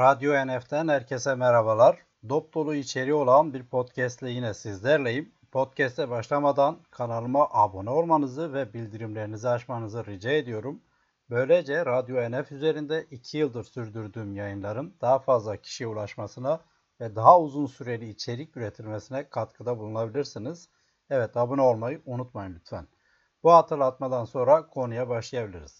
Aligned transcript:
Radyo 0.00 0.46
NF'den 0.46 0.88
herkese 0.88 1.34
merhabalar. 1.34 1.98
Dop 2.28 2.54
dolu 2.54 2.74
içeriği 2.74 3.14
olan 3.14 3.54
bir 3.54 3.66
podcast 3.66 4.22
ile 4.22 4.30
yine 4.30 4.54
sizlerleyim. 4.54 5.32
Podcast'e 5.52 6.10
başlamadan 6.10 6.78
kanalıma 6.90 7.48
abone 7.50 7.90
olmanızı 7.90 8.52
ve 8.54 8.72
bildirimlerinizi 8.74 9.48
açmanızı 9.48 10.06
rica 10.06 10.30
ediyorum. 10.30 10.80
Böylece 11.30 11.86
Radyo 11.86 12.30
NF 12.30 12.52
üzerinde 12.52 13.06
2 13.10 13.38
yıldır 13.38 13.64
sürdürdüğüm 13.64 14.36
yayınlarım 14.36 14.94
daha 15.00 15.18
fazla 15.18 15.56
kişiye 15.56 15.88
ulaşmasına 15.88 16.60
ve 17.00 17.16
daha 17.16 17.40
uzun 17.40 17.66
süreli 17.66 18.08
içerik 18.08 18.56
üretilmesine 18.56 19.28
katkıda 19.28 19.78
bulunabilirsiniz. 19.78 20.68
Evet 21.10 21.36
abone 21.36 21.62
olmayı 21.62 22.02
unutmayın 22.06 22.54
lütfen. 22.54 22.86
Bu 23.42 23.52
hatırlatmadan 23.52 24.24
sonra 24.24 24.68
konuya 24.68 25.08
başlayabiliriz. 25.08 25.79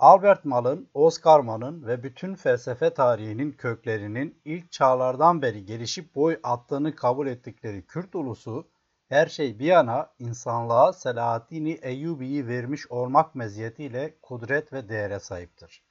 Albert 0.00 0.44
Mal'ın, 0.44 0.88
Oscar 0.94 1.40
Mann'ın 1.40 1.86
ve 1.86 2.02
bütün 2.02 2.34
felsefe 2.34 2.90
tarihinin 2.90 3.52
köklerinin 3.52 4.40
ilk 4.44 4.72
çağlardan 4.72 5.42
beri 5.42 5.64
gelişip 5.64 6.14
boy 6.14 6.40
attığını 6.42 6.94
kabul 6.94 7.26
ettikleri 7.26 7.86
Kürt 7.86 8.14
ulusu, 8.14 8.68
her 9.08 9.26
şey 9.26 9.58
bir 9.58 9.64
yana 9.64 10.10
insanlığa 10.18 10.92
Selahaddin-i 10.92 11.72
Eyyubi'yi 11.72 12.46
vermiş 12.46 12.90
olmak 12.90 13.34
meziyetiyle 13.34 14.14
kudret 14.22 14.72
ve 14.72 14.88
değere 14.88 15.20
sahiptir. 15.20 15.84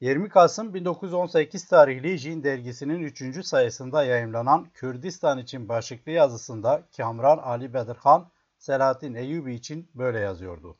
20 0.00 0.28
Kasım 0.28 0.74
1918 0.74 1.68
tarihli 1.68 2.18
Jin 2.18 2.42
dergisinin 2.42 3.00
3. 3.00 3.46
sayısında 3.46 4.04
yayımlanan 4.04 4.68
Kürdistan 4.74 5.38
için 5.38 5.68
başlıklı 5.68 6.12
yazısında 6.12 6.82
Kamran 6.96 7.38
Ali 7.38 7.74
Bedirhan, 7.74 8.30
Selahaddin 8.58 9.14
Eyyubi 9.14 9.54
için 9.54 9.90
böyle 9.94 10.18
yazıyordu. 10.18 10.78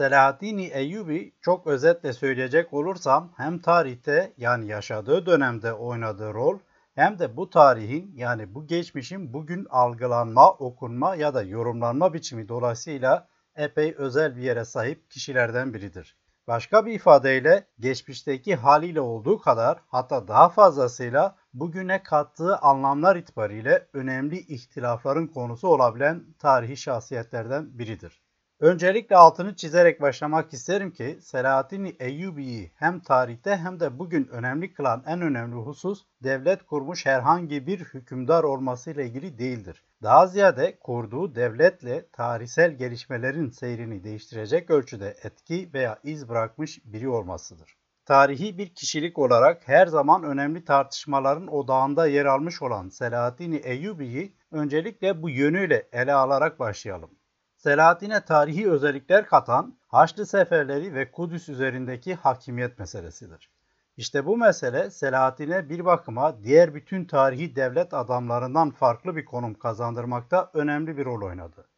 Selahaddin 0.00 0.58
Eyyubi 0.58 1.32
çok 1.40 1.66
özetle 1.66 2.12
söyleyecek 2.12 2.72
olursam 2.72 3.32
hem 3.36 3.58
tarihte 3.58 4.32
yani 4.36 4.66
yaşadığı 4.66 5.26
dönemde 5.26 5.72
oynadığı 5.72 6.34
rol 6.34 6.58
hem 6.94 7.18
de 7.18 7.36
bu 7.36 7.50
tarihin 7.50 8.12
yani 8.16 8.54
bu 8.54 8.66
geçmişin 8.66 9.32
bugün 9.32 9.66
algılanma, 9.70 10.50
okunma 10.50 11.14
ya 11.14 11.34
da 11.34 11.42
yorumlanma 11.42 12.14
biçimi 12.14 12.48
dolayısıyla 12.48 13.28
epey 13.56 13.94
özel 13.98 14.36
bir 14.36 14.42
yere 14.42 14.64
sahip 14.64 15.10
kişilerden 15.10 15.74
biridir. 15.74 16.16
Başka 16.46 16.86
bir 16.86 16.92
ifadeyle 16.92 17.66
geçmişteki 17.80 18.56
haliyle 18.56 19.00
olduğu 19.00 19.38
kadar 19.38 19.78
hatta 19.86 20.28
daha 20.28 20.48
fazlasıyla 20.48 21.36
bugüne 21.54 22.02
kattığı 22.02 22.56
anlamlar 22.56 23.16
itibariyle 23.16 23.86
önemli 23.92 24.38
ihtilafların 24.38 25.26
konusu 25.26 25.68
olabilen 25.68 26.24
tarihi 26.38 26.76
şahsiyetlerden 26.76 27.78
biridir. 27.78 28.29
Öncelikle 28.60 29.16
altını 29.16 29.56
çizerek 29.56 30.00
başlamak 30.00 30.52
isterim 30.52 30.90
ki 30.90 31.18
Selahaddin 31.20 31.96
Eyyubi'yi 32.00 32.72
hem 32.74 33.00
tarihte 33.00 33.56
hem 33.56 33.80
de 33.80 33.98
bugün 33.98 34.28
önemli 34.28 34.72
kılan 34.72 35.02
en 35.06 35.20
önemli 35.20 35.54
husus 35.54 36.04
devlet 36.22 36.66
kurmuş 36.66 37.06
herhangi 37.06 37.66
bir 37.66 37.80
hükümdar 37.80 38.44
olmasıyla 38.44 39.02
ilgili 39.02 39.38
değildir. 39.38 39.84
Daha 40.02 40.26
ziyade 40.26 40.78
kurduğu 40.80 41.34
devletle 41.34 42.06
tarihsel 42.12 42.72
gelişmelerin 42.72 43.50
seyrini 43.50 44.04
değiştirecek 44.04 44.70
ölçüde 44.70 45.16
etki 45.22 45.70
veya 45.74 45.98
iz 46.04 46.28
bırakmış 46.28 46.80
biri 46.84 47.08
olmasıdır. 47.08 47.76
Tarihi 48.04 48.58
bir 48.58 48.74
kişilik 48.74 49.18
olarak 49.18 49.68
her 49.68 49.86
zaman 49.86 50.22
önemli 50.22 50.64
tartışmaların 50.64 51.54
odağında 51.54 52.06
yer 52.06 52.24
almış 52.24 52.62
olan 52.62 52.88
Selahaddin 52.88 53.60
Eyyubi'yi 53.64 54.36
öncelikle 54.50 55.22
bu 55.22 55.30
yönüyle 55.30 55.88
ele 55.92 56.12
alarak 56.12 56.58
başlayalım. 56.58 57.19
Selahaddin'e 57.62 58.20
tarihi 58.20 58.70
özellikler 58.70 59.26
katan 59.26 59.78
Haçlı 59.88 60.26
seferleri 60.26 60.94
ve 60.94 61.10
Kudüs 61.10 61.48
üzerindeki 61.48 62.14
hakimiyet 62.14 62.78
meselesidir. 62.78 63.50
İşte 63.96 64.26
bu 64.26 64.36
mesele 64.36 64.90
Selahaddin'e 64.90 65.68
bir 65.68 65.84
bakıma 65.84 66.42
diğer 66.42 66.74
bütün 66.74 67.04
tarihi 67.04 67.56
devlet 67.56 67.94
adamlarından 67.94 68.70
farklı 68.70 69.16
bir 69.16 69.24
konum 69.24 69.54
kazandırmakta 69.54 70.50
önemli 70.54 70.96
bir 70.96 71.04
rol 71.04 71.26
oynadı. 71.26 71.68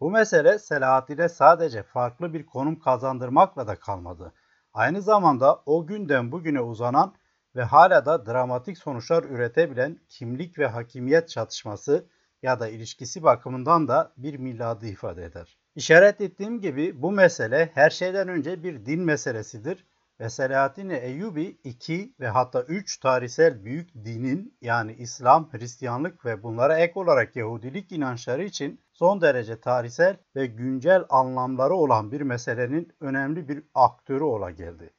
Bu 0.00 0.10
mesele 0.10 0.58
Selahaddin'e 0.58 1.28
sadece 1.28 1.82
farklı 1.82 2.34
bir 2.34 2.46
konum 2.46 2.78
kazandırmakla 2.78 3.66
da 3.66 3.76
kalmadı. 3.76 4.32
Aynı 4.74 5.02
zamanda 5.02 5.62
o 5.66 5.86
günden 5.86 6.32
bugüne 6.32 6.60
uzanan 6.60 7.14
ve 7.56 7.62
hala 7.62 8.04
da 8.04 8.26
dramatik 8.26 8.78
sonuçlar 8.78 9.24
üretebilen 9.24 9.98
kimlik 10.08 10.58
ve 10.58 10.66
hakimiyet 10.66 11.28
çatışması 11.28 12.06
ya 12.42 12.60
da 12.60 12.68
ilişkisi 12.68 13.22
bakımından 13.22 13.88
da 13.88 14.12
bir 14.16 14.36
miladı 14.36 14.86
ifade 14.86 15.24
eder. 15.24 15.58
İşaret 15.74 16.20
ettiğim 16.20 16.60
gibi 16.60 17.02
bu 17.02 17.12
mesele 17.12 17.70
her 17.74 17.90
şeyden 17.90 18.28
önce 18.28 18.62
bir 18.62 18.86
din 18.86 19.00
meselesidir 19.00 19.86
ve 20.20 20.30
Selahaddin 20.30 20.90
Eyyubi 20.90 21.58
iki 21.64 22.14
ve 22.20 22.28
hatta 22.28 22.62
üç 22.62 22.98
tarihsel 22.98 23.64
büyük 23.64 23.94
dinin 23.94 24.56
yani 24.60 24.92
İslam, 24.92 25.52
Hristiyanlık 25.52 26.24
ve 26.24 26.42
bunlara 26.42 26.78
ek 26.78 26.92
olarak 26.94 27.36
Yahudilik 27.36 27.92
inançları 27.92 28.44
için 28.44 28.80
son 28.92 29.20
derece 29.20 29.60
tarihsel 29.60 30.16
ve 30.36 30.46
güncel 30.46 31.04
anlamları 31.08 31.74
olan 31.74 32.12
bir 32.12 32.20
meselenin 32.20 32.92
önemli 33.00 33.48
bir 33.48 33.62
aktörü 33.74 34.24
ola 34.24 34.50
geldi. 34.50 34.90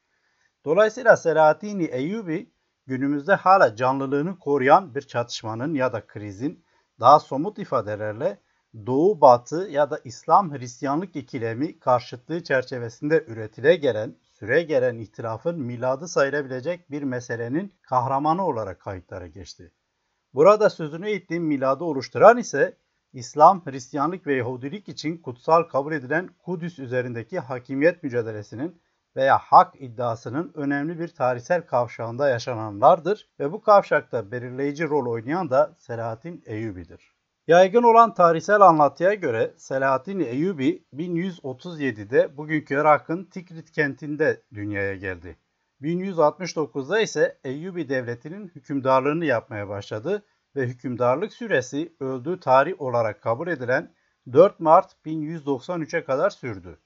Dolayısıyla 0.65 1.17
Selahaddin 1.17 1.79
Eyyubi 1.79 2.53
günümüzde 2.87 3.33
hala 3.33 3.75
canlılığını 3.75 4.39
koruyan 4.39 4.95
bir 4.95 5.01
çatışmanın 5.01 5.73
ya 5.73 5.93
da 5.93 6.07
krizin 6.07 6.65
daha 7.03 7.19
somut 7.19 7.59
ifadelerle 7.59 8.39
Doğu 8.85 9.21
Batı 9.21 9.67
ya 9.71 9.91
da 9.91 9.99
İslam 10.03 10.53
Hristiyanlık 10.53 11.15
ikilemi 11.15 11.79
karşıtlığı 11.79 12.43
çerçevesinde 12.43 13.25
üretile 13.27 13.75
gelen, 13.75 14.15
süre 14.21 14.61
gelen 14.61 14.97
ihtilafın 14.97 15.59
miladı 15.59 16.07
sayılabilecek 16.07 16.91
bir 16.91 17.03
meselenin 17.03 17.73
kahramanı 17.81 18.45
olarak 18.45 18.79
kayıtlara 18.79 19.27
geçti. 19.27 19.71
Burada 20.33 20.69
sözünü 20.69 21.09
ettiğim 21.09 21.43
miladı 21.43 21.83
oluşturan 21.83 22.37
ise 22.37 22.77
İslam, 23.13 23.65
Hristiyanlık 23.65 24.27
ve 24.27 24.35
Yahudilik 24.35 24.89
için 24.89 25.17
kutsal 25.17 25.63
kabul 25.63 25.93
edilen 25.93 26.29
Kudüs 26.45 26.79
üzerindeki 26.79 27.39
hakimiyet 27.39 28.03
mücadelesinin 28.03 28.81
veya 29.16 29.38
hak 29.38 29.81
iddiasının 29.81 30.51
önemli 30.56 31.00
bir 31.00 31.07
tarihsel 31.07 31.62
kavşağında 31.62 32.29
yaşananlardır 32.29 33.29
ve 33.40 33.51
bu 33.51 33.62
kavşakta 33.62 34.31
belirleyici 34.31 34.90
rol 34.90 35.12
oynayan 35.12 35.50
da 35.50 35.75
Selahattin 35.78 36.44
Eyyubi'dir. 36.46 37.13
Yaygın 37.47 37.84
olan 37.84 38.13
tarihsel 38.13 38.62
anlatıya 38.62 39.13
göre 39.13 39.53
Selahattin 39.57 40.19
Eyyubi 40.19 40.85
1137'de 40.94 42.38
bugünkü 42.38 42.74
Irak'ın 42.74 43.25
Tikrit 43.25 43.72
kentinde 43.72 44.41
dünyaya 44.53 44.96
geldi. 44.96 45.38
1169'da 45.81 47.01
ise 47.01 47.40
Eyyubi 47.44 47.90
devletinin 47.90 48.47
hükümdarlığını 48.47 49.25
yapmaya 49.25 49.69
başladı 49.69 50.25
ve 50.56 50.68
hükümdarlık 50.68 51.34
süresi 51.34 51.95
öldüğü 52.00 52.40
tarih 52.40 52.81
olarak 52.81 53.22
kabul 53.22 53.47
edilen 53.47 53.94
4 54.34 54.59
Mart 54.59 54.95
1193'e 55.06 56.03
kadar 56.03 56.30
sürdü. 56.30 56.80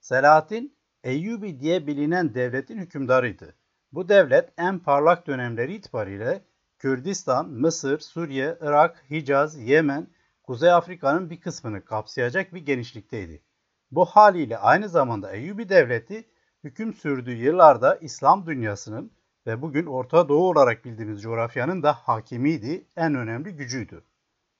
Selahattin 0.00 0.76
Eyyubi 1.04 1.60
diye 1.60 1.86
bilinen 1.86 2.34
devletin 2.34 2.78
hükümdarıydı. 2.78 3.54
Bu 3.92 4.08
devlet 4.08 4.52
en 4.58 4.78
parlak 4.78 5.26
dönemleri 5.26 5.74
itibariyle 5.74 6.42
Kürdistan, 6.78 7.50
Mısır, 7.50 7.98
Suriye, 7.98 8.58
Irak, 8.60 9.04
Hicaz, 9.10 9.58
Yemen, 9.58 10.06
Kuzey 10.42 10.72
Afrika'nın 10.72 11.30
bir 11.30 11.40
kısmını 11.40 11.84
kapsayacak 11.84 12.54
bir 12.54 12.66
genişlikteydi. 12.66 13.42
Bu 13.90 14.04
haliyle 14.04 14.58
aynı 14.58 14.88
zamanda 14.88 15.32
Eyyubi 15.32 15.68
devleti 15.68 16.28
hüküm 16.64 16.94
sürdüğü 16.94 17.36
yıllarda 17.36 17.96
İslam 17.96 18.46
dünyasının 18.46 19.12
ve 19.46 19.62
bugün 19.62 19.86
Orta 19.86 20.28
Doğu 20.28 20.48
olarak 20.48 20.84
bildiğimiz 20.84 21.22
coğrafyanın 21.22 21.82
da 21.82 21.92
hakimiydi, 21.92 22.86
en 22.96 23.14
önemli 23.14 23.56
gücüydü. 23.56 24.04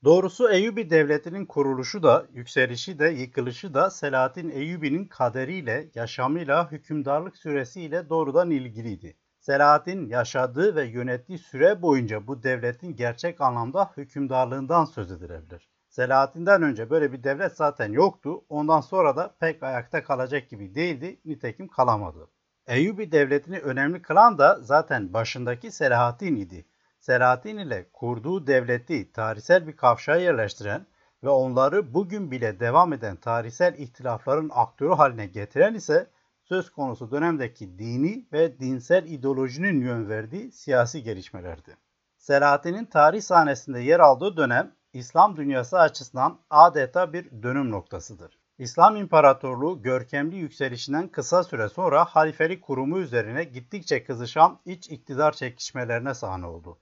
Doğrusu 0.04 0.50
Eyyubi 0.50 0.90
devletinin 0.90 1.46
kuruluşu 1.46 2.02
da, 2.02 2.26
yükselişi 2.32 2.98
de, 2.98 3.08
yıkılışı 3.08 3.74
da 3.74 3.90
Selahattin 3.90 4.50
Eyyubi'nin 4.50 5.04
kaderiyle, 5.04 5.88
yaşamıyla, 5.94 6.72
hükümdarlık 6.72 7.36
süresiyle 7.36 8.08
doğrudan 8.08 8.50
ilgiliydi. 8.50 9.16
Selahattin 9.40 10.08
yaşadığı 10.08 10.76
ve 10.76 10.84
yönettiği 10.84 11.38
süre 11.38 11.82
boyunca 11.82 12.26
bu 12.26 12.42
devletin 12.42 12.96
gerçek 12.96 13.40
anlamda 13.40 13.90
hükümdarlığından 13.96 14.84
söz 14.84 15.12
edilebilir. 15.12 15.68
Selahattin'den 15.88 16.62
önce 16.62 16.90
böyle 16.90 17.12
bir 17.12 17.24
devlet 17.24 17.52
zaten 17.52 17.92
yoktu. 17.92 18.44
Ondan 18.48 18.80
sonra 18.80 19.16
da 19.16 19.34
pek 19.40 19.62
ayakta 19.62 20.04
kalacak 20.04 20.50
gibi 20.50 20.74
değildi. 20.74 21.20
Nitekim 21.24 21.68
kalamadı. 21.68 22.28
Eyyubi 22.66 23.12
devletini 23.12 23.58
önemli 23.58 24.02
kılan 24.02 24.38
da 24.38 24.58
zaten 24.60 25.12
başındaki 25.12 25.70
Selahattin 25.70 26.36
idi. 26.36 26.64
Selahattin 27.02 27.56
ile 27.56 27.86
kurduğu 27.92 28.46
devleti 28.46 29.12
tarihsel 29.12 29.66
bir 29.66 29.76
kavşağa 29.76 30.16
yerleştiren 30.16 30.86
ve 31.24 31.28
onları 31.28 31.94
bugün 31.94 32.30
bile 32.30 32.60
devam 32.60 32.92
eden 32.92 33.16
tarihsel 33.16 33.74
ihtilafların 33.78 34.50
aktörü 34.52 34.94
haline 34.94 35.26
getiren 35.26 35.74
ise 35.74 36.10
söz 36.44 36.70
konusu 36.70 37.10
dönemdeki 37.10 37.78
dini 37.78 38.26
ve 38.32 38.60
dinsel 38.60 39.04
ideolojinin 39.06 39.80
yön 39.80 40.08
verdiği 40.08 40.52
siyasi 40.52 41.02
gelişmelerdi. 41.02 41.76
Selahattin'in 42.18 42.84
tarih 42.84 43.22
sahnesinde 43.22 43.80
yer 43.80 44.00
aldığı 44.00 44.36
dönem 44.36 44.72
İslam 44.92 45.36
dünyası 45.36 45.78
açısından 45.78 46.38
adeta 46.50 47.12
bir 47.12 47.42
dönüm 47.42 47.70
noktasıdır. 47.70 48.38
İslam 48.58 48.96
İmparatorluğu 48.96 49.82
görkemli 49.82 50.36
yükselişinden 50.36 51.08
kısa 51.08 51.44
süre 51.44 51.68
sonra 51.68 52.04
halifelik 52.04 52.62
kurumu 52.62 52.98
üzerine 52.98 53.44
gittikçe 53.44 54.04
kızışan 54.04 54.58
iç 54.64 54.90
iktidar 54.90 55.32
çekişmelerine 55.32 56.14
sahne 56.14 56.46
oldu. 56.46 56.78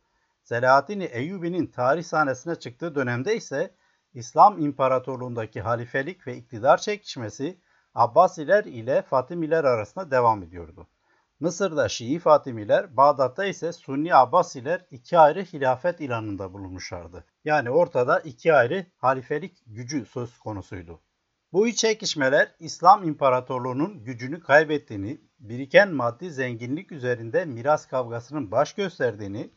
Selahaddin 0.50 1.00
Eyyubi'nin 1.00 1.67
tarih 1.67 2.05
sahnesine 2.05 2.55
çıktığı 2.55 2.94
dönemde 2.94 3.37
ise 3.37 3.75
İslam 4.14 4.58
İmparatorluğundaki 4.58 5.61
halifelik 5.61 6.26
ve 6.26 6.37
iktidar 6.37 6.79
çekişmesi 6.79 7.61
Abbasiler 7.94 8.64
ile 8.64 9.02
Fatimiler 9.02 9.64
arasında 9.64 10.11
devam 10.11 10.43
ediyordu. 10.43 10.87
Mısır'da 11.41 11.88
Şii 11.88 12.19
Fatimiler, 12.19 12.97
Bağdat'ta 12.97 13.44
ise 13.44 13.73
Sunni 13.73 14.14
Abbasiler 14.14 14.87
iki 14.91 15.19
ayrı 15.19 15.43
hilafet 15.43 16.00
ilanında 16.00 16.52
bulunmuşlardı. 16.52 17.25
Yani 17.44 17.70
ortada 17.70 18.20
iki 18.20 18.55
ayrı 18.55 18.87
halifelik 18.97 19.62
gücü 19.67 20.06
söz 20.06 20.38
konusuydu. 20.38 21.00
Bu 21.52 21.69
iç 21.69 21.79
çekişmeler 21.79 22.55
İslam 22.58 23.05
İmparatorluğu'nun 23.05 24.05
gücünü 24.05 24.41
kaybettiğini, 24.41 25.20
biriken 25.38 25.94
maddi 25.94 26.31
zenginlik 26.31 26.93
üzerinde 26.93 27.44
miras 27.44 27.87
kavgasının 27.87 28.50
baş 28.50 28.73
gösterdiğini 28.73 29.50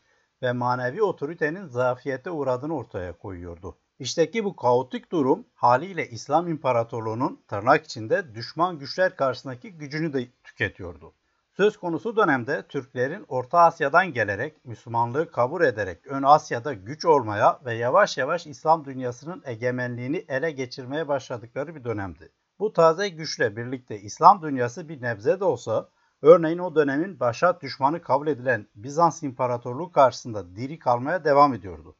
ve 0.44 0.52
manevi 0.52 1.02
otoritenin 1.02 1.66
zafiyete 1.66 2.30
uğradığını 2.30 2.76
ortaya 2.76 3.12
koyuyordu. 3.12 3.76
İşteki 3.98 4.44
bu 4.44 4.56
kaotik 4.56 5.12
durum 5.12 5.46
haliyle 5.54 6.08
İslam 6.08 6.48
İmparatorluğu'nun 6.48 7.40
tırnak 7.48 7.84
içinde 7.84 8.34
düşman 8.34 8.78
güçler 8.78 9.16
karşısındaki 9.16 9.72
gücünü 9.72 10.12
de 10.12 10.28
tüketiyordu. 10.44 11.12
Söz 11.56 11.76
konusu 11.76 12.16
dönemde 12.16 12.62
Türklerin 12.68 13.24
Orta 13.28 13.58
Asya'dan 13.58 14.12
gelerek 14.12 14.64
Müslümanlığı 14.64 15.30
kabul 15.30 15.62
ederek 15.62 16.06
Ön 16.06 16.22
Asya'da 16.22 16.72
güç 16.72 17.04
olmaya 17.04 17.60
ve 17.64 17.74
yavaş 17.74 18.18
yavaş 18.18 18.46
İslam 18.46 18.84
dünyasının 18.84 19.42
egemenliğini 19.44 20.24
ele 20.28 20.50
geçirmeye 20.50 21.08
başladıkları 21.08 21.74
bir 21.74 21.84
dönemdi. 21.84 22.32
Bu 22.58 22.72
taze 22.72 23.08
güçle 23.08 23.56
birlikte 23.56 24.00
İslam 24.00 24.42
dünyası 24.42 24.88
bir 24.88 25.02
nebze 25.02 25.40
de 25.40 25.44
olsa 25.44 25.88
örneğin 26.22 26.58
o 26.58 26.74
dönemin 26.74 27.20
başat 27.20 27.62
düşmanı 27.62 28.02
kabul 28.02 28.26
edilen 28.26 28.66
Bizans 28.74 29.22
İmparatorluğu 29.22 29.92
karşısında 29.92 30.56
diri 30.56 30.78
kalmaya 30.78 31.24
devam 31.24 31.54
ediyordu. 31.54 31.96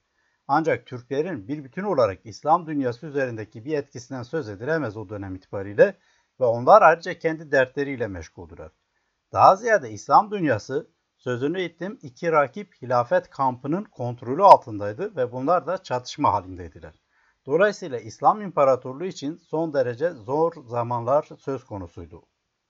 Ancak 0.49 0.87
Türklerin 0.87 1.49
bir 1.49 1.65
bütün 1.65 1.83
olarak 1.85 2.27
İslam 2.27 2.67
dünyası 2.67 3.07
üzerindeki 3.07 3.65
bir 3.65 3.79
etkisinden 3.79 4.23
söz 4.23 4.49
edilemez 4.49 4.97
o 4.97 5.09
dönem 5.09 5.35
itibariyle 5.35 5.99
ve 6.41 6.45
onlar 6.45 6.83
ayrıca 6.83 7.19
kendi 7.19 7.53
dertleriyle 7.53 8.07
meşguldüler. 8.07 8.71
Daha 9.33 9.57
ziyade 9.57 9.91
İslam 9.91 10.31
dünyası 10.31 10.91
sözünü 11.17 11.63
ettim 11.63 11.99
iki 12.03 12.33
rakip 12.33 12.75
hilafet 12.83 13.31
kampının 13.31 13.85
kontrolü 13.85 14.43
altındaydı 14.43 15.17
ve 15.17 15.33
bunlar 15.33 15.67
da 15.67 15.83
çatışma 15.83 16.33
halindeydiler. 16.33 16.95
Dolayısıyla 17.47 17.99
İslam 17.99 18.41
İmparatorluğu 18.41 19.05
için 19.05 19.37
son 19.37 19.75
derece 19.75 20.11
zor 20.11 20.53
zamanlar 20.67 21.29
söz 21.39 21.65
konusuydu. 21.65 22.23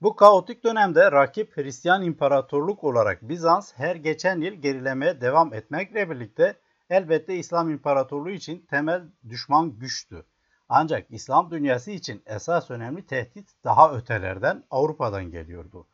Bu 0.05 0.15
kaotik 0.15 0.63
dönemde 0.63 1.11
rakip 1.11 1.57
Hristiyan 1.57 2.03
İmparatorluk 2.03 2.83
olarak 2.83 3.21
Bizans 3.21 3.73
her 3.75 3.95
geçen 3.95 4.41
yıl 4.41 4.53
gerilemeye 4.53 5.21
devam 5.21 5.53
etmekle 5.53 6.09
birlikte 6.09 6.59
elbette 6.89 7.35
İslam 7.35 7.69
İmparatorluğu 7.69 8.29
için 8.29 8.65
temel 8.69 9.03
düşman 9.29 9.79
güçtü. 9.79 10.25
Ancak 10.69 11.11
İslam 11.11 11.51
dünyası 11.51 11.91
için 11.91 12.23
esas 12.25 12.71
önemli 12.71 13.05
tehdit 13.05 13.49
daha 13.63 13.93
ötelerden 13.93 14.63
Avrupa'dan 14.71 15.31
geliyordu. 15.31 15.87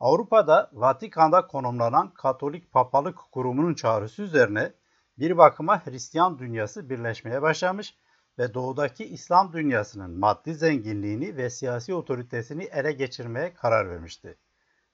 Avrupa'da 0.00 0.70
Vatikan'da 0.72 1.46
konumlanan 1.46 2.14
Katolik 2.14 2.72
Papalık 2.72 3.18
Kurumu'nun 3.32 3.74
çağrısı 3.74 4.22
üzerine 4.22 4.72
bir 5.18 5.38
bakıma 5.38 5.86
Hristiyan 5.86 6.38
dünyası 6.38 6.90
birleşmeye 6.90 7.42
başlamış 7.42 7.94
ve 8.38 8.54
doğudaki 8.54 9.04
İslam 9.04 9.52
dünyasının 9.52 10.18
maddi 10.18 10.54
zenginliğini 10.54 11.36
ve 11.36 11.50
siyasi 11.50 11.94
otoritesini 11.94 12.64
ele 12.64 12.92
geçirmeye 12.92 13.54
karar 13.54 13.90
vermişti. 13.90 14.38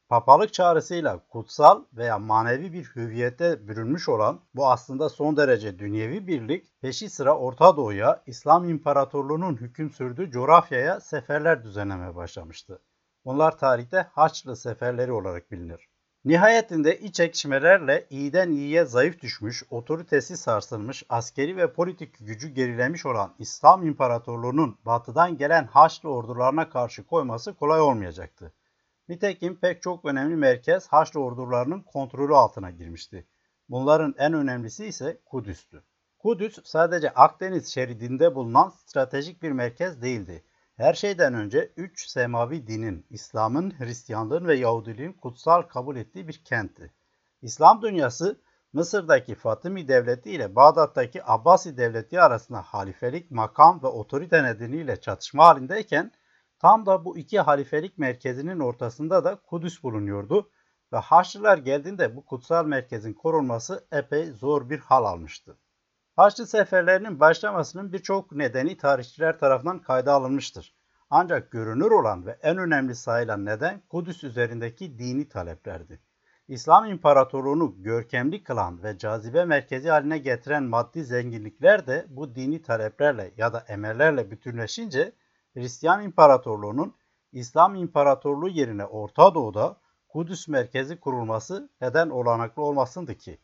Papalık 0.09 0.55
çağrısıyla 0.55 1.27
kutsal 1.29 1.85
veya 1.93 2.19
manevi 2.19 2.73
bir 2.73 2.85
hüviyete 2.85 3.69
bürünmüş 3.69 4.09
olan 4.09 4.41
bu 4.55 4.71
aslında 4.71 5.09
son 5.09 5.37
derece 5.37 5.79
dünyevi 5.79 6.27
birlik 6.27 6.81
peşi 6.81 7.11
sıra 7.11 7.39
Orta 7.39 7.77
Doğu'ya 7.77 8.23
İslam 8.27 8.69
İmparatorluğu'nun 8.69 9.57
hüküm 9.57 9.91
sürdüğü 9.91 10.31
coğrafyaya 10.31 11.01
seferler 11.01 11.65
düzenlemeye 11.65 12.15
başlamıştı. 12.15 12.83
Bunlar 13.25 13.59
tarihte 13.59 14.07
Haçlı 14.13 14.57
seferleri 14.57 15.13
olarak 15.13 15.51
bilinir. 15.51 15.94
Nihayetinde 16.25 16.99
iç 16.99 17.15
çekişmelerle 17.15 18.07
iyiden 18.11 18.51
iyiye 18.51 18.85
zayıf 18.85 19.23
düşmüş, 19.23 19.63
otoritesi 19.71 20.37
sarsılmış, 20.37 21.05
askeri 21.09 21.57
ve 21.57 21.73
politik 21.73 22.27
gücü 22.27 22.49
gerilemiş 22.49 23.07
olan 23.07 23.35
İslam 23.39 23.87
İmparatorluğu'nun 23.87 24.79
batıdan 24.87 25.37
gelen 25.37 25.67
Haçlı 25.67 26.09
ordularına 26.09 26.71
karşı 26.71 27.07
koyması 27.07 27.55
kolay 27.55 27.81
olmayacaktı. 27.81 28.53
Nitekim 29.09 29.57
pek 29.57 29.83
çok 29.83 30.05
önemli 30.05 30.37
merkez 30.37 30.89
Haçlı 30.89 31.21
ordularının 31.21 31.81
kontrolü 31.81 32.35
altına 32.35 32.71
girmişti. 32.71 33.27
Bunların 33.69 34.15
en 34.19 34.33
önemlisi 34.33 34.87
ise 34.87 35.21
Kudüs'tü. 35.25 35.83
Kudüs 36.19 36.59
sadece 36.65 37.11
Akdeniz 37.11 37.75
şeridinde 37.75 38.35
bulunan 38.35 38.69
stratejik 38.69 39.43
bir 39.43 39.53
merkez 39.53 40.03
değildi. 40.03 40.45
Her 40.77 40.95
şeyden 40.95 41.35
önce 41.35 41.73
üç 41.77 42.09
semavi 42.09 42.67
dinin, 42.67 43.07
İslam'ın, 43.11 43.79
Hristiyanlığın 43.79 44.47
ve 44.47 44.57
Yahudiliğin 44.57 45.13
kutsal 45.13 45.63
kabul 45.63 45.97
ettiği 45.97 46.29
bir 46.29 46.45
kentti. 46.45 46.93
İslam 47.43 47.83
dünyası 47.83 48.41
Mısır'daki 48.73 49.35
Fatimi 49.35 49.89
Devleti 49.89 50.31
ile 50.31 50.57
Bağdat'taki 50.57 51.25
Abbasi 51.25 51.77
Devleti 51.77 52.21
arasında 52.21 52.63
halifelik, 52.63 53.31
makam 53.31 53.83
ve 53.83 53.87
otorite 53.87 54.45
nedeniyle 54.45 55.01
çatışma 55.01 55.45
halindeyken 55.45 56.13
tam 56.59 56.87
da 56.87 57.05
bu 57.05 57.19
iki 57.19 57.41
halifelik 57.41 57.99
merkezinin 57.99 58.61
ortasında 58.61 59.25
da 59.25 59.37
Kudüs 59.37 59.83
bulunuyordu 59.83 60.51
ve 60.93 60.97
Haçlılar 60.97 61.59
geldiğinde 61.59 62.17
bu 62.17 62.25
kutsal 62.25 62.67
merkezin 62.67 63.13
korunması 63.13 63.87
epey 63.93 64.27
zor 64.27 64.71
bir 64.71 64.79
hal 64.79 65.05
almıştı. 65.05 65.59
Haçlı 66.17 66.47
seferlerinin 66.47 67.21
başlamasının 67.21 67.93
birçok 67.93 68.33
nedeni 68.33 68.77
tarihçiler 68.77 69.39
tarafından 69.39 69.79
kayda 69.79 70.13
alınmıştır. 70.13 70.75
Ancak 71.11 71.51
görünür 71.51 71.91
olan 71.91 72.27
ve 72.27 72.39
en 72.43 72.59
önemli 72.59 72.95
sayılan 72.95 73.45
neden 73.45 73.81
Kudüs 73.89 74.25
üzerindeki 74.25 74.99
dini 74.99 75.29
taleplerdi. 75.29 76.01
İslam 76.49 76.85
İmparatorluğunu 76.85 77.75
görkemli 77.83 78.43
kılan 78.43 78.83
ve 78.83 78.99
cazibe 78.99 79.45
merkezi 79.45 79.89
haline 79.91 80.19
getiren 80.19 80.63
maddi 80.63 81.05
zenginlikler 81.05 81.87
de 81.87 82.07
bu 82.09 82.35
dini 82.35 82.63
taleplerle 82.63 83.35
ya 83.37 83.53
da 83.53 83.65
emellerle 83.69 84.31
bütünleşince 84.31 85.13
Hristiyan 85.55 86.03
İmparatorluğu'nun 86.03 86.95
İslam 87.33 87.75
İmparatorluğu 87.75 88.49
yerine 88.49 88.85
Orta 88.85 89.35
Doğu'da 89.35 89.77
Kudüs 90.09 90.49
merkezi 90.49 91.01
kurulması 91.01 91.69
neden 91.81 92.11
olanaklı 92.11 92.63
olmasındı 92.63 93.15
ki? 93.15 93.39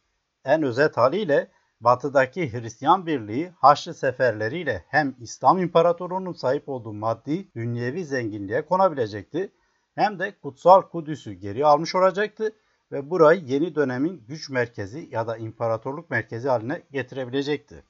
En 0.44 0.62
özet 0.62 0.96
haliyle 0.96 1.50
Batıdaki 1.80 2.52
Hristiyan 2.52 3.06
Birliği 3.06 3.52
Haçlı 3.58 3.94
seferleriyle 3.94 4.84
hem 4.88 5.14
İslam 5.20 5.58
İmparatorluğu'nun 5.58 6.32
sahip 6.32 6.68
olduğu 6.68 6.92
maddi, 6.92 7.54
dünyevi 7.54 8.04
zenginliğe 8.04 8.66
konabilecekti 8.66 9.52
hem 9.94 10.18
de 10.18 10.34
Kutsal 10.42 10.82
Kudüs'ü 10.82 11.32
geri 11.32 11.66
almış 11.66 11.94
olacaktı 11.94 12.52
ve 12.92 13.10
burayı 13.10 13.40
yeni 13.40 13.74
dönemin 13.74 14.24
güç 14.28 14.50
merkezi 14.50 15.08
ya 15.10 15.26
da 15.26 15.36
imparatorluk 15.36 16.10
merkezi 16.10 16.48
haline 16.48 16.82
getirebilecekti. 16.92 17.84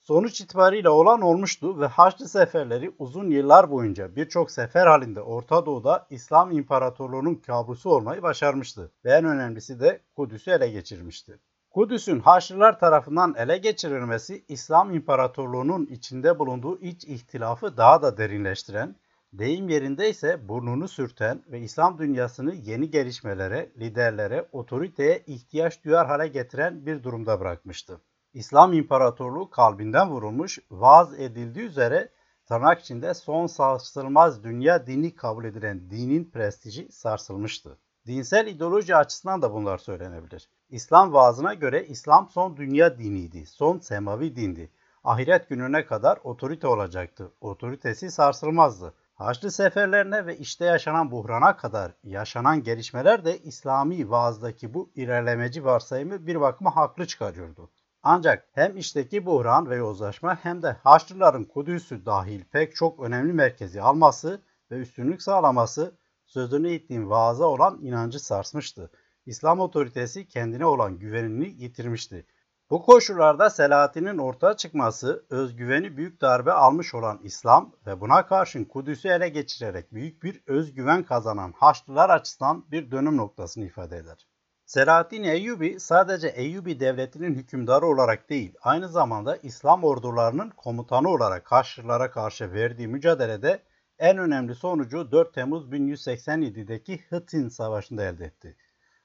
Sonuç 0.00 0.40
itibariyle 0.40 0.88
olan 0.88 1.20
olmuştu 1.20 1.80
ve 1.80 1.86
Haçlı 1.86 2.28
seferleri 2.28 2.94
uzun 2.98 3.30
yıllar 3.30 3.70
boyunca 3.70 4.16
birçok 4.16 4.50
sefer 4.50 4.86
halinde 4.86 5.20
Orta 5.20 5.66
Doğu'da 5.66 6.06
İslam 6.10 6.52
İmparatorluğu'nun 6.52 7.34
kabusu 7.34 7.90
olmayı 7.90 8.22
başarmıştı 8.22 8.92
ve 9.04 9.12
en 9.12 9.24
önemlisi 9.24 9.80
de 9.80 10.00
Kudüs'ü 10.16 10.50
ele 10.50 10.68
geçirmişti. 10.68 11.38
Kudüs'ün 11.74 12.20
Haçlılar 12.20 12.78
tarafından 12.78 13.34
ele 13.38 13.58
geçirilmesi 13.58 14.44
İslam 14.48 14.94
İmparatorluğu'nun 14.94 15.86
içinde 15.86 16.38
bulunduğu 16.38 16.80
iç 16.80 17.04
ihtilafı 17.04 17.76
daha 17.76 18.02
da 18.02 18.16
derinleştiren, 18.16 18.96
deyim 19.32 19.68
yerinde 19.68 20.10
ise 20.10 20.48
burnunu 20.48 20.88
sürten 20.88 21.42
ve 21.48 21.60
İslam 21.60 21.98
dünyasını 21.98 22.54
yeni 22.54 22.90
gelişmelere, 22.90 23.72
liderlere, 23.78 24.48
otoriteye 24.52 25.22
ihtiyaç 25.26 25.84
duyar 25.84 26.06
hale 26.06 26.28
getiren 26.28 26.86
bir 26.86 27.02
durumda 27.02 27.40
bırakmıştı. 27.40 28.00
İslam 28.34 28.72
İmparatorluğu 28.72 29.50
kalbinden 29.50 30.10
vurulmuş, 30.10 30.58
vaaz 30.70 31.20
edildiği 31.20 31.66
üzere 31.66 32.08
tırnak 32.46 32.80
içinde 32.80 33.14
son 33.14 33.46
sarsılmaz 33.46 34.44
dünya 34.44 34.86
dini 34.86 35.14
kabul 35.14 35.44
edilen 35.44 35.90
dinin 35.90 36.30
prestiji 36.30 36.92
sarsılmıştı. 36.92 37.78
Dinsel 38.06 38.46
ideoloji 38.46 38.96
açısından 38.96 39.42
da 39.42 39.52
bunlar 39.52 39.78
söylenebilir. 39.78 40.48
İslam 40.74 41.12
vaazına 41.12 41.54
göre 41.54 41.86
İslam 41.86 42.28
son 42.28 42.56
dünya 42.56 42.98
diniydi, 42.98 43.46
son 43.46 43.78
semavi 43.78 44.36
dindi. 44.36 44.70
Ahiret 45.04 45.48
gününe 45.48 45.86
kadar 45.86 46.18
otorite 46.24 46.66
olacaktı. 46.66 47.32
Otoritesi 47.40 48.10
sarsılmazdı. 48.10 48.94
Haçlı 49.14 49.50
seferlerine 49.50 50.26
ve 50.26 50.38
işte 50.38 50.64
yaşanan 50.64 51.10
buhrana 51.10 51.56
kadar 51.56 51.92
yaşanan 52.04 52.62
gelişmeler 52.62 53.24
de 53.24 53.38
İslami 53.38 54.10
vaazdaki 54.10 54.74
bu 54.74 54.90
ilerlemeci 54.94 55.64
varsayımı 55.64 56.26
bir 56.26 56.40
bakıma 56.40 56.76
haklı 56.76 57.06
çıkarıyordu. 57.06 57.70
Ancak 58.02 58.48
hem 58.52 58.76
işteki 58.76 59.26
buhran 59.26 59.70
ve 59.70 59.76
yozlaşma 59.76 60.38
hem 60.42 60.62
de 60.62 60.76
Haçlıların 60.84 61.44
Kudüs'ü 61.44 62.06
dahil 62.06 62.44
pek 62.44 62.76
çok 62.76 63.00
önemli 63.00 63.32
merkezi 63.32 63.82
alması 63.82 64.42
ve 64.70 64.76
üstünlük 64.76 65.22
sağlaması 65.22 65.94
sözünü 66.26 66.72
ettiğim 66.72 67.10
vaaza 67.10 67.44
olan 67.44 67.78
inancı 67.82 68.24
sarsmıştı. 68.24 68.90
İslam 69.26 69.60
otoritesi 69.60 70.28
kendine 70.28 70.66
olan 70.66 70.98
güvenini 70.98 71.48
yitirmişti. 71.48 72.26
Bu 72.70 72.82
koşullarda 72.82 73.50
Selahaddin'in 73.50 74.18
ortaya 74.18 74.56
çıkması, 74.56 75.26
özgüveni 75.30 75.96
büyük 75.96 76.20
darbe 76.20 76.52
almış 76.52 76.94
olan 76.94 77.20
İslam 77.22 77.72
ve 77.86 78.00
buna 78.00 78.26
karşın 78.26 78.64
Kudüs'ü 78.64 79.08
ele 79.08 79.28
geçirerek 79.28 79.92
büyük 79.92 80.22
bir 80.22 80.42
özgüven 80.46 81.02
kazanan 81.02 81.52
Haçlılar 81.52 82.10
açısından 82.10 82.64
bir 82.70 82.90
dönüm 82.90 83.16
noktasını 83.16 83.64
ifade 83.64 83.96
eder. 83.96 84.26
Selahaddin 84.66 85.24
Eyyubi 85.24 85.80
sadece 85.80 86.28
Eyyubi 86.28 86.80
devletinin 86.80 87.34
hükümdarı 87.34 87.86
olarak 87.86 88.30
değil, 88.30 88.54
aynı 88.62 88.88
zamanda 88.88 89.36
İslam 89.36 89.84
ordularının 89.84 90.50
komutanı 90.50 91.08
olarak 91.08 91.52
Haçlılara 91.52 92.10
karşı 92.10 92.52
verdiği 92.52 92.88
mücadelede 92.88 93.62
en 93.98 94.18
önemli 94.18 94.54
sonucu 94.54 95.12
4 95.12 95.34
Temmuz 95.34 95.64
1187'deki 95.72 97.04
Hıtin 97.08 97.48
Savaşı'nda 97.48 98.04
elde 98.04 98.24
etti. 98.24 98.56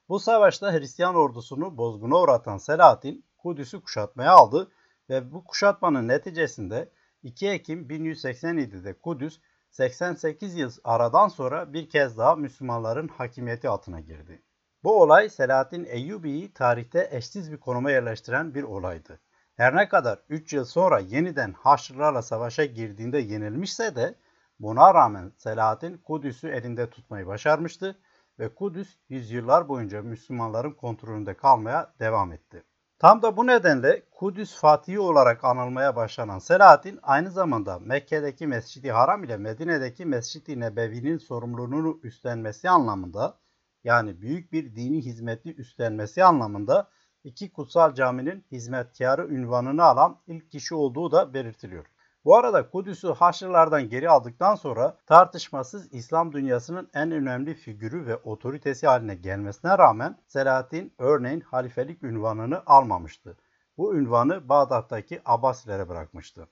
Bu 0.10 0.20
savaşta 0.20 0.74
Hristiyan 0.74 1.16
ordusunu 1.16 1.78
bozguna 1.78 2.18
uğratan 2.18 2.58
Selahaddin 2.58 3.26
Kudüs'ü 3.38 3.82
kuşatmaya 3.82 4.32
aldı 4.32 4.72
ve 5.10 5.32
bu 5.32 5.44
kuşatmanın 5.44 6.08
neticesinde 6.08 6.92
2 7.24 7.50
Ekim 7.50 7.88
1187'de 7.88 8.94
Kudüs 8.94 9.40
88 9.70 10.56
yıl 10.56 10.72
aradan 10.84 11.28
sonra 11.28 11.74
bir 11.74 11.90
kez 11.90 12.18
daha 12.18 12.36
Müslümanların 12.36 13.08
hakimiyeti 13.08 13.70
altına 13.70 14.00
girdi. 14.00 14.42
Bu 14.84 15.02
olay 15.02 15.30
Selahaddin 15.30 15.86
Eyyubi'yi 15.86 16.54
tarihte 16.54 17.10
eşsiz 17.12 17.52
bir 17.52 17.58
konuma 17.58 17.92
yerleştiren 17.92 18.56
bir 18.56 18.64
olaydı. 18.64 19.20
Her 19.56 19.76
ne 19.76 19.90
kadar 19.90 20.20
3 20.30 20.54
yıl 20.54 20.66
sonra 20.66 21.00
yeniden 21.00 21.54
Haçlılarla 21.54 22.22
savaşa 22.22 22.66
girdiğinde 22.66 23.20
yenilmişse 23.20 23.96
de 23.96 24.16
buna 24.60 24.94
rağmen 24.94 25.32
Selahaddin 25.38 25.98
Kudüs'ü 25.98 26.48
elinde 26.48 26.90
tutmayı 26.90 27.28
başarmıştı 27.28 28.00
ve 28.40 28.56
Kudüs 28.56 28.98
yüzyıllar 29.10 29.70
boyunca 29.70 30.02
Müslümanların 30.02 30.72
kontrolünde 30.72 31.34
kalmaya 31.34 31.94
devam 32.00 32.32
etti. 32.32 32.64
Tam 33.00 33.22
da 33.22 33.38
bu 33.38 33.48
nedenle 33.48 34.04
Kudüs 34.12 34.56
Fatihi 34.56 35.00
olarak 35.00 35.44
anılmaya 35.44 35.96
başlanan 35.96 36.40
Selahaddin 36.40 37.00
aynı 37.04 37.32
zamanda 37.32 37.80
Mekke'deki 37.80 38.48
Mescid-i 38.48 38.92
Haram 38.92 39.24
ile 39.24 39.38
Medine'deki 39.38 40.06
Mescid-i 40.06 40.60
Nebevi'nin 40.60 41.18
sorumluluğunu 41.18 42.00
üstlenmesi 42.04 42.70
anlamında 42.70 43.38
yani 43.84 44.22
büyük 44.22 44.52
bir 44.52 44.76
dini 44.76 45.06
hizmeti 45.06 45.56
üstlenmesi 45.56 46.24
anlamında 46.24 46.90
iki 47.24 47.52
kutsal 47.52 47.94
caminin 47.94 48.46
hizmetkarı 48.52 49.28
ünvanını 49.28 49.84
alan 49.84 50.20
ilk 50.28 50.52
kişi 50.52 50.76
olduğu 50.76 51.12
da 51.12 51.34
belirtiliyor. 51.34 51.86
Bu 52.30 52.38
arada 52.38 52.70
Kudüs'ü 52.70 53.08
Haçlılardan 53.08 53.90
geri 53.90 54.10
aldıktan 54.10 54.56
sonra 54.56 54.98
tartışmasız 55.06 55.94
İslam 55.94 56.34
dünyasının 56.34 56.90
en 56.94 57.12
önemli 57.12 57.56
figürü 57.56 58.06
ve 58.06 58.16
otoritesi 58.16 58.88
haline 58.88 59.16
gelmesine 59.16 59.78
rağmen 59.78 60.18
Selahaddin 60.28 60.94
örneğin 60.98 61.42
halifelik 61.42 62.04
ünvanını 62.04 62.64
almamıştı. 62.66 63.38
Bu 63.78 63.96
ünvanı 63.96 64.50
Bağdat'taki 64.50 65.22
Abbasilere 65.26 65.90
bırakmıştı. 65.90 66.48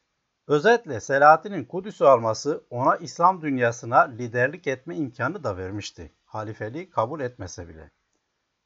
Özetle 0.47 0.99
Selahaddin'in 0.99 1.65
Kudüs'ü 1.65 2.05
alması 2.05 2.63
ona 2.69 2.95
İslam 2.95 3.41
dünyasına 3.41 3.99
liderlik 3.99 4.67
etme 4.67 4.95
imkanı 4.95 5.43
da 5.43 5.57
vermişti. 5.57 6.11
Halifeliği 6.25 6.89
kabul 6.89 7.19
etmese 7.19 7.67
bile. 7.67 7.91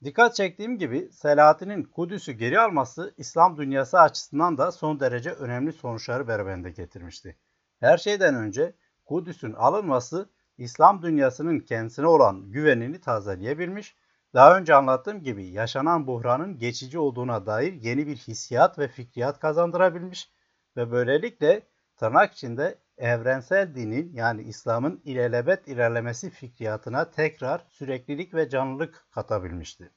Dikkat 0.04 0.36
çektiğim 0.36 0.78
gibi 0.78 1.10
Selahaddin'in 1.12 1.84
Kudüs'ü 1.84 2.32
geri 2.32 2.60
alması 2.60 3.14
İslam 3.18 3.58
dünyası 3.58 4.00
açısından 4.00 4.58
da 4.58 4.72
son 4.72 5.00
derece 5.00 5.32
önemli 5.32 5.74
sonuçları 5.74 6.28
beraberinde 6.28 6.72
getirmişti. 6.72 7.38
Her 7.80 7.98
şeyden 7.98 8.36
önce 8.36 8.76
Kudüs'ün 9.06 9.54
alınması 9.54 10.30
İslam 10.58 11.02
dünyasının 11.02 11.60
kendisine 11.60 12.06
olan 12.06 12.52
güvenini 12.52 13.02
tazeleyebilmiş, 13.02 13.96
daha 14.34 14.58
önce 14.58 14.76
anlattığım 14.76 15.24
gibi 15.24 15.46
yaşanan 15.46 16.08
buhranın 16.08 16.60
geçici 16.60 17.00
olduğuna 17.00 17.46
dair 17.46 17.74
yeni 17.74 18.08
bir 18.08 18.16
hissiyat 18.16 18.80
ve 18.80 18.88
fikriyat 18.88 19.40
kazandırabilmiş 19.40 20.32
ve 20.78 20.92
böylelikle 20.92 21.68
tırnak 21.98 22.34
içinde 22.34 22.78
evrensel 23.02 23.76
dinin 23.76 24.14
yani 24.14 24.42
İslam'ın 24.44 25.02
ilelebet 25.06 25.68
ilerlemesi 25.68 26.30
fikriyatına 26.30 27.12
tekrar 27.12 27.66
süreklilik 27.70 28.34
ve 28.34 28.50
canlılık 28.50 29.06
katabilmişti. 29.12 29.92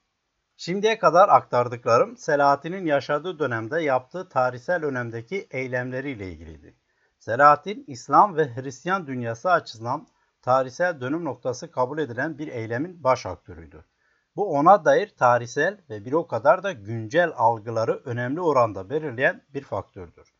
Şimdiye 0.56 0.98
kadar 0.98 1.28
aktardıklarım 1.28 2.16
Selahaddin'in 2.16 2.86
yaşadığı 2.86 3.38
dönemde 3.38 3.82
yaptığı 3.82 4.28
tarihsel 4.28 4.84
önemdeki 4.84 5.46
eylemleriyle 5.50 6.32
ilgiliydi. 6.32 6.76
Selahaddin, 7.18 7.84
İslam 7.86 8.36
ve 8.36 8.56
Hristiyan 8.56 9.06
dünyası 9.06 9.50
açısından 9.50 10.06
tarihsel 10.42 11.00
dönüm 11.00 11.24
noktası 11.24 11.70
kabul 11.70 11.98
edilen 11.98 12.38
bir 12.38 12.48
eylemin 12.48 13.04
baş 13.04 13.26
aktörüydü. 13.26 13.84
Bu 14.36 14.50
ona 14.50 14.84
dair 14.84 15.08
tarihsel 15.08 15.80
ve 15.90 16.04
bir 16.04 16.12
o 16.12 16.26
kadar 16.26 16.62
da 16.62 16.72
güncel 16.72 17.32
algıları 17.36 18.02
önemli 18.04 18.40
oranda 18.40 18.90
belirleyen 18.90 19.42
bir 19.54 19.62
faktördür. 19.62 20.33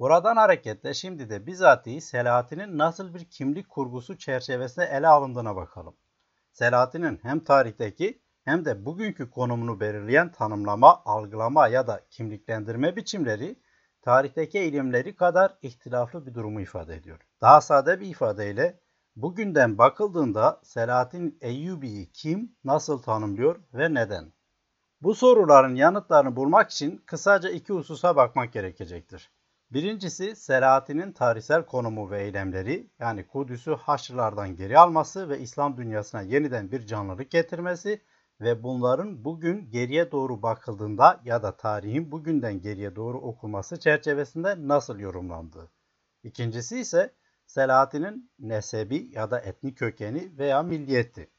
Buradan 0.00 0.36
hareketle 0.36 0.94
şimdi 0.94 1.30
de 1.30 1.46
bizatihi 1.46 2.00
Selahattin'in 2.00 2.78
nasıl 2.78 3.14
bir 3.14 3.24
kimlik 3.24 3.68
kurgusu 3.68 4.18
çerçevesinde 4.18 4.84
ele 4.84 5.08
alındığına 5.08 5.56
bakalım. 5.56 5.96
Selahattin'in 6.52 7.20
hem 7.22 7.40
tarihteki 7.40 8.22
hem 8.44 8.64
de 8.64 8.84
bugünkü 8.86 9.30
konumunu 9.30 9.80
belirleyen 9.80 10.32
tanımlama, 10.32 11.02
algılama 11.04 11.68
ya 11.68 11.86
da 11.86 12.00
kimliklendirme 12.10 12.96
biçimleri 12.96 13.56
tarihteki 14.02 14.58
eğilimleri 14.58 15.16
kadar 15.16 15.58
ihtilaflı 15.62 16.26
bir 16.26 16.34
durumu 16.34 16.60
ifade 16.60 16.94
ediyor. 16.94 17.20
Daha 17.40 17.60
sade 17.60 18.00
bir 18.00 18.06
ifadeyle 18.06 18.80
bugünden 19.16 19.78
bakıldığında 19.78 20.60
Selahattin 20.64 21.38
Eyyubi'yi 21.40 22.12
kim, 22.12 22.56
nasıl 22.64 23.02
tanımlıyor 23.02 23.60
ve 23.74 23.94
neden? 23.94 24.32
Bu 25.02 25.14
soruların 25.14 25.74
yanıtlarını 25.74 26.36
bulmak 26.36 26.70
için 26.70 27.02
kısaca 27.06 27.50
iki 27.50 27.72
hususa 27.72 28.16
bakmak 28.16 28.52
gerekecektir. 28.52 29.30
Birincisi 29.72 30.36
Selahaddin'in 30.36 31.12
tarihsel 31.12 31.66
konumu 31.66 32.10
ve 32.10 32.22
eylemleri 32.22 32.90
yani 32.98 33.26
Kudüs'ü 33.26 33.74
Haçlılardan 33.74 34.56
geri 34.56 34.78
alması 34.78 35.28
ve 35.28 35.38
İslam 35.38 35.76
dünyasına 35.76 36.22
yeniden 36.22 36.72
bir 36.72 36.86
canlılık 36.86 37.30
getirmesi 37.30 38.00
ve 38.40 38.62
bunların 38.62 39.24
bugün 39.24 39.70
geriye 39.70 40.12
doğru 40.12 40.42
bakıldığında 40.42 41.20
ya 41.24 41.42
da 41.42 41.56
tarihin 41.56 42.12
bugünden 42.12 42.60
geriye 42.60 42.96
doğru 42.96 43.18
okunması 43.18 43.80
çerçevesinde 43.80 44.68
nasıl 44.68 44.98
yorumlandığı. 44.98 45.70
İkincisi 46.22 46.80
ise 46.80 47.14
Selahaddin'in 47.46 48.30
nesebi 48.38 49.10
ya 49.12 49.30
da 49.30 49.40
etnik 49.40 49.78
kökeni 49.78 50.38
veya 50.38 50.62
milliyeti. 50.62 51.30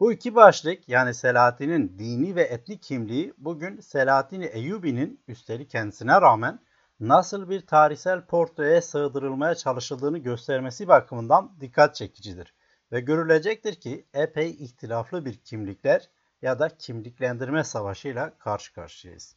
Bu 0.00 0.12
iki 0.12 0.34
başlık 0.34 0.88
yani 0.88 1.14
Selahaddin'in 1.14 1.98
dini 1.98 2.36
ve 2.36 2.42
etnik 2.42 2.82
kimliği 2.82 3.34
bugün 3.38 3.80
Selahaddin 3.80 4.40
Eyyubi'nin 4.40 5.20
üstelik 5.28 5.70
kendisine 5.70 6.20
rağmen 6.20 6.58
nasıl 7.08 7.50
bir 7.50 7.66
tarihsel 7.66 8.26
portreye 8.26 8.82
sığdırılmaya 8.82 9.54
çalışıldığını 9.54 10.18
göstermesi 10.18 10.88
bakımından 10.88 11.56
dikkat 11.60 11.94
çekicidir. 11.94 12.54
Ve 12.92 13.00
görülecektir 13.00 13.74
ki 13.74 14.06
epey 14.14 14.50
ihtilaflı 14.50 15.24
bir 15.24 15.34
kimlikler 15.34 16.10
ya 16.42 16.58
da 16.58 16.68
kimliklendirme 16.68 17.64
savaşıyla 17.64 18.38
karşı 18.38 18.74
karşıyayız. 18.74 19.36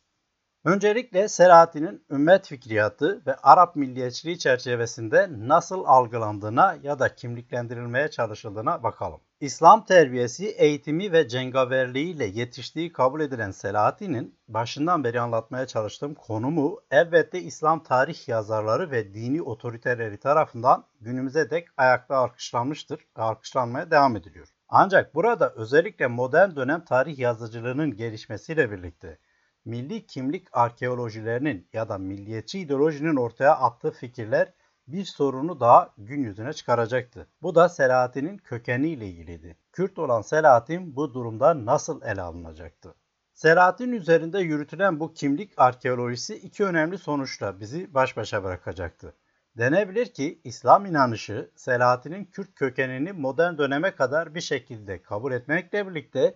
Öncelikle 0.66 1.30
Selahaddin'in 1.30 2.06
ümmet 2.12 2.48
fikriyatı 2.48 3.22
ve 3.28 3.36
Arap 3.36 3.76
milliyetçiliği 3.76 4.40
çerçevesinde 4.40 5.28
nasıl 5.32 5.84
algılandığına 5.86 6.78
ya 6.84 7.00
da 7.00 7.16
kimliklendirilmeye 7.16 8.12
çalışıldığına 8.12 8.84
bakalım. 8.84 9.22
İslam 9.40 9.86
terbiyesi, 9.86 10.48
eğitimi 10.48 11.12
ve 11.12 11.28
cengaverliğiyle 11.28 12.26
yetiştiği 12.26 12.94
kabul 12.94 13.22
edilen 13.22 13.52
Selahaddin'in 13.52 14.40
başından 14.48 15.04
beri 15.04 15.22
anlatmaya 15.22 15.68
çalıştığım 15.68 16.14
konumu 16.14 16.82
elbette 16.92 17.42
İslam 17.42 17.84
tarih 17.84 18.28
yazarları 18.28 18.92
ve 18.92 19.14
dini 19.14 19.42
otoriteleri 19.42 20.18
tarafından 20.18 20.86
günümüze 21.02 21.50
dek 21.50 21.68
ayakta 21.78 22.16
alkışlanmıştır 22.16 23.00
ve 23.18 23.22
alkışlanmaya 23.22 23.92
devam 23.92 24.16
ediliyor. 24.16 24.48
Ancak 24.70 25.16
burada 25.16 25.54
özellikle 25.56 26.08
modern 26.08 26.56
dönem 26.56 26.86
tarih 26.86 27.20
yazıcılığının 27.20 27.98
gelişmesiyle 27.98 28.72
birlikte 28.72 29.18
milli 29.66 30.06
kimlik 30.06 30.48
arkeolojilerinin 30.52 31.68
ya 31.74 31.90
da 31.90 31.98
milliyetçi 31.98 32.60
ideolojinin 32.60 33.16
ortaya 33.16 33.56
attığı 33.56 33.92
fikirler 33.92 34.54
bir 34.88 35.06
sorunu 35.06 35.60
daha 35.60 35.94
gün 35.98 36.24
yüzüne 36.24 36.54
çıkaracaktı. 36.54 37.28
Bu 37.42 37.56
da 37.56 37.70
Selahaddin'in 37.70 38.38
kökeniyle 38.38 39.08
ilgiliydi. 39.08 39.58
Kürt 39.72 40.00
olan 40.00 40.22
Selahaddin 40.22 40.96
bu 40.96 41.14
durumda 41.14 41.66
nasıl 41.66 42.02
ele 42.02 42.22
alınacaktı? 42.22 42.96
Selahaddin 43.34 43.92
üzerinde 43.92 44.40
yürütülen 44.40 45.00
bu 45.00 45.14
kimlik 45.14 45.54
arkeolojisi 45.58 46.36
iki 46.36 46.66
önemli 46.66 46.98
sonuçla 46.98 47.60
bizi 47.60 47.94
baş 47.94 48.18
başa 48.18 48.44
bırakacaktı. 48.44 49.14
Denebilir 49.58 50.06
ki 50.06 50.42
İslam 50.44 50.86
inanışı 50.86 51.52
Selahaddin'in 51.56 52.26
Kürt 52.26 52.56
kökenini 52.56 53.14
modern 53.14 53.58
döneme 53.58 53.96
kadar 53.96 54.36
bir 54.36 54.42
şekilde 54.42 55.02
kabul 55.02 55.32
etmekle 55.32 55.88
birlikte 55.88 56.36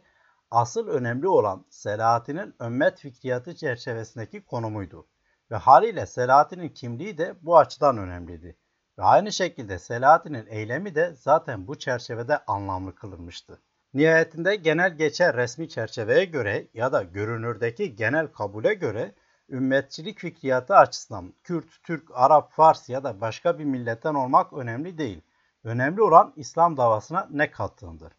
asıl 0.52 0.88
önemli 0.88 1.28
olan 1.28 1.66
Selahaddin'in 1.70 2.56
ümmet 2.62 3.00
fikriyatı 3.00 3.56
çerçevesindeki 3.56 4.42
konumuydu. 4.42 5.08
Ve 5.52 5.56
haliyle 5.56 6.06
Selahattin'in 6.06 6.70
kimliği 6.70 7.18
de 7.18 7.36
bu 7.42 7.58
açıdan 7.58 7.98
önemliydi. 7.98 8.58
Ve 8.98 9.04
aynı 9.04 9.32
şekilde 9.32 9.80
Selahattin'in 9.80 10.46
eylemi 10.50 10.96
de 10.96 11.14
zaten 11.16 11.68
bu 11.68 11.80
çerçevede 11.80 12.38
anlamlı 12.46 12.96
kılınmıştı. 12.96 13.62
Nihayetinde 13.94 14.56
genel 14.56 14.98
geçer 14.98 15.36
resmi 15.36 15.70
çerçeveye 15.70 16.26
göre 16.26 16.68
ya 16.74 16.92
da 16.92 17.04
görünürdeki 17.04 17.96
genel 17.96 18.28
kabule 18.28 18.74
göre 18.74 19.16
ümmetçilik 19.50 20.20
fikriyatı 20.20 20.76
açısından 20.76 21.34
Kürt, 21.44 21.84
Türk, 21.84 22.10
Arap, 22.14 22.52
Fars 22.52 22.90
ya 22.90 23.04
da 23.04 23.22
başka 23.22 23.60
bir 23.60 23.66
milletten 23.66 24.14
olmak 24.14 24.54
önemli 24.54 24.98
değil. 24.98 25.22
Önemli 25.64 26.02
olan 26.02 26.34
İslam 26.36 26.78
davasına 26.78 27.28
ne 27.32 27.52
kattığındır. 27.52 28.14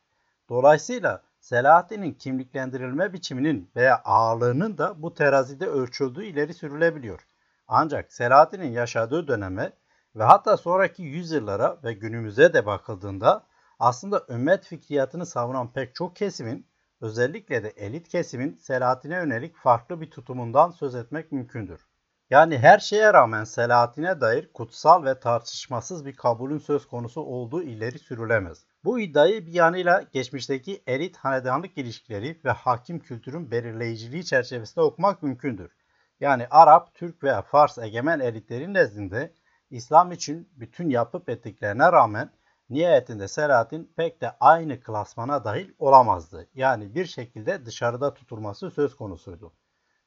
Dolayısıyla 0.48 1.22
Selahattin'in 1.40 2.12
kimliklendirilme 2.12 3.12
biçiminin 3.12 3.70
veya 3.76 4.02
ağırlığının 4.04 4.78
da 4.78 5.02
bu 5.02 5.14
terazide 5.14 5.66
ölçüldüğü 5.66 6.24
ileri 6.24 6.54
sürülebiliyor. 6.54 7.26
Ancak 7.68 8.12
Selahattin'in 8.12 8.70
yaşadığı 8.70 9.28
döneme 9.28 9.72
ve 10.16 10.24
hatta 10.24 10.56
sonraki 10.56 11.02
yüzyıllara 11.02 11.78
ve 11.84 11.92
günümüze 11.92 12.54
de 12.54 12.66
bakıldığında 12.66 13.46
aslında 13.78 14.26
ümmet 14.28 14.64
fikriyatını 14.64 15.26
savunan 15.26 15.72
pek 15.72 15.94
çok 15.94 16.16
kesimin 16.16 16.66
özellikle 17.00 17.64
de 17.64 17.68
elit 17.68 18.08
kesimin 18.08 18.56
Selahattin'e 18.56 19.14
yönelik 19.14 19.56
farklı 19.56 20.00
bir 20.00 20.10
tutumundan 20.10 20.70
söz 20.70 20.94
etmek 20.94 21.32
mümkündür. 21.32 21.86
Yani 22.30 22.58
her 22.58 22.78
şeye 22.78 23.12
rağmen 23.12 23.44
Selahattin'e 23.44 24.20
dair 24.20 24.52
kutsal 24.52 25.04
ve 25.04 25.20
tartışmasız 25.20 26.06
bir 26.06 26.16
kabulün 26.16 26.58
söz 26.58 26.86
konusu 26.88 27.20
olduğu 27.20 27.62
ileri 27.62 27.98
sürülemez. 27.98 28.64
Bu 28.84 29.00
iddiayı 29.00 29.46
bir 29.46 29.52
yanıyla 29.52 30.02
geçmişteki 30.12 30.82
elit 30.86 31.16
hanedanlık 31.16 31.78
ilişkileri 31.78 32.40
ve 32.44 32.50
hakim 32.50 33.00
kültürün 33.00 33.50
belirleyiciliği 33.50 34.24
çerçevesinde 34.24 34.84
okumak 34.84 35.22
mümkündür. 35.22 35.76
Yani 36.20 36.46
Arap, 36.50 36.94
Türk 36.94 37.24
veya 37.24 37.42
Fars 37.42 37.78
egemen 37.78 38.20
elitlerin 38.20 38.74
nezdinde 38.74 39.34
İslam 39.70 40.12
için 40.12 40.48
bütün 40.56 40.90
yapıp 40.90 41.28
ettiklerine 41.28 41.92
rağmen 41.92 42.30
nihayetinde 42.70 43.28
Selahattin 43.28 43.92
pek 43.96 44.20
de 44.20 44.30
aynı 44.40 44.80
klasmana 44.80 45.44
dahil 45.44 45.70
olamazdı. 45.78 46.48
Yani 46.54 46.94
bir 46.94 47.06
şekilde 47.06 47.66
dışarıda 47.66 48.14
tutulması 48.14 48.70
söz 48.70 48.96
konusuydu. 48.96 49.52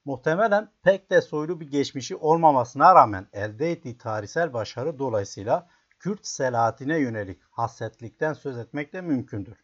Muhtemelen 0.06 0.72
pek 0.84 1.12
de 1.12 1.22
soylu 1.22 1.60
bir 1.60 1.72
geçmişi 1.72 2.16
olmamasına 2.16 2.96
rağmen 2.96 3.28
elde 3.34 3.72
ettiği 3.72 3.98
tarihsel 3.98 4.54
başarı 4.54 5.00
dolayısıyla 5.00 5.68
Kürt 6.04 6.28
Selahattin'e 6.28 7.00
yönelik 7.00 7.40
hassetlikten 7.52 8.34
söz 8.34 8.58
etmek 8.58 8.94
de 8.94 9.02
mümkündür. 9.02 9.58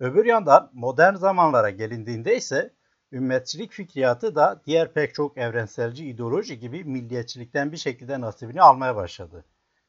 Öbür 0.00 0.24
yandan 0.24 0.70
modern 0.72 1.14
zamanlara 1.14 1.70
gelindiğinde 1.70 2.36
ise 2.36 2.74
ümmetçilik 3.12 3.72
fikriyatı 3.72 4.34
da 4.34 4.62
diğer 4.66 4.92
pek 4.92 5.14
çok 5.14 5.38
evrenselci 5.38 6.06
ideoloji 6.06 6.58
gibi 6.58 6.84
milliyetçilikten 6.84 7.72
bir 7.72 7.76
şekilde 7.76 8.20
nasibini 8.20 8.62
almaya 8.62 8.96
başladı. 8.96 9.44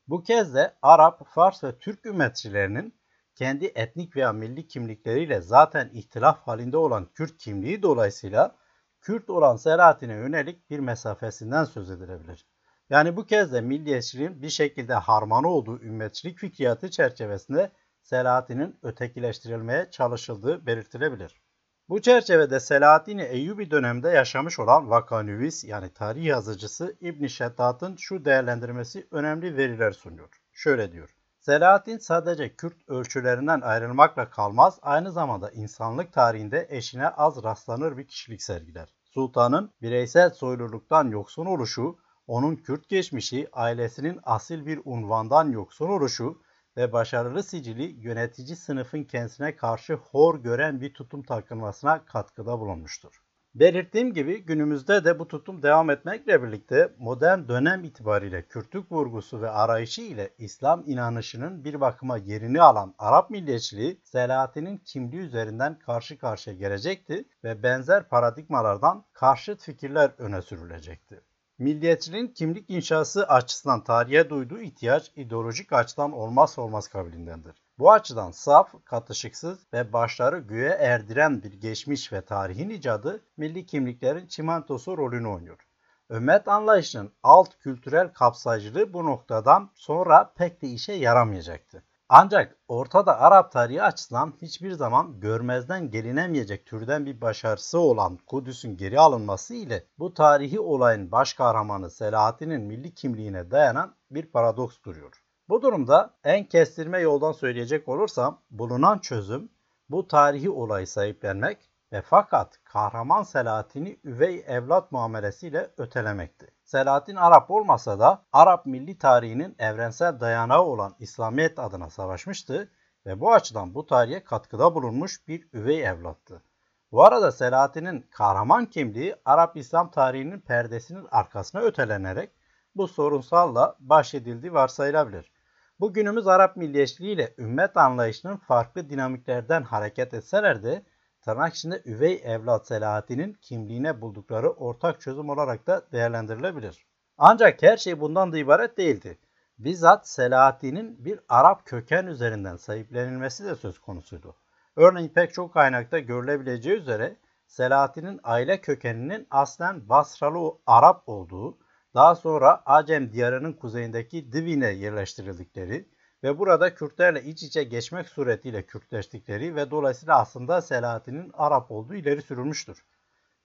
Bu 0.08 0.24
kez 0.24 0.56
de 0.56 0.74
Arap, 0.82 1.28
Fars 1.28 1.64
ve 1.64 1.80
Türk 1.80 2.06
ümmetçilerinin 2.06 2.96
kendi 3.36 3.66
etnik 3.66 4.16
veya 4.16 4.34
milli 4.34 4.68
kimlikleriyle 4.68 5.42
zaten 5.42 5.90
ihtilaf 5.94 6.40
halinde 6.40 6.78
olan 6.78 7.06
Kürt 7.14 7.38
kimliği 7.38 7.82
dolayısıyla 7.82 8.56
Kürt 9.02 9.30
olan 9.30 9.56
Selahattin'e 9.56 10.14
yönelik 10.14 10.70
bir 10.70 10.80
mesafesinden 10.80 11.64
söz 11.64 11.90
edilebilir. 11.90 12.53
Yani 12.94 13.16
bu 13.16 13.26
kez 13.26 13.54
de 13.54 13.62
milliyetçiliğin 13.62 14.42
bir 14.42 14.50
şekilde 14.50 14.94
harmanı 14.94 15.48
olduğu 15.48 15.82
ümmetçilik 15.82 16.38
fikriyatı 16.40 16.92
çerçevesinde 16.92 17.72
Selahattin'in 18.02 18.76
ötekileştirilmeye 18.84 19.92
çalışıldığı 19.92 20.66
belirtilebilir. 20.66 21.42
Bu 21.90 22.02
çerçevede 22.02 22.60
Selahattin 22.60 23.18
Eyyubi 23.18 23.72
döneminde 23.72 24.10
yaşamış 24.10 24.60
olan 24.60 24.90
Vakanüvis 24.90 25.64
yani 25.64 25.94
tarih 25.94 26.24
yazıcısı 26.24 26.96
İbn 27.02 27.26
Şeddat'ın 27.26 27.96
şu 27.96 28.26
değerlendirmesi 28.26 29.08
önemli 29.12 29.58
veriler 29.58 29.92
sunuyor. 29.92 30.30
Şöyle 30.52 30.92
diyor. 30.92 31.16
Selahattin 31.40 31.98
sadece 31.98 32.56
Kürt 32.56 32.90
ölçülerinden 32.90 33.62
ayrılmakla 33.62 34.30
kalmaz, 34.30 34.80
aynı 34.82 35.12
zamanda 35.12 35.52
insanlık 35.52 36.14
tarihinde 36.14 36.68
eşine 36.70 37.08
az 37.08 37.44
rastlanır 37.44 37.98
bir 37.98 38.08
kişilik 38.08 38.44
sergiler. 38.44 38.94
Sultanın 39.04 39.72
bireysel 39.82 40.30
soyluluktan 40.30 41.08
yoksun 41.08 41.46
oluşu, 41.46 42.03
onun 42.28 42.56
Kürt 42.56 42.90
geçmişi, 42.90 43.48
ailesinin 43.54 44.20
asil 44.24 44.66
bir 44.66 44.80
unvandan 44.86 45.52
yoksun 45.52 45.90
oluşu 45.90 46.42
ve 46.78 46.94
başarılı 46.94 47.44
sicili 47.44 47.84
yönetici 47.84 48.56
sınıfın 48.56 49.04
kendisine 49.04 49.56
karşı 49.56 49.94
hor 49.94 50.40
gören 50.44 50.82
bir 50.82 50.94
tutum 50.94 51.24
takılmasına 51.24 52.06
katkıda 52.06 52.60
bulunmuştur. 52.60 53.24
Belirttiğim 53.56 54.14
gibi 54.14 54.46
günümüzde 54.46 55.06
de 55.06 55.20
bu 55.20 55.28
tutum 55.28 55.64
devam 55.64 55.90
etmekle 55.90 56.44
birlikte 56.44 56.94
modern 56.98 57.48
dönem 57.48 57.84
itibariyle 57.84 58.48
Kürtlük 58.48 58.92
vurgusu 58.92 59.42
ve 59.42 59.50
arayışı 59.50 60.02
ile 60.02 60.30
İslam 60.38 60.84
inanışının 60.86 61.64
bir 61.64 61.82
bakıma 61.82 62.18
yerini 62.18 62.62
alan 62.62 62.96
Arap 62.98 63.30
milliyetçiliği 63.30 64.00
Selahattin'in 64.04 64.78
kimliği 64.78 65.20
üzerinden 65.20 65.80
karşı 65.80 66.18
karşıya 66.18 66.56
gelecekti 66.56 67.26
ve 67.44 67.64
benzer 67.64 68.10
paradigmalardan 68.10 69.06
karşıt 69.14 69.62
fikirler 69.62 70.12
öne 70.18 70.42
sürülecekti. 70.42 71.22
Milliyetçiliğin 71.64 72.28
kimlik 72.28 72.70
inşası 72.70 73.28
açısından 73.28 73.84
tarihe 73.84 74.30
duyduğu 74.30 74.60
ihtiyaç 74.60 75.12
ideolojik 75.16 75.74
açıdan 75.74 76.12
olmazsa 76.12 76.62
olmaz 76.62 76.88
kabilindendir. 76.88 77.56
Bu 77.80 77.92
açıdan 77.92 78.32
saf, 78.32 78.74
katışıksız 78.86 79.60
ve 79.74 79.94
başları 79.94 80.40
göğe 80.40 80.70
erdiren 80.70 81.44
bir 81.44 81.54
geçmiş 81.54 82.14
ve 82.14 82.22
tarihin 82.22 82.70
icadı 82.70 83.22
milli 83.38 83.66
kimliklerin 83.66 84.28
çimentosu 84.28 84.98
rolünü 84.98 85.28
oynuyor. 85.28 85.68
Ümmet 86.12 86.48
anlayışının 86.48 87.12
alt 87.24 87.58
kültürel 87.60 88.14
kapsayıcılığı 88.14 88.94
bu 88.94 89.06
noktadan 89.06 89.70
sonra 89.74 90.34
pek 90.36 90.62
de 90.62 90.68
işe 90.68 90.94
yaramayacaktı. 90.94 91.84
Ancak 92.16 92.58
ortada 92.68 93.20
Arap 93.20 93.52
tarihi 93.52 93.84
açısından 93.84 94.34
hiçbir 94.42 94.72
zaman 94.72 95.20
görmezden 95.20 95.92
gelinemeyecek 95.92 96.66
türden 96.66 97.06
bir 97.06 97.22
başarısı 97.22 97.80
olan 97.80 98.18
Kudüs'ün 98.18 98.78
geri 98.78 99.00
alınması 99.00 99.54
ile 99.54 99.88
bu 100.00 100.14
tarihi 100.14 100.60
olayın 100.60 101.12
baş 101.12 101.34
kahramanı 101.34 101.92
Selahattin'in 101.92 102.62
milli 102.62 102.94
kimliğine 102.94 103.52
dayanan 103.52 103.96
bir 104.12 104.26
paradoks 104.26 104.76
duruyor. 104.86 105.24
Bu 105.50 105.62
durumda 105.62 106.14
en 106.24 106.46
kestirme 106.46 107.00
yoldan 107.00 107.32
söyleyecek 107.32 107.88
olursam 107.88 108.42
bulunan 108.52 109.00
çözüm 109.00 109.50
bu 109.90 110.08
tarihi 110.08 110.50
olayı 110.50 110.88
sahiplenmek 110.88 111.70
ve 111.94 112.02
fakat 112.02 112.60
kahraman 112.64 113.24
Selahattin'i 113.24 114.00
üvey 114.04 114.44
evlat 114.48 114.92
muamelesiyle 114.92 115.70
ötelemekti. 115.78 116.48
Selahattin 116.64 117.16
Arap 117.16 117.52
olmasa 117.52 118.00
da 118.00 118.26
Arap 118.34 118.66
milli 118.66 118.98
tarihinin 118.98 119.56
evrensel 119.60 120.20
dayanağı 120.20 120.62
olan 120.62 120.96
İslamiyet 121.00 121.60
adına 121.60 121.90
savaşmıştı 121.90 122.72
ve 123.06 123.20
bu 123.20 123.34
açıdan 123.34 123.76
bu 123.76 123.86
tarihe 123.86 124.24
katkıda 124.24 124.76
bulunmuş 124.76 125.28
bir 125.28 125.48
üvey 125.54 125.86
evlattı. 125.86 126.44
Bu 126.92 127.04
arada 127.04 127.32
Selahattin'in 127.32 128.02
kahraman 128.12 128.66
kimliği 128.66 129.16
Arap 129.26 129.58
İslam 129.58 129.92
tarihinin 129.92 130.40
perdesinin 130.40 131.08
arkasına 131.12 131.62
ötelenerek 131.62 132.30
bu 132.76 132.88
sorunsalla 132.88 133.76
bahşedildiği 133.80 134.54
varsayılabilir. 134.54 135.32
Bugünümüz 135.80 136.28
Arap 136.28 136.58
milliyetçiliği 136.58 137.16
ile 137.16 137.34
ümmet 137.38 137.78
anlayışının 137.78 138.38
farklı 138.38 138.90
dinamiklerden 138.90 139.64
hareket 139.64 140.14
etseler 140.14 140.64
de 140.64 140.84
tırnak 141.26 141.56
içinde 141.56 141.82
üvey 141.86 142.22
evlat 142.26 142.68
Selahattin'in 142.68 143.34
kimliğine 143.34 144.02
buldukları 144.02 144.50
ortak 144.50 145.02
çözüm 145.02 145.30
olarak 145.30 145.68
da 145.68 145.82
değerlendirilebilir. 145.92 146.86
Ancak 147.18 147.64
her 147.64 147.78
şey 147.78 148.00
bundan 148.00 148.32
da 148.32 148.38
ibaret 148.38 148.78
değildi. 148.78 149.18
Bizzat 149.58 150.08
Selahattin'in 150.08 151.06
bir 151.06 151.20
Arap 151.30 151.66
köken 151.66 152.06
üzerinden 152.06 152.56
sahiplenilmesi 152.56 153.46
de 153.46 153.56
söz 153.56 153.80
konusuydu. 153.80 154.36
Örneğin 154.76 155.10
pek 155.10 155.34
çok 155.34 155.54
kaynakta 155.54 156.00
görülebileceği 156.00 156.76
üzere 156.76 157.18
Selahattin'in 157.48 158.20
aile 158.24 158.62
kökeninin 158.62 159.28
aslen 159.32 159.90
Basralı 159.90 160.54
Arap 160.66 161.04
olduğu, 161.10 161.58
daha 161.96 162.16
sonra 162.16 162.62
Acem 162.66 163.14
diyarının 163.14 163.54
kuzeyindeki 163.54 164.32
Divin'e 164.32 164.70
yerleştirildikleri 164.70 165.90
ve 166.24 166.40
burada 166.40 166.76
Kürtlerle 166.76 167.24
iç 167.24 167.44
içe 167.44 167.64
geçmek 167.64 168.10
suretiyle 168.10 168.66
Kürtleştikleri 168.66 169.56
ve 169.56 169.72
dolayısıyla 169.72 170.20
aslında 170.20 170.62
Selahattin'in 170.62 171.32
Arap 171.34 171.72
olduğu 171.72 171.94
ileri 171.94 172.22
sürülmüştür. 172.22 172.86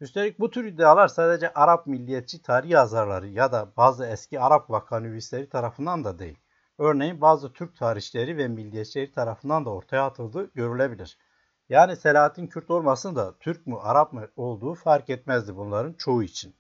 Üstelik 0.01 0.41
bu 0.41 0.51
tür 0.51 0.65
iddialar 0.65 1.09
sadece 1.09 1.53
Arap 1.53 1.87
milliyetçi 1.87 2.43
tarih 2.43 2.71
yazarları 2.71 3.29
ya 3.29 3.53
da 3.53 3.69
bazı 3.77 4.07
eski 4.07 4.41
Arap 4.41 4.71
vakanüvisleri 4.71 5.49
tarafından 5.49 6.05
da 6.05 6.19
değil. 6.19 6.39
Örneğin 6.79 7.21
bazı 7.21 7.53
Türk 7.53 7.77
tarihçileri 7.77 8.37
ve 8.37 8.49
milliyetçileri 8.49 9.13
tarafından 9.13 9.65
da 9.65 9.71
ortaya 9.71 10.07
atıldığı 10.07 10.51
görülebilir. 10.55 11.19
Yani 11.69 11.97
Selahattin 11.97 12.47
Kürt 12.47 12.71
olmasın 12.71 13.17
da 13.17 13.39
Türk 13.39 13.67
mü 13.67 13.77
Arap 13.81 14.13
mı 14.13 14.29
olduğu 14.37 14.75
fark 14.75 15.11
etmezdi 15.11 15.57
bunların 15.57 15.93
çoğu 15.93 16.23
için. 16.23 16.57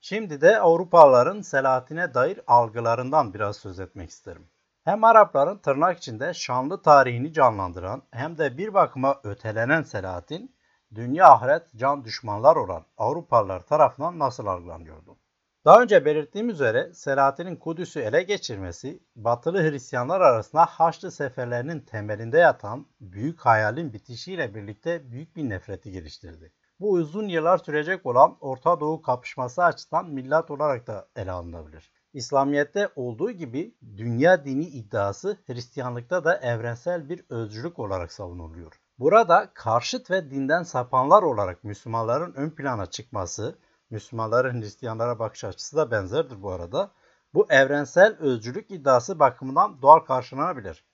Şimdi 0.00 0.40
de 0.40 0.60
Avrupalıların 0.60 1.40
Selahattin'e 1.40 2.14
dair 2.14 2.40
algılarından 2.46 3.34
biraz 3.34 3.56
söz 3.56 3.80
etmek 3.80 4.10
isterim. 4.10 4.48
Hem 4.86 5.04
Arapların 5.04 5.58
tırnak 5.58 5.98
içinde 5.98 6.34
şanlı 6.34 6.82
tarihini 6.82 7.32
canlandıran 7.32 8.02
hem 8.10 8.38
de 8.38 8.58
bir 8.58 8.74
bakıma 8.74 9.20
ötelenen 9.24 9.82
Selahattin, 9.82 10.56
dünya 10.94 11.26
ahiret 11.32 11.62
can 11.76 12.04
düşmanlar 12.04 12.56
olan 12.56 12.84
Avrupalılar 12.98 13.60
tarafından 13.60 14.18
nasıl 14.18 14.46
algılanıyordu? 14.46 15.16
Daha 15.64 15.82
önce 15.82 16.04
belirttiğim 16.04 16.50
üzere 16.50 16.94
Selahattin'in 16.94 17.56
Kudüs'ü 17.56 18.00
ele 18.00 18.22
geçirmesi, 18.22 19.00
batılı 19.16 19.70
Hristiyanlar 19.70 20.20
arasında 20.20 20.64
Haçlı 20.64 21.10
seferlerinin 21.10 21.80
temelinde 21.80 22.38
yatan 22.38 22.86
büyük 23.00 23.40
hayalin 23.40 23.92
bitişiyle 23.92 24.54
birlikte 24.54 25.10
büyük 25.10 25.36
bir 25.36 25.48
nefreti 25.48 25.90
geliştirdi. 25.90 26.52
Bu 26.80 26.90
uzun 26.90 27.28
yıllar 27.28 27.58
sürecek 27.58 28.06
olan 28.06 28.36
Orta 28.40 28.80
Doğu 28.80 29.02
kapışması 29.02 29.64
açısından 29.64 30.08
millet 30.10 30.50
olarak 30.50 30.86
da 30.86 31.08
ele 31.16 31.30
alınabilir. 31.32 31.95
İslamiyet'te 32.16 32.88
olduğu 32.96 33.30
gibi 33.30 33.74
dünya 33.96 34.44
dini 34.44 34.64
iddiası 34.64 35.38
Hristiyanlıkta 35.46 36.24
da 36.24 36.36
evrensel 36.36 37.08
bir 37.08 37.24
özcülük 37.28 37.78
olarak 37.78 38.12
savunuluyor. 38.12 38.72
Burada 38.98 39.50
karşıt 39.54 40.10
ve 40.10 40.30
dinden 40.30 40.62
sapanlar 40.62 41.22
olarak 41.22 41.64
Müslümanların 41.64 42.34
ön 42.34 42.50
plana 42.50 42.86
çıkması, 42.86 43.58
Müslümanların 43.90 44.62
Hristiyanlara 44.62 45.18
bakış 45.18 45.44
açısı 45.44 45.76
da 45.76 45.90
benzerdir 45.90 46.42
bu 46.42 46.52
arada. 46.52 46.90
Bu 47.34 47.46
evrensel 47.50 48.16
özcülük 48.18 48.70
iddiası 48.70 49.18
bakımından 49.18 49.82
doğal 49.82 49.98
karşılanabilir. 49.98 50.84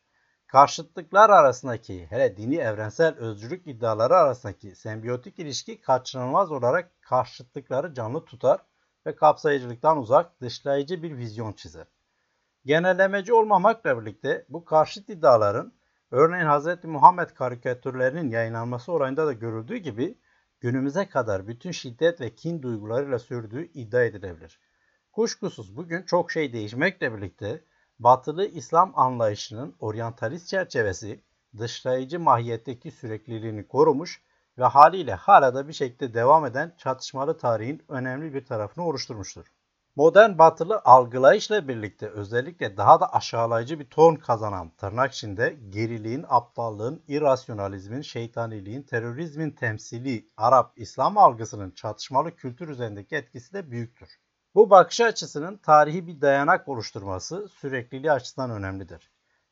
Karşıtlıklar 0.46 1.30
arasındaki 1.30 2.06
hele 2.06 2.36
dini 2.36 2.56
evrensel 2.56 3.14
özcülük 3.14 3.66
iddiaları 3.66 4.16
arasındaki 4.16 4.76
sembiyotik 4.76 5.38
ilişki 5.38 5.80
kaçınılmaz 5.80 6.52
olarak 6.52 7.02
karşıtlıkları 7.02 7.94
canlı 7.94 8.24
tutar 8.24 8.60
ve 9.06 9.14
kapsayıcılıktan 9.16 9.98
uzak 9.98 10.40
dışlayıcı 10.40 11.02
bir 11.02 11.16
vizyon 11.16 11.52
çizer. 11.52 11.86
Genellemeci 12.64 13.32
olmamakla 13.32 14.00
birlikte 14.00 14.46
bu 14.48 14.64
karşıt 14.64 15.08
iddiaların 15.08 15.72
örneğin 16.10 16.46
Hz. 16.46 16.84
Muhammed 16.84 17.30
karikatürlerinin 17.30 18.30
yayınlanması 18.30 18.92
olayında 18.92 19.26
da 19.26 19.32
görüldüğü 19.32 19.76
gibi 19.76 20.18
günümüze 20.60 21.08
kadar 21.08 21.48
bütün 21.48 21.70
şiddet 21.70 22.20
ve 22.20 22.34
kin 22.34 22.62
duygularıyla 22.62 23.18
sürdüğü 23.18 23.64
iddia 23.64 24.02
edilebilir. 24.02 24.60
Kuşkusuz 25.12 25.76
bugün 25.76 26.02
çok 26.02 26.30
şey 26.30 26.52
değişmekle 26.52 27.16
birlikte 27.16 27.64
batılı 27.98 28.46
İslam 28.46 28.92
anlayışının 28.94 29.76
oryantalist 29.78 30.48
çerçevesi 30.48 31.24
dışlayıcı 31.58 32.20
mahiyetteki 32.20 32.90
sürekliliğini 32.90 33.68
korumuş 33.68 34.22
ve 34.58 34.64
haliyle 34.64 35.14
hala 35.14 35.54
da 35.54 35.68
bir 35.68 35.72
şekilde 35.72 36.14
devam 36.14 36.46
eden 36.46 36.74
çatışmalı 36.78 37.38
tarihin 37.38 37.82
önemli 37.88 38.34
bir 38.34 38.44
tarafını 38.44 38.86
oluşturmuştur. 38.86 39.46
Modern 39.96 40.38
batılı 40.38 40.80
algılayışla 40.84 41.68
birlikte 41.68 42.08
özellikle 42.08 42.76
daha 42.76 43.00
da 43.00 43.12
aşağılayıcı 43.12 43.80
bir 43.80 43.90
ton 43.90 44.16
kazanan 44.16 44.70
tırnak 44.70 45.12
içinde 45.12 45.56
geriliğin, 45.70 46.24
aptallığın, 46.28 47.02
irrasyonalizmin, 47.08 48.02
şeytaniliğin, 48.02 48.82
terörizmin 48.82 49.50
temsili 49.50 50.28
Arap 50.36 50.72
İslam 50.76 51.18
algısının 51.18 51.70
çatışmalı 51.70 52.36
kültür 52.36 52.68
üzerindeki 52.68 53.16
etkisi 53.16 53.52
de 53.52 53.70
büyüktür. 53.70 54.08
Bu 54.54 54.70
bakış 54.70 55.00
açısının 55.00 55.56
tarihi 55.56 56.06
bir 56.06 56.20
dayanak 56.20 56.68
oluşturması 56.68 57.48
sürekliliği 57.48 58.12
açısından 58.12 58.50
önemlidir. 58.50 59.10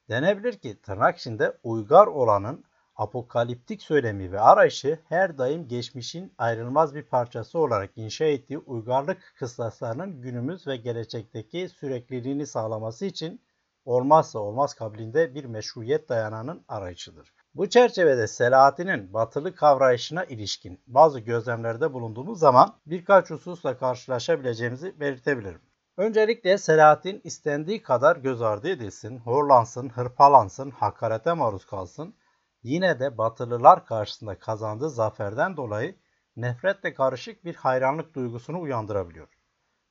Denebilir 0.08 0.58
ki 0.58 0.80
tırnak 0.82 1.18
içinde 1.18 1.58
uygar 1.62 2.06
olanın 2.06 2.64
apokaliptik 3.00 3.82
söylemi 3.82 4.32
ve 4.32 4.40
arayışı 4.40 4.98
her 5.08 5.38
daim 5.38 5.68
geçmişin 5.68 6.32
ayrılmaz 6.38 6.94
bir 6.94 7.02
parçası 7.02 7.58
olarak 7.58 7.90
inşa 7.96 8.24
ettiği 8.24 8.58
uygarlık 8.58 9.34
kıstaslarının 9.38 10.20
günümüz 10.20 10.66
ve 10.66 10.76
gelecekteki 10.76 11.68
sürekliliğini 11.68 12.46
sağlaması 12.46 13.06
için 13.06 13.40
olmazsa 13.84 14.38
olmaz 14.38 14.74
kabilinde 14.74 15.34
bir 15.34 15.44
meşruiyet 15.44 16.08
dayananın 16.08 16.64
arayışıdır. 16.68 17.32
Bu 17.54 17.68
çerçevede 17.68 18.26
Selahattin'in 18.26 19.12
batılı 19.12 19.54
kavrayışına 19.54 20.24
ilişkin 20.24 20.80
bazı 20.86 21.20
gözlemlerde 21.20 21.92
bulunduğumuz 21.92 22.38
zaman 22.38 22.74
birkaç 22.86 23.30
hususla 23.30 23.78
karşılaşabileceğimizi 23.78 25.00
belirtebilirim. 25.00 25.60
Öncelikle 25.96 26.58
Selahattin 26.58 27.20
istendiği 27.24 27.82
kadar 27.82 28.16
göz 28.16 28.42
ardı 28.42 28.68
edilsin, 28.68 29.18
horlansın, 29.18 29.88
hırpalansın, 29.88 30.70
hakarete 30.70 31.32
maruz 31.32 31.64
kalsın, 31.64 32.14
yine 32.62 33.00
de 33.00 33.18
Batılılar 33.18 33.86
karşısında 33.86 34.38
kazandığı 34.38 34.90
zaferden 34.90 35.56
dolayı 35.56 35.96
nefretle 36.36 36.94
karışık 36.94 37.44
bir 37.44 37.54
hayranlık 37.54 38.14
duygusunu 38.14 38.60
uyandırabiliyor. 38.60 39.28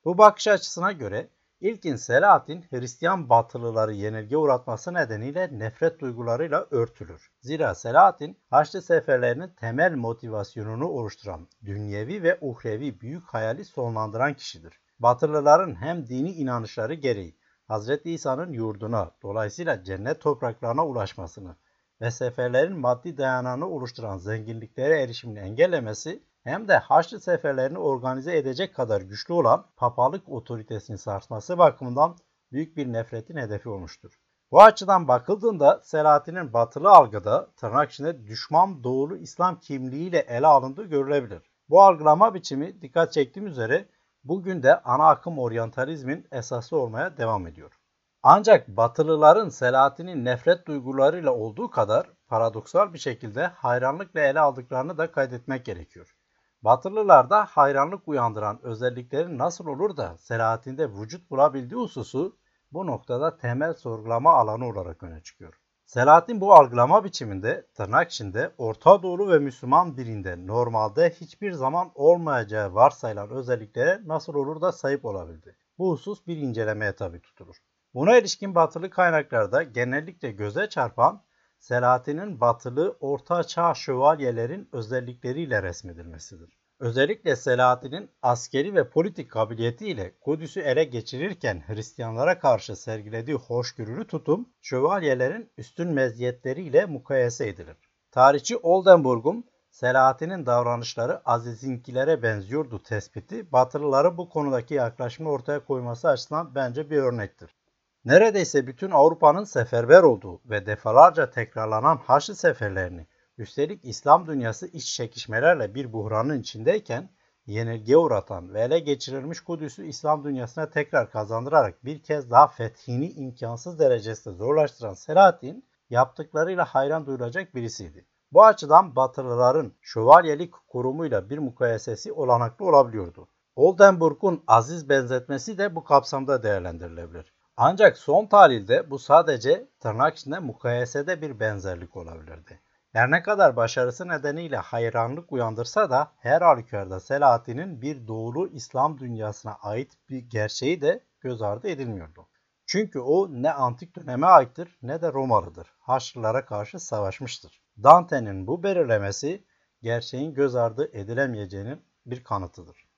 Bu 0.04 0.18
bakış 0.18 0.48
açısına 0.48 0.92
göre 0.92 1.30
İlkin 1.60 1.96
Selahattin 1.96 2.64
Hristiyan 2.70 3.28
batılıları 3.28 3.92
yenilgi 3.92 4.36
uğratması 4.36 4.94
nedeniyle 4.94 5.58
nefret 5.58 6.00
duygularıyla 6.00 6.66
örtülür. 6.70 7.30
Zira 7.40 7.74
Selahattin 7.74 8.38
Haçlı 8.50 8.82
seferlerinin 8.82 9.48
temel 9.48 9.94
motivasyonunu 9.94 10.88
oluşturan 10.88 11.48
dünyevi 11.64 12.22
ve 12.22 12.38
uhrevi 12.40 13.00
büyük 13.00 13.24
hayali 13.24 13.64
sonlandıran 13.64 14.34
kişidir. 14.34 14.80
Batılıların 14.98 15.74
hem 15.74 16.06
dini 16.06 16.32
inanışları 16.32 16.94
gereği 16.94 17.36
Hz. 17.68 17.90
İsa'nın 18.04 18.52
yurduna 18.52 19.10
dolayısıyla 19.22 19.84
cennet 19.84 20.20
topraklarına 20.20 20.86
ulaşmasını 20.86 21.56
ve 22.00 22.10
seferlerin 22.10 22.78
maddi 22.78 23.18
dayanağını 23.18 23.68
oluşturan 23.68 24.18
zenginliklere 24.18 25.02
erişimini 25.02 25.38
engellemesi 25.38 26.22
hem 26.44 26.68
de 26.68 26.76
Haçlı 26.76 27.20
seferlerini 27.20 27.78
organize 27.78 28.36
edecek 28.36 28.74
kadar 28.74 29.00
güçlü 29.00 29.34
olan 29.34 29.66
papalık 29.76 30.28
otoritesini 30.28 30.98
sarsması 30.98 31.58
bakımından 31.58 32.16
büyük 32.52 32.76
bir 32.76 32.92
nefretin 32.92 33.36
hedefi 33.36 33.68
olmuştur. 33.68 34.20
Bu 34.50 34.62
açıdan 34.62 35.08
bakıldığında 35.08 35.80
Selahattin'in 35.84 36.52
batılı 36.52 36.90
algıda 36.90 37.50
tırnak 37.56 37.90
içinde 37.90 38.26
düşman 38.26 38.84
doğulu 38.84 39.16
İslam 39.16 39.60
kimliğiyle 39.60 40.18
ele 40.18 40.46
alındığı 40.46 40.84
görülebilir. 40.84 41.50
Bu 41.68 41.82
algılama 41.82 42.34
biçimi 42.34 42.82
dikkat 42.82 43.12
çektiğim 43.12 43.48
üzere 43.48 43.88
bugün 44.24 44.62
de 44.62 44.80
ana 44.80 45.08
akım 45.08 45.38
oryantalizmin 45.38 46.26
esası 46.32 46.76
olmaya 46.76 47.16
devam 47.16 47.46
ediyor. 47.46 47.79
Ancak 48.22 48.68
Batılıların 48.68 49.48
Selahattin'in 49.48 50.24
nefret 50.24 50.66
duygularıyla 50.66 51.32
olduğu 51.32 51.70
kadar 51.70 52.10
paradoksal 52.28 52.92
bir 52.92 52.98
şekilde 52.98 53.46
hayranlıkla 53.46 54.20
ele 54.20 54.40
aldıklarını 54.40 54.98
da 54.98 55.12
kaydetmek 55.12 55.64
gerekiyor. 55.64 56.16
Batılılarda 56.62 57.44
hayranlık 57.44 58.08
uyandıran 58.08 58.60
özelliklerin 58.62 59.38
nasıl 59.38 59.66
olur 59.66 59.96
da 59.96 60.16
Selahattin'de 60.18 60.92
vücut 60.92 61.30
bulabildiği 61.30 61.80
hususu 61.80 62.38
bu 62.72 62.86
noktada 62.86 63.36
temel 63.36 63.74
sorgulama 63.74 64.32
alanı 64.34 64.66
olarak 64.66 65.02
öne 65.02 65.22
çıkıyor. 65.22 65.54
Selahattin 65.86 66.40
bu 66.40 66.54
algılama 66.54 67.04
biçiminde 67.04 67.66
tırnak 67.74 68.10
içinde 68.10 68.52
Orta 68.58 69.02
Doğu 69.02 69.30
ve 69.30 69.38
Müslüman 69.38 69.96
birinde 69.96 70.46
normalde 70.46 71.10
hiçbir 71.10 71.52
zaman 71.52 71.90
olmayacağı 71.94 72.74
varsayılan 72.74 73.30
özelliklere 73.30 74.00
nasıl 74.06 74.34
olur 74.34 74.60
da 74.60 74.72
sahip 74.72 75.04
olabildi. 75.04 75.56
Bu 75.78 75.92
husus 75.92 76.26
bir 76.26 76.36
incelemeye 76.36 76.92
tabi 76.92 77.20
tutulur. 77.20 77.56
Buna 77.94 78.18
ilişkin 78.18 78.54
batılı 78.54 78.90
kaynaklarda 78.90 79.62
genellikle 79.62 80.30
göze 80.30 80.68
çarpan 80.68 81.24
Selahattin'in 81.58 82.40
batılı 82.40 82.96
orta 83.00 83.44
çağ 83.44 83.74
şövalyelerin 83.74 84.68
özellikleriyle 84.72 85.62
resmedilmesidir. 85.62 86.58
Özellikle 86.78 87.36
Selahattin'in 87.36 88.10
askeri 88.22 88.74
ve 88.74 88.90
politik 88.90 89.30
kabiliyetiyle 89.30 90.18
Kudüs'ü 90.20 90.60
ele 90.60 90.84
geçirirken 90.84 91.62
Hristiyanlara 91.66 92.38
karşı 92.38 92.76
sergilediği 92.76 93.36
hoşgörülü 93.36 94.06
tutum 94.06 94.48
şövalyelerin 94.60 95.52
üstün 95.58 95.88
meziyetleriyle 95.88 96.86
mukayese 96.86 97.48
edilir. 97.48 97.76
Tarihçi 98.10 98.56
Oldenburg'un 98.56 99.44
Selahattin'in 99.70 100.46
davranışları 100.46 101.20
Aziz'inkilere 101.24 102.22
benziyordu 102.22 102.82
tespiti 102.82 103.52
Batılıları 103.52 104.18
bu 104.18 104.28
konudaki 104.28 104.74
yaklaşımı 104.74 105.30
ortaya 105.30 105.64
koyması 105.64 106.08
açısından 106.08 106.54
bence 106.54 106.90
bir 106.90 106.96
örnektir. 106.96 107.59
Neredeyse 108.04 108.66
bütün 108.66 108.90
Avrupa'nın 108.90 109.44
seferber 109.44 110.02
olduğu 110.02 110.40
ve 110.44 110.66
defalarca 110.66 111.30
tekrarlanan 111.30 111.96
Haçlı 111.96 112.34
seferlerini, 112.34 113.06
üstelik 113.38 113.84
İslam 113.84 114.26
dünyası 114.26 114.66
iç 114.66 114.94
çekişmelerle 114.94 115.74
bir 115.74 115.92
buhranın 115.92 116.40
içindeyken 116.40 117.10
yenilgiye 117.46 117.96
uğratan 117.96 118.54
ve 118.54 118.60
ele 118.60 118.78
geçirilmiş 118.78 119.40
Kudüs'ü 119.40 119.86
İslam 119.86 120.24
dünyasına 120.24 120.70
tekrar 120.70 121.10
kazandırarak 121.10 121.84
bir 121.84 122.02
kez 122.02 122.30
daha 122.30 122.48
fethini 122.48 123.10
imkansız 123.10 123.78
derecesinde 123.78 124.34
zorlaştıran 124.34 124.94
Selahaddin 124.94 125.64
yaptıklarıyla 125.90 126.64
hayran 126.64 127.06
duyulacak 127.06 127.54
birisiydi. 127.54 128.06
Bu 128.32 128.44
açıdan 128.44 128.96
Batılıların 128.96 129.72
şövalyelik 129.80 130.54
kurumuyla 130.68 131.30
bir 131.30 131.38
mukayesesi 131.38 132.12
olanaklı 132.12 132.66
olabiliyordu. 132.66 133.28
Oldenburg'un 133.56 134.44
aziz 134.46 134.88
benzetmesi 134.88 135.58
de 135.58 135.74
bu 135.74 135.84
kapsamda 135.84 136.42
değerlendirilebilir. 136.42 137.39
Ancak 137.62 137.98
son 137.98 138.26
tahlilde 138.26 138.90
bu 138.90 138.98
sadece 138.98 139.68
tırnak 139.80 140.16
içinde 140.16 140.38
mukayesede 140.38 141.22
bir 141.22 141.40
benzerlik 141.40 141.96
olabilirdi. 141.96 142.60
Her 142.92 143.10
ne 143.10 143.22
kadar 143.22 143.56
başarısı 143.56 144.08
nedeniyle 144.08 144.56
hayranlık 144.56 145.32
uyandırsa 145.32 145.90
da 145.90 146.12
her 146.18 146.42
halükarda 146.42 147.00
Selahattin'in 147.00 147.82
bir 147.82 148.08
doğulu 148.08 148.48
İslam 148.48 148.98
dünyasına 148.98 149.58
ait 149.62 149.92
bir 150.08 150.18
gerçeği 150.18 150.80
de 150.80 151.04
göz 151.20 151.42
ardı 151.42 151.68
edilmiyordu. 151.68 152.28
Çünkü 152.66 152.98
o 152.98 153.28
ne 153.30 153.52
antik 153.52 153.96
döneme 153.96 154.26
aittir 154.26 154.78
ne 154.82 155.02
de 155.02 155.12
Romalıdır. 155.12 155.74
Haçlılara 155.78 156.44
karşı 156.44 156.78
savaşmıştır. 156.78 157.62
Dante'nin 157.82 158.46
bu 158.46 158.62
belirlemesi 158.62 159.44
gerçeğin 159.82 160.34
göz 160.34 160.54
ardı 160.54 160.90
edilemeyeceğinin 160.92 161.82
bir 162.06 162.24
kanıtıdır. 162.24 162.89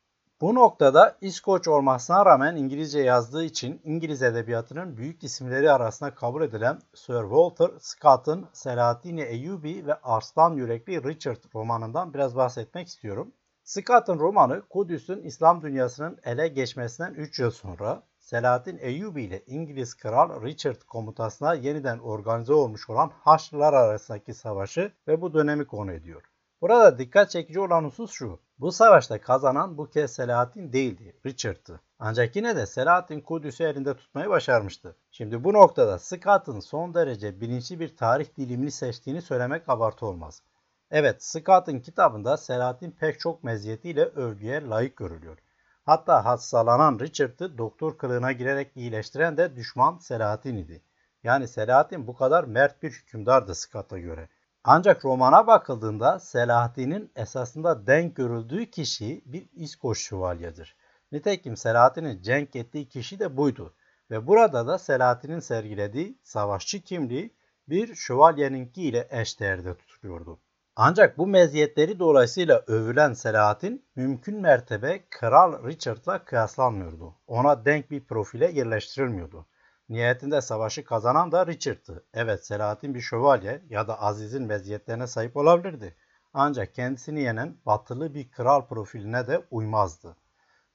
Bu 0.42 0.54
noktada 0.54 1.16
İskoç 1.20 1.68
olmasına 1.68 2.26
rağmen 2.26 2.56
İngilizce 2.56 3.00
yazdığı 3.00 3.44
için 3.44 3.80
İngiliz 3.84 4.22
edebiyatının 4.22 4.96
büyük 4.96 5.24
isimleri 5.24 5.70
arasında 5.70 6.14
kabul 6.14 6.42
edilen 6.42 6.78
Sir 6.94 7.22
Walter 7.22 7.70
Scott'ın 7.80 8.46
Selahattin 8.52 9.16
Eyyubi 9.16 9.86
ve 9.86 9.94
Arslan 9.94 10.54
Yürekli 10.54 11.04
Richard 11.04 11.38
romanından 11.54 12.14
biraz 12.14 12.36
bahsetmek 12.36 12.88
istiyorum. 12.88 13.32
Scott'ın 13.64 14.18
romanı 14.18 14.62
Kudüs'ün 14.70 15.22
İslam 15.22 15.62
dünyasının 15.62 16.18
ele 16.24 16.48
geçmesinden 16.48 17.14
3 17.14 17.38
yıl 17.38 17.50
sonra 17.50 18.02
Selahattin 18.18 18.78
Eyyubi 18.80 19.22
ile 19.22 19.42
İngiliz 19.46 19.94
Kral 19.94 20.42
Richard 20.42 20.82
komutasına 20.82 21.54
yeniden 21.54 21.98
organize 21.98 22.52
olmuş 22.52 22.90
olan 22.90 23.12
Haçlılar 23.20 23.72
arasındaki 23.72 24.34
savaşı 24.34 24.92
ve 25.08 25.20
bu 25.20 25.34
dönemi 25.34 25.66
konu 25.66 25.92
ediyor. 25.92 26.22
Burada 26.62 26.98
dikkat 26.98 27.30
çekici 27.30 27.60
olan 27.60 27.84
husus 27.84 28.10
şu. 28.10 28.38
Bu 28.58 28.72
savaşta 28.72 29.20
kazanan 29.20 29.78
bu 29.78 29.90
kez 29.90 30.12
Selahattin 30.12 30.72
değildi, 30.72 31.16
Richard'tı. 31.26 31.80
Ancak 31.98 32.36
yine 32.36 32.56
de 32.56 32.66
Selahattin 32.66 33.20
Kudüs'ü 33.20 33.64
elinde 33.64 33.96
tutmayı 33.96 34.30
başarmıştı. 34.30 34.96
Şimdi 35.10 35.44
bu 35.44 35.52
noktada 35.52 35.98
Scott'ın 35.98 36.60
son 36.60 36.94
derece 36.94 37.40
bilinçli 37.40 37.80
bir 37.80 37.96
tarih 37.96 38.36
dilimini 38.36 38.70
seçtiğini 38.70 39.22
söylemek 39.22 39.68
abartı 39.68 40.06
olmaz. 40.06 40.42
Evet, 40.90 41.24
Scott'ın 41.24 41.80
kitabında 41.80 42.36
Selahattin 42.36 42.90
pek 42.90 43.20
çok 43.20 43.44
meziyetiyle 43.44 44.04
övgüye 44.04 44.66
layık 44.68 44.96
görülüyor. 44.96 45.38
Hatta 45.84 46.24
hastalanan 46.24 46.98
Richard'ı 46.98 47.58
doktor 47.58 47.98
kılığına 47.98 48.32
girerek 48.32 48.72
iyileştiren 48.76 49.36
de 49.36 49.56
düşman 49.56 49.98
Selahattin 49.98 50.56
idi. 50.56 50.82
Yani 51.22 51.48
Selahattin 51.48 52.06
bu 52.06 52.14
kadar 52.16 52.44
mert 52.44 52.82
bir 52.82 52.90
hükümdardı 52.90 53.54
Scott'a 53.54 53.98
göre. 53.98 54.28
Ancak 54.64 55.04
romana 55.04 55.46
bakıldığında 55.46 56.18
Selahattin'in 56.18 57.12
esasında 57.16 57.86
denk 57.86 58.16
görüldüğü 58.16 58.70
kişi 58.70 59.22
bir 59.26 59.48
İskoç 59.52 59.98
şövalyedir. 59.98 60.76
Nitekim 61.12 61.56
Selahattin'in 61.56 62.22
cenk 62.22 62.56
ettiği 62.56 62.88
kişi 62.88 63.18
de 63.18 63.36
buydu. 63.36 63.74
Ve 64.10 64.26
burada 64.26 64.66
da 64.66 64.78
Selahattin'in 64.78 65.40
sergilediği 65.40 66.18
savaşçı 66.22 66.82
kimliği 66.82 67.34
bir 67.68 67.94
şövalyeninki 67.94 68.82
ile 68.82 69.08
eşdeğerde 69.10 69.74
tutuluyordu. 69.74 70.40
Ancak 70.76 71.18
bu 71.18 71.26
meziyetleri 71.26 71.98
dolayısıyla 71.98 72.62
övülen 72.66 73.12
Selahattin 73.12 73.86
mümkün 73.96 74.40
mertebe 74.40 75.04
Kral 75.10 75.64
Richard'la 75.64 76.24
kıyaslanmıyordu. 76.24 77.14
Ona 77.26 77.64
denk 77.64 77.90
bir 77.90 78.04
profile 78.04 78.50
yerleştirilmiyordu. 78.50 79.46
Nihayetinde 79.88 80.40
savaşı 80.40 80.84
kazanan 80.84 81.32
da 81.32 81.46
Richard'tı. 81.46 82.04
Evet 82.14 82.46
Selahattin 82.46 82.94
bir 82.94 83.00
şövalye 83.00 83.62
ya 83.68 83.88
da 83.88 84.00
Aziz'in 84.00 84.42
meziyetlerine 84.42 85.06
sahip 85.06 85.36
olabilirdi. 85.36 85.96
Ancak 86.34 86.74
kendisini 86.74 87.22
yenen 87.22 87.56
batılı 87.66 88.14
bir 88.14 88.30
kral 88.30 88.66
profiline 88.66 89.26
de 89.26 89.44
uymazdı. 89.50 90.16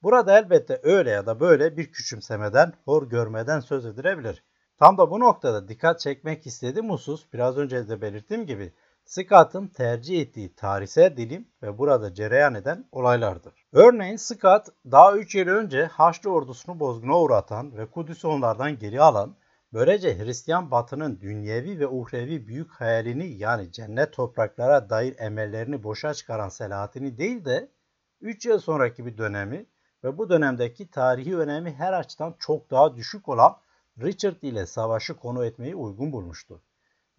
Burada 0.02 0.38
elbette 0.38 0.80
öyle 0.82 1.10
ya 1.10 1.26
da 1.26 1.40
böyle 1.40 1.76
bir 1.76 1.92
küçümsemeden, 1.92 2.72
hor 2.84 3.08
görmeden 3.08 3.60
söz 3.60 3.86
edilebilir. 3.86 4.44
Tam 4.78 4.98
da 4.98 5.10
bu 5.10 5.20
noktada 5.20 5.68
dikkat 5.68 6.00
çekmek 6.00 6.46
istediğim 6.46 6.90
husus 6.90 7.32
biraz 7.32 7.58
önce 7.58 7.88
de 7.88 8.00
belirttiğim 8.00 8.46
gibi 8.46 8.72
Scott'ın 9.08 9.66
tercih 9.66 10.20
ettiği 10.20 10.54
tarihsel 10.54 11.16
dilim 11.16 11.48
ve 11.62 11.78
burada 11.78 12.14
cereyan 12.14 12.54
eden 12.54 12.88
olaylardır. 12.92 13.66
Örneğin 13.72 14.16
Scott 14.16 14.66
daha 14.90 15.16
3 15.16 15.34
yıl 15.34 15.48
önce 15.48 15.84
Haçlı 15.84 16.30
ordusunu 16.30 16.80
bozguna 16.80 17.20
uğratan 17.20 17.76
ve 17.76 17.86
Kudüs'ü 17.86 18.26
onlardan 18.26 18.78
geri 18.78 19.00
alan, 19.00 19.36
böylece 19.72 20.18
Hristiyan 20.18 20.70
batının 20.70 21.20
dünyevi 21.20 21.80
ve 21.80 21.86
uhrevi 21.86 22.46
büyük 22.46 22.70
hayalini 22.72 23.26
yani 23.26 23.72
cennet 23.72 24.12
topraklara 24.12 24.90
dair 24.90 25.18
emellerini 25.18 25.82
boşa 25.82 26.14
çıkaran 26.14 26.48
Selahattin'i 26.48 27.18
değil 27.18 27.44
de 27.44 27.72
3 28.20 28.46
yıl 28.46 28.58
sonraki 28.58 29.06
bir 29.06 29.18
dönemi 29.18 29.66
ve 30.04 30.18
bu 30.18 30.30
dönemdeki 30.30 30.90
tarihi 30.90 31.36
önemi 31.36 31.72
her 31.74 31.92
açıdan 31.92 32.34
çok 32.38 32.70
daha 32.70 32.96
düşük 32.96 33.28
olan 33.28 33.56
Richard 34.02 34.42
ile 34.42 34.66
savaşı 34.66 35.16
konu 35.16 35.44
etmeyi 35.44 35.74
uygun 35.74 36.12
bulmuştu. 36.12 36.62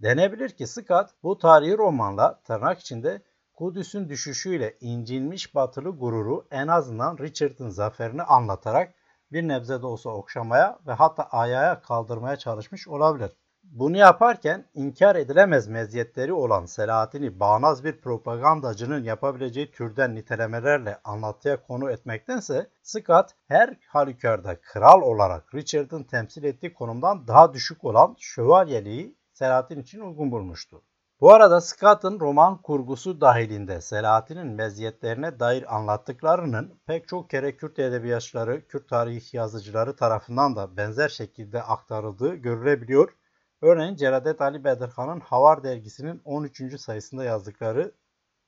Denebilir 0.02 0.50
ki 0.50 0.68
Scott 0.68 1.10
bu 1.24 1.38
tarihi 1.38 1.78
romanla 1.78 2.40
tırnak 2.42 2.80
içinde 2.80 3.22
Kudüs'ün 3.54 4.10
düşüşüyle 4.10 4.78
incinmiş 4.82 5.56
batılı 5.56 5.90
gururu 5.90 6.48
en 6.52 6.68
azından 6.68 7.18
Richard'ın 7.18 7.70
zaferini 7.70 8.24
anlatarak 8.24 8.94
bir 9.32 9.48
nebze 9.48 9.82
de 9.82 9.86
olsa 9.86 10.10
okşamaya 10.10 10.80
ve 10.88 10.94
hatta 10.94 11.24
ayağa 11.24 11.82
kaldırmaya 11.82 12.36
çalışmış 12.36 12.88
olabilir. 12.88 13.32
Bunu 13.64 13.98
yaparken 13.98 14.66
inkar 14.74 15.16
edilemez 15.16 15.68
meziyetleri 15.68 16.34
olan 16.34 16.66
Selahattin'i 16.66 17.40
bağnaz 17.40 17.84
bir 17.84 18.02
propagandacının 18.02 19.04
yapabileceği 19.04 19.72
türden 19.72 20.16
nitelemelerle 20.16 20.98
anlatıya 21.04 21.64
konu 21.64 21.92
etmektense 21.92 22.70
Scott 22.84 23.30
her 23.48 23.78
halükarda 23.88 24.62
kral 24.62 25.02
olarak 25.02 25.56
Richard'ın 25.56 26.04
temsil 26.04 26.44
ettiği 26.44 26.74
konumdan 26.74 27.28
daha 27.28 27.54
düşük 27.54 27.84
olan 27.86 28.16
şövalyeliği 28.20 29.19
Selahattin 29.40 29.80
için 29.80 30.00
uygun 30.00 30.32
bulmuştu. 30.32 30.82
Bu 31.22 31.34
arada 31.34 31.62
Scott'ın 31.62 32.20
roman 32.20 32.62
kurgusu 32.62 33.22
dahilinde 33.22 33.82
Selahattin'in 33.82 34.48
meziyetlerine 34.48 35.40
dair 35.40 35.76
anlattıklarının 35.76 36.82
pek 36.86 37.08
çok 37.08 37.30
kere 37.30 37.58
Kürt 37.58 37.80
edebiyatçıları, 37.80 38.68
Kürt 38.68 38.90
tarih 38.90 39.34
yazıcıları 39.34 39.96
tarafından 39.96 40.56
da 40.56 40.78
benzer 40.78 41.10
şekilde 41.10 41.64
aktarıldığı 41.64 42.36
görülebiliyor. 42.36 43.16
Örneğin 43.62 43.96
Celadet 43.96 44.42
Ali 44.42 44.64
Bedirhan'ın 44.64 45.20
Havar 45.20 45.64
dergisinin 45.64 46.22
13. 46.26 46.82
sayısında 46.82 47.24
yazdıkları 47.24 47.92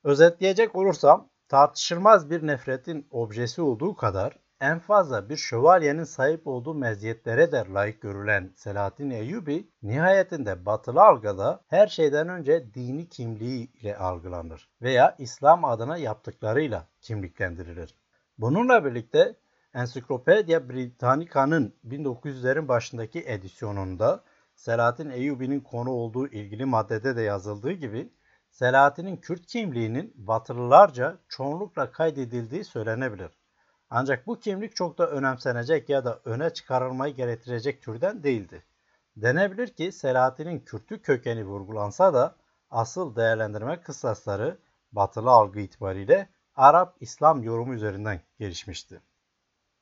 Özetleyecek 0.04 0.76
olursam 0.76 1.30
tartışılmaz 1.48 2.30
bir 2.30 2.48
nefretin 2.48 3.08
objesi 3.12 3.62
olduğu 3.62 3.96
kadar 3.96 4.40
en 4.62 4.80
fazla 4.80 5.30
bir 5.30 5.38
şövalyenin 5.38 6.04
sahip 6.04 6.48
olduğu 6.48 6.74
meziyetlere 6.74 7.52
de 7.52 7.66
layık 7.74 8.02
görülen 8.02 8.52
Selahattin 8.56 9.10
Eyyubi 9.10 9.70
nihayetinde 9.84 10.66
batılı 10.66 11.02
algıda 11.02 11.62
her 11.68 11.88
şeyden 11.88 12.30
önce 12.30 12.74
dini 12.74 13.10
kimliği 13.10 13.72
ile 13.74 13.98
algılanır 13.98 14.70
veya 14.82 15.16
İslam 15.20 15.66
adına 15.66 15.98
yaptıklarıyla 15.98 16.88
kimliklendirilir. 17.02 17.96
Bununla 18.38 18.86
birlikte 18.86 19.36
Encyclopedia 19.74 20.70
Britannica'nın 20.70 21.74
1900'lerin 21.88 22.68
başındaki 22.68 23.20
edisyonunda 23.20 24.24
Selahattin 24.56 25.10
Eyyubi'nin 25.10 25.60
konu 25.60 25.90
olduğu 25.90 26.28
ilgili 26.28 26.66
maddede 26.66 27.16
de 27.16 27.22
yazıldığı 27.22 27.72
gibi 27.72 28.10
Selahattin'in 28.50 29.18
Kürt 29.18 29.46
kimliğinin 29.46 30.14
Batılılarca 30.16 31.18
çoğunlukla 31.30 31.92
kaydedildiği 31.92 32.64
söylenebilir. 32.64 33.41
Ancak 33.94 34.28
bu 34.28 34.40
kimlik 34.40 34.76
çok 34.76 34.98
da 34.98 35.08
önemsenecek 35.08 35.90
ya 35.90 36.06
da 36.06 36.20
öne 36.26 36.50
çıkarılmayı 36.50 37.16
gerektirecek 37.16 37.82
türden 37.82 38.24
değildi. 38.24 38.64
Denebilir 39.16 39.68
ki 39.68 39.92
Selahattin'in 39.92 40.60
Kürtü 40.60 41.02
kökeni 41.02 41.46
vurgulansa 41.46 42.14
da 42.14 42.36
asıl 42.70 43.16
değerlendirme 43.16 43.82
kıstasları 43.82 44.58
batılı 44.92 45.30
algı 45.30 45.60
itibariyle 45.60 46.30
Arap-İslam 46.56 47.44
yorumu 47.44 47.74
üzerinden 47.74 48.22
gelişmişti. 48.40 49.02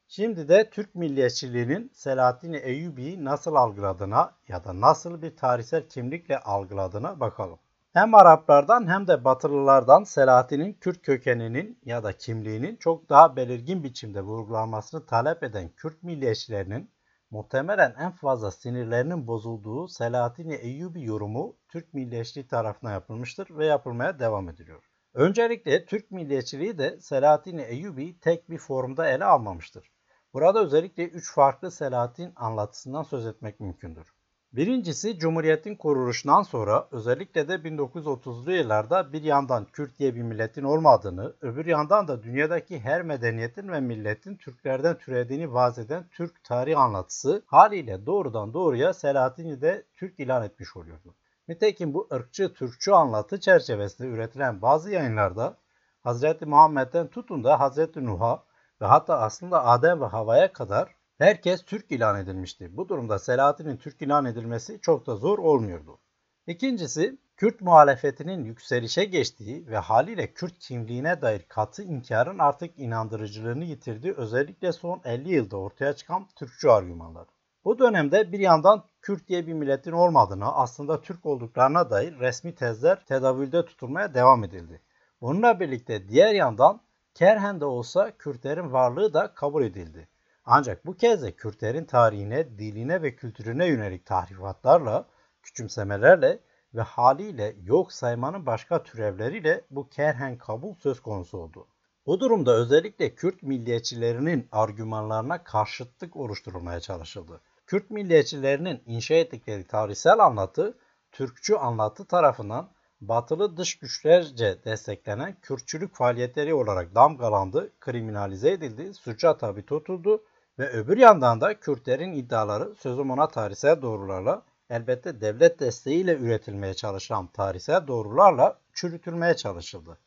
Şimdi 0.07 0.49
de 0.49 0.69
Türk 0.69 0.95
milliyetçiliğinin 0.95 1.91
Selahattin 1.93 2.53
Eyyubi'yi 2.53 3.25
nasıl 3.25 3.55
algıladığına 3.55 4.35
ya 4.47 4.63
da 4.63 4.81
nasıl 4.81 5.21
bir 5.21 5.37
tarihsel 5.37 5.87
kimlikle 5.89 6.39
algıladığına 6.39 7.19
bakalım. 7.19 7.59
Hem 7.93 8.15
Araplardan 8.15 8.87
hem 8.87 9.07
de 9.07 9.23
Batılılardan 9.23 10.03
Selahattin'in 10.03 10.73
Kürt 10.73 11.01
kökeninin 11.01 11.79
ya 11.85 12.03
da 12.03 12.17
kimliğinin 12.17 12.75
çok 12.75 13.09
daha 13.09 13.35
belirgin 13.35 13.83
biçimde 13.83 14.21
vurgulanmasını 14.21 15.05
talep 15.05 15.43
eden 15.43 15.69
Kürt 15.69 16.03
milliyetçilerinin 16.03 16.91
muhtemelen 17.31 17.95
en 17.99 18.11
fazla 18.11 18.51
sinirlerinin 18.51 19.27
bozulduğu 19.27 19.87
Selahattin 19.87 20.49
Eyyubi 20.49 21.03
yorumu 21.03 21.57
Türk 21.67 21.93
milliyetçiliği 21.93 22.47
tarafından 22.47 22.91
yapılmıştır 22.91 23.57
ve 23.57 23.65
yapılmaya 23.65 24.19
devam 24.19 24.49
ediliyor. 24.49 24.83
Öncelikle 25.13 25.85
Türk 25.85 26.11
milliyetçiliği 26.11 26.77
de 26.77 26.99
Selahattin 26.99 27.57
Eyyubi 27.57 28.19
tek 28.19 28.49
bir 28.49 28.57
formda 28.57 29.09
ele 29.09 29.25
almamıştır. 29.25 29.91
Burada 30.33 30.63
özellikle 30.63 31.03
üç 31.03 31.33
farklı 31.33 31.71
Selahattin 31.71 32.33
anlatısından 32.35 33.03
söz 33.03 33.25
etmek 33.25 33.59
mümkündür. 33.59 34.18
Birincisi 34.53 35.19
Cumhuriyet'in 35.19 35.75
kuruluşundan 35.75 36.41
sonra 36.41 36.87
özellikle 36.91 37.47
de 37.47 37.55
1930'lu 37.55 38.51
yıllarda 38.51 39.13
bir 39.13 39.23
yandan 39.23 39.65
Kürt 39.65 39.99
diye 39.99 40.15
bir 40.15 40.21
milletin 40.21 40.63
olmadığını, 40.63 41.33
öbür 41.41 41.65
yandan 41.65 42.07
da 42.07 42.23
dünyadaki 42.23 42.79
her 42.79 43.01
medeniyetin 43.01 43.69
ve 43.69 43.79
milletin 43.79 44.35
Türklerden 44.35 44.97
türediğini 44.97 45.53
vaz 45.53 45.79
eden 45.79 46.07
Türk 46.11 46.43
tarih 46.43 46.79
anlatısı 46.79 47.43
haliyle 47.45 48.05
doğrudan 48.05 48.53
doğruya 48.53 48.93
Selahattin'i 48.93 49.61
de 49.61 49.85
Türk 49.95 50.19
ilan 50.19 50.43
etmiş 50.43 50.77
oluyordu. 50.77 51.15
Nitekim 51.47 51.93
bu 51.93 52.07
ırkçı 52.13 52.53
Türkçü 52.53 52.91
anlatı 52.91 53.39
çerçevesinde 53.39 54.07
üretilen 54.07 54.61
bazı 54.61 54.91
yayınlarda 54.91 55.57
Hz. 56.05 56.23
Muhammed'den 56.45 57.07
tutun 57.07 57.43
da 57.43 57.69
Hz. 57.69 57.95
Nuh'a 57.95 58.43
ve 58.81 58.85
hatta 58.85 59.19
aslında 59.19 59.65
Adem 59.65 60.01
ve 60.01 60.05
Hava'ya 60.05 60.53
kadar 60.53 60.98
herkes 61.19 61.63
Türk 61.65 61.91
ilan 61.91 62.19
edilmişti. 62.19 62.77
Bu 62.77 62.89
durumda 62.89 63.19
Selahattin'in 63.19 63.77
Türk 63.77 64.01
ilan 64.01 64.25
edilmesi 64.25 64.79
çok 64.81 65.07
da 65.07 65.15
zor 65.15 65.39
olmuyordu. 65.39 65.99
İkincisi, 66.47 67.17
Kürt 67.37 67.61
muhalefetinin 67.61 68.43
yükselişe 68.43 69.05
geçtiği 69.05 69.67
ve 69.67 69.77
haliyle 69.77 70.33
Kürt 70.33 70.59
kimliğine 70.59 71.21
dair 71.21 71.43
katı 71.43 71.83
inkarın 71.83 72.39
artık 72.39 72.79
inandırıcılığını 72.79 73.65
yitirdiği 73.65 74.13
özellikle 74.13 74.71
son 74.71 75.01
50 75.05 75.33
yılda 75.33 75.57
ortaya 75.57 75.93
çıkan 75.93 76.27
Türkçü 76.35 76.69
argümanlar. 76.69 77.27
Bu 77.65 77.79
dönemde 77.79 78.31
bir 78.31 78.39
yandan 78.39 78.83
Kürt 79.01 79.27
diye 79.27 79.47
bir 79.47 79.53
milletin 79.53 79.91
olmadığına, 79.91 80.53
aslında 80.53 81.01
Türk 81.01 81.25
olduklarına 81.25 81.89
dair 81.89 82.19
resmi 82.19 82.55
tezler 82.55 83.05
tedavülde 83.05 83.65
tutulmaya 83.65 84.13
devam 84.13 84.43
edildi. 84.43 84.81
Bununla 85.21 85.59
birlikte 85.59 86.09
diğer 86.09 86.33
yandan 86.33 86.81
kerhen 87.13 87.59
de 87.59 87.65
olsa 87.65 88.11
Kürtlerin 88.17 88.71
varlığı 88.71 89.13
da 89.13 89.33
kabul 89.33 89.63
edildi. 89.63 90.07
Ancak 90.45 90.85
bu 90.85 90.97
kez 90.97 91.23
de 91.23 91.31
Kürtlerin 91.31 91.85
tarihine, 91.85 92.59
diline 92.59 93.01
ve 93.01 93.15
kültürüne 93.15 93.65
yönelik 93.67 94.05
tahrifatlarla, 94.05 95.07
küçümsemelerle 95.43 96.39
ve 96.73 96.81
haliyle 96.81 97.55
yok 97.63 97.91
saymanın 97.91 98.45
başka 98.45 98.83
türevleriyle 98.83 99.65
bu 99.69 99.89
kerhen 99.89 100.37
kabul 100.37 100.73
söz 100.73 100.99
konusu 101.01 101.37
oldu. 101.37 101.67
Bu 102.05 102.19
durumda 102.19 102.55
özellikle 102.55 103.15
Kürt 103.15 103.43
milliyetçilerinin 103.43 104.47
argümanlarına 104.51 105.43
karşıtlık 105.43 106.15
oluşturulmaya 106.15 106.79
çalışıldı. 106.79 107.41
Kürt 107.67 107.89
milliyetçilerinin 107.89 108.83
inşa 108.85 109.15
ettikleri 109.15 109.67
tarihsel 109.67 110.19
anlatı, 110.19 110.77
Türkçü 111.11 111.55
anlatı 111.55 112.05
tarafından 112.05 112.71
batılı 113.01 113.57
dış 113.57 113.79
güçlerce 113.79 114.63
desteklenen 114.65 115.35
Kürtçülük 115.41 115.95
faaliyetleri 115.95 116.53
olarak 116.53 116.95
damgalandı, 116.95 117.71
kriminalize 117.79 118.51
edildi, 118.51 118.93
suça 118.93 119.37
tabi 119.37 119.65
tutuldu 119.65 120.23
ve 120.59 120.69
öbür 120.69 120.97
yandan 120.97 121.41
da 121.41 121.59
Kürtlerin 121.59 122.13
iddiaları 122.13 122.75
sözüm 122.75 123.11
ona 123.11 123.27
tarihsel 123.27 123.81
doğrularla 123.81 124.41
elbette 124.69 125.21
devlet 125.21 125.59
desteğiyle 125.59 126.15
üretilmeye 126.15 126.73
çalışılan 126.73 127.27
tarihsel 127.27 127.87
doğrularla 127.87 128.59
çürütülmeye 128.73 129.35
çalışıldı. 129.35 129.97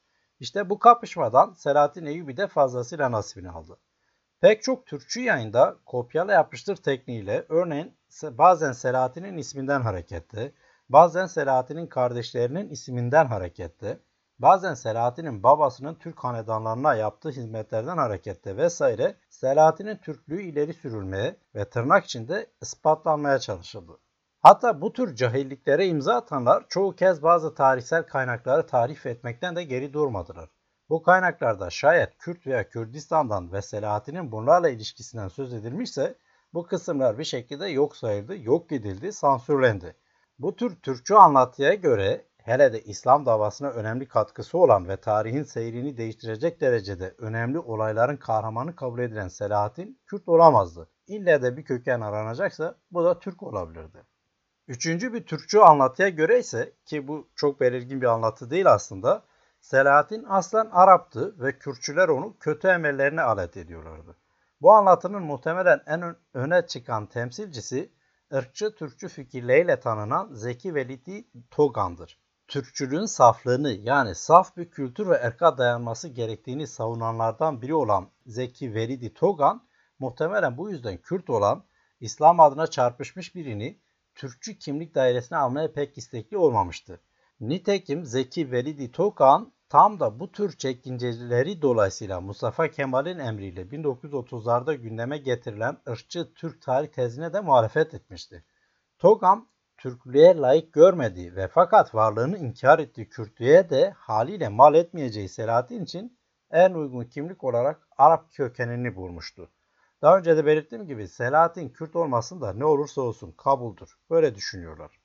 İşte 0.40 0.70
bu 0.70 0.78
kapışmadan 0.78 1.52
Selahattin 1.52 2.06
Eyyubi 2.06 2.36
de 2.36 2.46
fazlasıyla 2.46 3.12
nasibini 3.12 3.50
aldı. 3.50 3.78
Pek 4.40 4.62
çok 4.62 4.86
Türkçü 4.86 5.20
yayında 5.20 5.76
kopyala 5.86 6.32
yapıştır 6.32 6.76
tekniğiyle 6.76 7.46
örneğin 7.48 7.94
bazen 8.22 8.72
Selahattin'in 8.72 9.38
isminden 9.38 9.80
harekette, 9.80 10.52
bazen 10.92 11.26
Selahattin'in 11.26 11.86
kardeşlerinin 11.86 12.68
isminden 12.68 13.26
harekette, 13.26 13.98
bazen 14.38 14.74
Selahattin'in 14.74 15.42
babasının 15.42 15.94
Türk 15.94 16.24
hanedanlarına 16.24 16.94
yaptığı 16.94 17.30
hizmetlerden 17.30 17.96
harekette 17.96 18.56
vesaire 18.56 19.16
Selahattin'in 19.30 19.96
Türklüğü 19.96 20.42
ileri 20.42 20.74
sürülmeye 20.74 21.36
ve 21.54 21.64
tırnak 21.64 22.04
içinde 22.04 22.46
ispatlanmaya 22.60 23.38
çalışıldı. 23.38 23.98
Hatta 24.40 24.80
bu 24.80 24.92
tür 24.92 25.16
cahilliklere 25.16 25.86
imza 25.86 26.14
atanlar 26.14 26.64
çoğu 26.68 26.94
kez 26.96 27.22
bazı 27.22 27.54
tarihsel 27.54 28.02
kaynakları 28.02 28.66
tarif 28.66 29.06
etmekten 29.06 29.56
de 29.56 29.64
geri 29.64 29.92
durmadılar. 29.92 30.50
Bu 30.88 31.02
kaynaklarda 31.02 31.70
şayet 31.70 32.18
Kürt 32.18 32.46
veya 32.46 32.68
Kürdistan'dan 32.68 33.52
ve 33.52 33.62
Selahattin'in 33.62 34.32
bunlarla 34.32 34.68
ilişkisinden 34.68 35.28
söz 35.28 35.54
edilmişse 35.54 36.14
bu 36.54 36.66
kısımlar 36.66 37.18
bir 37.18 37.24
şekilde 37.24 37.66
yok 37.66 37.96
sayıldı, 37.96 38.36
yok 38.38 38.72
edildi, 38.72 39.12
sansürlendi. 39.12 39.96
Bu 40.38 40.56
tür 40.56 40.76
Türkçü 40.76 41.14
anlatıya 41.14 41.74
göre 41.74 42.26
hele 42.36 42.72
de 42.72 42.82
İslam 42.82 43.26
davasına 43.26 43.70
önemli 43.70 44.08
katkısı 44.08 44.58
olan 44.58 44.88
ve 44.88 44.96
tarihin 44.96 45.42
seyrini 45.42 45.96
değiştirecek 45.96 46.60
derecede 46.60 47.14
önemli 47.18 47.58
olayların 47.58 48.16
kahramanı 48.16 48.76
kabul 48.76 48.98
edilen 48.98 49.28
Selahattin 49.28 50.00
Kürt 50.06 50.28
olamazdı. 50.28 50.88
İlle 51.06 51.42
de 51.42 51.56
bir 51.56 51.64
köken 51.64 52.00
aranacaksa 52.00 52.74
bu 52.90 53.04
da 53.04 53.18
Türk 53.18 53.42
olabilirdi. 53.42 54.04
Üçüncü 54.68 55.12
bir 55.12 55.26
Türkçü 55.26 55.58
anlatıya 55.58 56.08
göre 56.08 56.38
ise 56.38 56.72
ki 56.84 57.08
bu 57.08 57.28
çok 57.36 57.60
belirgin 57.60 58.00
bir 58.00 58.06
anlatı 58.06 58.50
değil 58.50 58.72
aslında. 58.72 59.22
Selahattin 59.60 60.24
aslen 60.28 60.68
Arap'tı 60.72 61.40
ve 61.40 61.58
Kürtçüler 61.58 62.08
onu 62.08 62.36
kötü 62.40 62.68
emellerine 62.68 63.22
alet 63.22 63.56
ediyorlardı. 63.56 64.16
Bu 64.60 64.72
anlatının 64.72 65.22
muhtemelen 65.22 65.80
en 65.86 66.16
öne 66.34 66.66
çıkan 66.66 67.06
temsilcisi 67.06 67.92
ırkçı 68.32 68.74
Türkçü 68.74 69.08
fikirleriyle 69.08 69.80
tanınan 69.80 70.34
Zeki 70.34 70.74
Velidi 70.74 71.24
Togan'dır. 71.50 72.18
Türkçülüğün 72.48 73.06
saflığını 73.06 73.70
yani 73.72 74.14
saf 74.14 74.56
bir 74.56 74.70
kültür 74.70 75.08
ve 75.08 75.14
erka 75.16 75.58
dayanması 75.58 76.08
gerektiğini 76.08 76.66
savunanlardan 76.66 77.62
biri 77.62 77.74
olan 77.74 78.10
Zeki 78.26 78.74
Velidi 78.74 79.14
Togan 79.14 79.66
muhtemelen 79.98 80.56
bu 80.56 80.70
yüzden 80.70 80.96
Kürt 80.96 81.30
olan 81.30 81.64
İslam 82.00 82.40
adına 82.40 82.66
çarpışmış 82.66 83.34
birini 83.34 83.78
Türkçü 84.14 84.58
kimlik 84.58 84.94
dairesine 84.94 85.38
almaya 85.38 85.72
pek 85.72 85.98
istekli 85.98 86.36
olmamıştı. 86.36 87.00
Nitekim 87.40 88.04
Zeki 88.04 88.52
Velidi 88.52 88.92
Tokan 88.92 89.52
tam 89.72 90.00
da 90.00 90.20
bu 90.20 90.32
tür 90.32 90.56
çekinceleri 90.56 91.62
dolayısıyla 91.62 92.20
Mustafa 92.20 92.68
Kemal'in 92.68 93.18
emriyle 93.18 93.62
1930'larda 93.62 94.74
gündeme 94.74 95.18
getirilen 95.18 95.76
ırkçı 95.88 96.34
Türk 96.34 96.62
tarih 96.62 96.88
tezine 96.88 97.32
de 97.32 97.40
muhalefet 97.40 97.94
etmişti. 97.94 98.44
Togam, 98.98 99.48
Türklüğe 99.76 100.36
layık 100.36 100.72
görmediği 100.72 101.36
ve 101.36 101.48
fakat 101.48 101.94
varlığını 101.94 102.38
inkar 102.38 102.78
ettiği 102.78 103.08
Kürtlüğe 103.08 103.70
de 103.70 103.90
haliyle 103.90 104.48
mal 104.48 104.74
etmeyeceği 104.74 105.28
Selahattin 105.28 105.84
için 105.84 106.18
en 106.50 106.74
uygun 106.74 107.04
kimlik 107.04 107.44
olarak 107.44 107.88
Arap 107.98 108.32
kökenini 108.32 108.96
bulmuştu. 108.96 109.50
Daha 110.02 110.18
önce 110.18 110.36
de 110.36 110.46
belirttiğim 110.46 110.86
gibi 110.86 111.08
Selahattin 111.08 111.68
Kürt 111.68 111.96
olmasın 111.96 112.40
da 112.40 112.52
ne 112.52 112.64
olursa 112.64 113.00
olsun 113.00 113.32
kabuldur. 113.32 113.98
Böyle 114.10 114.34
düşünüyorlar. 114.34 115.01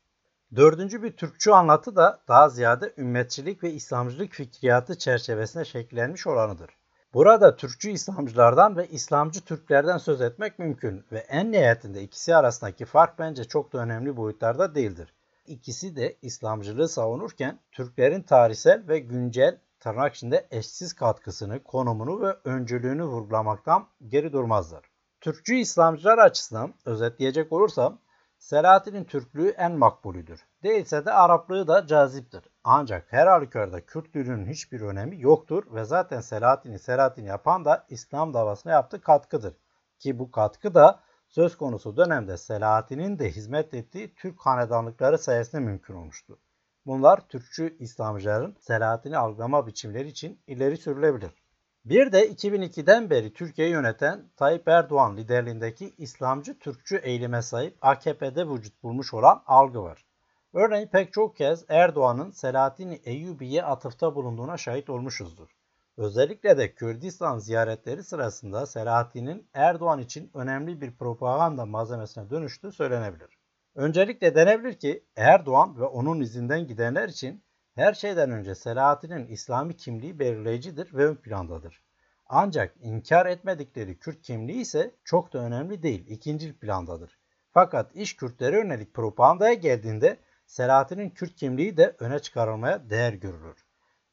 Dördüncü 0.56 1.04
bir 1.04 1.12
Türkçü 1.12 1.52
anlatı 1.52 1.96
da 1.96 2.20
daha 2.28 2.50
ziyade 2.50 2.94
ümmetçilik 2.98 3.64
ve 3.64 3.72
İslamcılık 3.72 4.34
fikriyatı 4.34 4.98
çerçevesinde 4.98 5.66
şekillenmiş 5.66 6.28
olanıdır. 6.28 6.70
Burada 7.14 7.56
Türkçü 7.56 7.90
İslamcılardan 7.90 8.78
ve 8.78 8.88
İslamcı 8.88 9.42
Türklerden 9.42 9.98
söz 9.98 10.22
etmek 10.22 10.60
mümkün 10.60 11.06
ve 11.12 11.20
en 11.20 11.52
nihayetinde 11.52 12.02
ikisi 12.02 12.36
arasındaki 12.36 12.86
fark 12.86 13.20
bence 13.20 13.44
çok 13.44 13.74
da 13.74 13.78
önemli 13.78 14.18
boyutlarda 14.18 14.76
değildir. 14.76 15.14
İkisi 15.48 15.96
de 15.96 16.18
İslamcılığı 16.22 16.90
savunurken 16.90 17.60
Türklerin 17.72 18.22
tarihsel 18.22 18.88
ve 18.88 19.00
güncel 19.00 19.58
tırnak 19.80 20.16
içinde 20.16 20.48
eşsiz 20.52 20.94
katkısını, 20.94 21.64
konumunu 21.64 22.22
ve 22.22 22.36
öncülüğünü 22.46 23.04
vurgulamaktan 23.04 23.88
geri 24.08 24.34
durmazlar. 24.34 24.86
Türkçü 25.22 25.56
İslamcılar 25.56 26.18
açısından 26.18 26.74
özetleyecek 26.86 27.52
olursam 27.52 28.00
Selahattin'in 28.48 29.04
Türklüğü 29.04 29.50
en 29.50 29.72
makbulüdür. 29.72 30.46
Değilse 30.64 31.06
de 31.06 31.12
Araplığı 31.12 31.68
da 31.68 31.88
caziptir. 31.88 32.44
Ancak 32.64 33.06
her 33.10 33.28
halükarda 33.28 33.86
Kürtlüğünün 33.86 34.46
hiçbir 34.46 34.82
önemi 34.82 35.22
yoktur 35.22 35.64
ve 35.74 35.84
zaten 35.84 36.22
Selahattin'i 36.22 36.80
Selahattin 36.80 37.24
yapan 37.24 37.66
da 37.66 37.86
İslam 37.90 38.34
davasına 38.34 38.72
yaptığı 38.72 39.02
katkıdır. 39.02 39.58
Ki 40.00 40.20
bu 40.20 40.32
katkı 40.32 40.76
da 40.76 41.00
söz 41.28 41.58
konusu 41.58 41.98
dönemde 41.98 42.38
Selahattin'in 42.38 43.20
de 43.20 43.30
hizmet 43.30 43.74
ettiği 43.74 44.16
Türk 44.16 44.42
hanedanlıkları 44.42 45.18
sayesinde 45.18 45.62
mümkün 45.62 45.94
olmuştur. 45.94 46.38
Bunlar 46.86 47.28
Türkçü 47.30 47.78
İslamcıların 47.80 48.58
Selahattin'i 48.60 49.18
algılama 49.18 49.68
biçimleri 49.68 50.08
için 50.08 50.42
ileri 50.48 50.78
sürülebilir. 50.78 51.32
Bir 51.90 52.12
de 52.12 52.32
2002'den 52.32 53.10
beri 53.10 53.34
Türkiye'yi 53.34 53.74
yöneten 53.74 54.30
Tayyip 54.36 54.68
Erdoğan 54.68 55.18
liderliğindeki 55.18 55.94
İslamcı 55.98 56.60
Türkçü 56.60 56.96
eğilime 56.96 57.42
sahip 57.42 57.78
AKP'de 57.82 58.50
vücut 58.50 58.84
bulmuş 58.84 59.14
olan 59.14 59.44
algı 59.46 59.84
var. 59.84 60.06
Örneğin 60.54 60.88
pek 60.88 61.14
çok 61.14 61.36
kez 61.36 61.66
Erdoğan'ın 61.70 62.32
Selahattin 62.32 63.02
Eyyubi'ye 63.04 63.64
atıfta 63.64 64.16
bulunduğuna 64.16 64.58
şahit 64.58 64.90
olmuşuzdur. 64.90 65.48
Özellikle 65.98 66.58
de 66.58 66.74
Kürdistan 66.74 67.40
ziyaretleri 67.40 68.04
sırasında 68.04 68.66
Selahattin'in 68.66 69.48
Erdoğan 69.54 70.00
için 70.00 70.32
önemli 70.34 70.82
bir 70.82 70.92
propaganda 70.92 71.66
malzemesine 71.66 72.30
dönüştüğü 72.30 72.72
söylenebilir. 72.72 73.38
Öncelikle 73.76 74.36
denebilir 74.36 74.74
ki 74.74 75.04
Erdoğan 75.16 75.80
ve 75.80 75.84
onun 75.84 76.22
izinden 76.22 76.68
gidenler 76.68 77.10
için 77.10 77.44
her 77.78 77.94
şeyden 77.94 78.32
önce 78.32 78.56
Selahattin'in 78.56 79.28
İslami 79.28 79.78
kimliği 79.78 80.20
belirleyicidir 80.20 80.94
ve 80.94 81.06
ön 81.06 81.16
plandadır. 81.16 81.82
Ancak 82.26 82.74
inkar 82.82 83.26
etmedikleri 83.26 84.00
Kürt 84.00 84.22
kimliği 84.22 84.62
ise 84.62 84.92
çok 85.04 85.34
da 85.34 85.40
önemli 85.40 85.84
değil, 85.84 86.08
ikinci 86.08 86.60
plandadır. 86.60 87.18
Fakat 87.52 87.96
iş 87.96 88.16
Kürtlere 88.16 88.58
yönelik 88.58 88.94
propagandaya 88.94 89.54
geldiğinde 89.54 90.18
Selahattin'in 90.46 91.10
Kürt 91.10 91.36
kimliği 91.36 91.78
de 91.78 91.96
öne 92.00 92.20
çıkarılmaya 92.20 92.90
değer 92.90 93.14
görülür. 93.14 93.66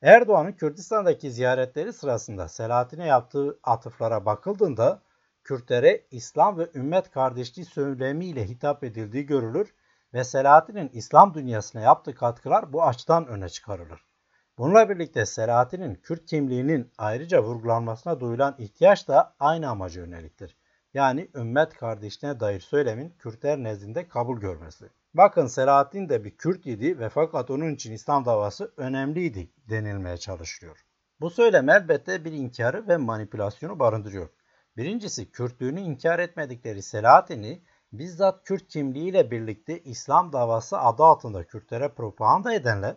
Erdoğan'ın 0.02 0.52
Kürdistan'daki 0.52 1.30
ziyaretleri 1.30 1.92
sırasında 1.92 2.48
Selahattin'e 2.48 3.06
yaptığı 3.06 3.58
atıflara 3.62 4.26
bakıldığında 4.26 5.02
Kürtlere 5.44 6.06
İslam 6.10 6.58
ve 6.58 6.68
ümmet 6.74 7.10
kardeşliği 7.10 7.66
söylemiyle 7.66 8.48
hitap 8.48 8.84
edildiği 8.84 9.26
görülür 9.26 9.74
ve 10.14 10.24
Selahattin'in 10.24 10.90
İslam 10.92 11.34
dünyasına 11.34 11.82
yaptığı 11.82 12.14
katkılar 12.14 12.72
bu 12.72 12.82
açıdan 12.82 13.26
öne 13.26 13.48
çıkarılır. 13.48 14.04
Bununla 14.58 14.90
birlikte 14.90 15.26
Selahattin'in 15.26 15.94
Kürt 15.94 16.26
kimliğinin 16.26 16.92
ayrıca 16.98 17.42
vurgulanmasına 17.42 18.20
duyulan 18.20 18.54
ihtiyaç 18.58 19.08
da 19.08 19.34
aynı 19.40 19.68
amaca 19.68 20.00
yöneliktir. 20.00 20.56
Yani 20.94 21.28
ümmet 21.34 21.74
kardeşliğine 21.74 22.40
dair 22.40 22.60
söylemin 22.60 23.14
Kürtler 23.18 23.58
nezdinde 23.58 24.08
kabul 24.08 24.40
görmesi. 24.40 24.90
Bakın 25.14 25.46
Selahaddin 25.46 26.08
de 26.08 26.24
bir 26.24 26.36
Kürt 26.36 26.66
idi 26.66 26.98
ve 26.98 27.08
fakat 27.08 27.50
onun 27.50 27.74
için 27.74 27.92
İslam 27.92 28.24
davası 28.24 28.72
önemliydi 28.76 29.50
denilmeye 29.68 30.16
çalışılıyor. 30.16 30.84
Bu 31.20 31.30
söylem 31.30 31.68
elbette 31.68 32.24
bir 32.24 32.32
inkarı 32.32 32.88
ve 32.88 32.96
manipülasyonu 32.96 33.78
barındırıyor. 33.78 34.28
Birincisi 34.76 35.30
Kürtlüğünü 35.30 35.80
inkar 35.80 36.18
etmedikleri 36.18 36.82
Selahaddin'i 36.82 37.62
bizzat 37.98 38.44
Kürt 38.44 38.68
kimliğiyle 38.68 39.30
birlikte 39.30 39.78
İslam 39.78 40.32
davası 40.32 40.78
adı 40.78 41.02
altında 41.02 41.44
Kürtlere 41.44 41.88
propaganda 41.88 42.54
edenler 42.54 42.96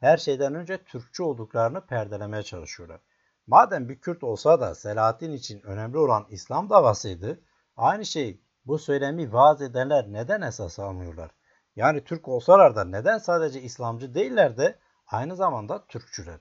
her 0.00 0.16
şeyden 0.16 0.54
önce 0.54 0.84
Türkçü 0.84 1.22
olduklarını 1.22 1.80
perdelemeye 1.80 2.42
çalışıyorlar. 2.42 3.00
Madem 3.46 3.88
bir 3.88 4.00
Kürt 4.00 4.24
olsa 4.24 4.60
da 4.60 4.74
Selahaddin 4.74 5.32
için 5.32 5.62
önemli 5.62 5.98
olan 5.98 6.26
İslam 6.30 6.70
davasıydı, 6.70 7.40
aynı 7.76 8.06
şey 8.06 8.40
bu 8.66 8.78
söylemi 8.78 9.32
vaaz 9.32 9.62
edenler 9.62 10.12
neden 10.12 10.40
esas 10.40 10.78
almıyorlar? 10.78 11.30
Yani 11.76 12.04
Türk 12.04 12.28
olsalar 12.28 12.76
da 12.76 12.84
neden 12.84 13.18
sadece 13.18 13.62
İslamcı 13.62 14.14
değiller 14.14 14.56
de 14.56 14.78
aynı 15.06 15.36
zamanda 15.36 15.86
Türkçüler? 15.86 16.40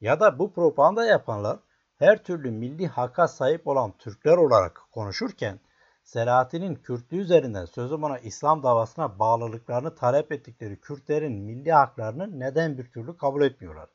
Ya 0.00 0.20
da 0.20 0.38
bu 0.38 0.52
propaganda 0.52 1.06
yapanlar 1.06 1.58
her 1.98 2.22
türlü 2.22 2.50
milli 2.50 2.86
hakka 2.86 3.28
sahip 3.28 3.66
olan 3.66 3.92
Türkler 3.98 4.36
olarak 4.36 4.80
konuşurken 4.92 5.60
Selahattin'in 6.06 6.74
Kürtlüğü 6.74 7.16
üzerinden 7.16 7.64
sözüm 7.64 8.04
ona 8.04 8.18
İslam 8.18 8.62
davasına 8.62 9.18
bağlılıklarını 9.18 9.94
talep 9.94 10.32
ettikleri 10.32 10.80
Kürtlerin 10.80 11.32
milli 11.32 11.72
haklarını 11.72 12.40
neden 12.40 12.78
bir 12.78 12.90
türlü 12.90 13.16
kabul 13.16 13.42
etmiyorlar? 13.42 13.88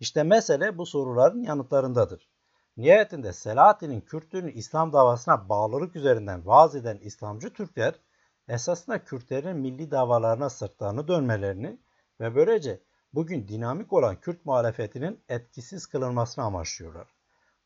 İşte 0.00 0.22
mesele 0.22 0.78
bu 0.78 0.86
soruların 0.86 1.42
yanıtlarındadır. 1.42 2.28
Nihayetinde 2.76 3.32
Selahattin'in 3.32 4.00
Kürtlüğünü 4.00 4.52
İslam 4.52 4.92
davasına 4.92 5.48
bağlılık 5.48 5.96
üzerinden 5.96 6.46
vaaz 6.46 6.76
eden 6.76 6.96
İslamcı 6.96 7.52
Türkler 7.52 7.94
esasında 8.48 9.04
Kürtlerin 9.04 9.56
milli 9.56 9.90
davalarına 9.90 10.50
sırtlarını 10.50 11.08
dönmelerini 11.08 11.78
ve 12.20 12.34
böylece 12.34 12.80
bugün 13.14 13.48
dinamik 13.48 13.92
olan 13.92 14.20
Kürt 14.20 14.46
muhalefetinin 14.46 15.20
etkisiz 15.28 15.86
kılınmasını 15.86 16.44
amaçlıyorlar. 16.44 17.08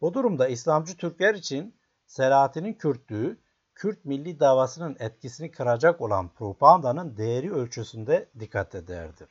Bu 0.00 0.14
durumda 0.14 0.48
İslamcı 0.48 0.96
Türkler 0.96 1.34
için 1.34 1.76
Selahattin'in 2.06 2.74
Kürtlüğü, 2.74 3.45
Kürt 3.76 4.04
milli 4.04 4.40
davasının 4.40 4.96
etkisini 5.00 5.50
kıracak 5.50 6.00
olan 6.00 6.28
propagandanın 6.28 7.16
değeri 7.16 7.52
ölçüsünde 7.52 8.28
dikkate 8.40 8.88
değerdir. 8.88 9.28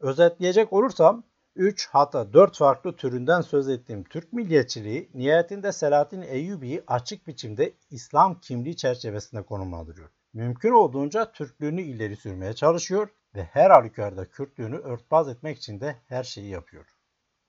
Özetleyecek 0.00 0.72
olursam 0.72 1.24
3 1.56 1.88
hatta 1.88 2.32
4 2.32 2.56
farklı 2.56 2.96
türünden 2.96 3.40
söz 3.40 3.68
ettiğim 3.68 4.04
Türk 4.04 4.32
milliyetçiliği 4.32 5.10
nihayetinde 5.14 5.72
Selahattin 5.72 6.22
Eyyubi'yi 6.22 6.82
açık 6.86 7.26
biçimde 7.26 7.72
İslam 7.90 8.40
kimliği 8.40 8.76
çerçevesinde 8.76 9.42
konumlandırıyor. 9.42 10.10
Mümkün 10.32 10.72
olduğunca 10.72 11.32
Türklüğünü 11.32 11.82
ileri 11.82 12.16
sürmeye 12.16 12.52
çalışıyor 12.52 13.08
ve 13.34 13.44
her 13.44 13.70
halükarda 13.70 14.24
Kürtlüğünü 14.24 14.76
örtbas 14.76 15.28
etmek 15.28 15.58
için 15.58 15.80
de 15.80 15.96
her 16.06 16.24
şeyi 16.24 16.48
yapıyor. 16.48 16.86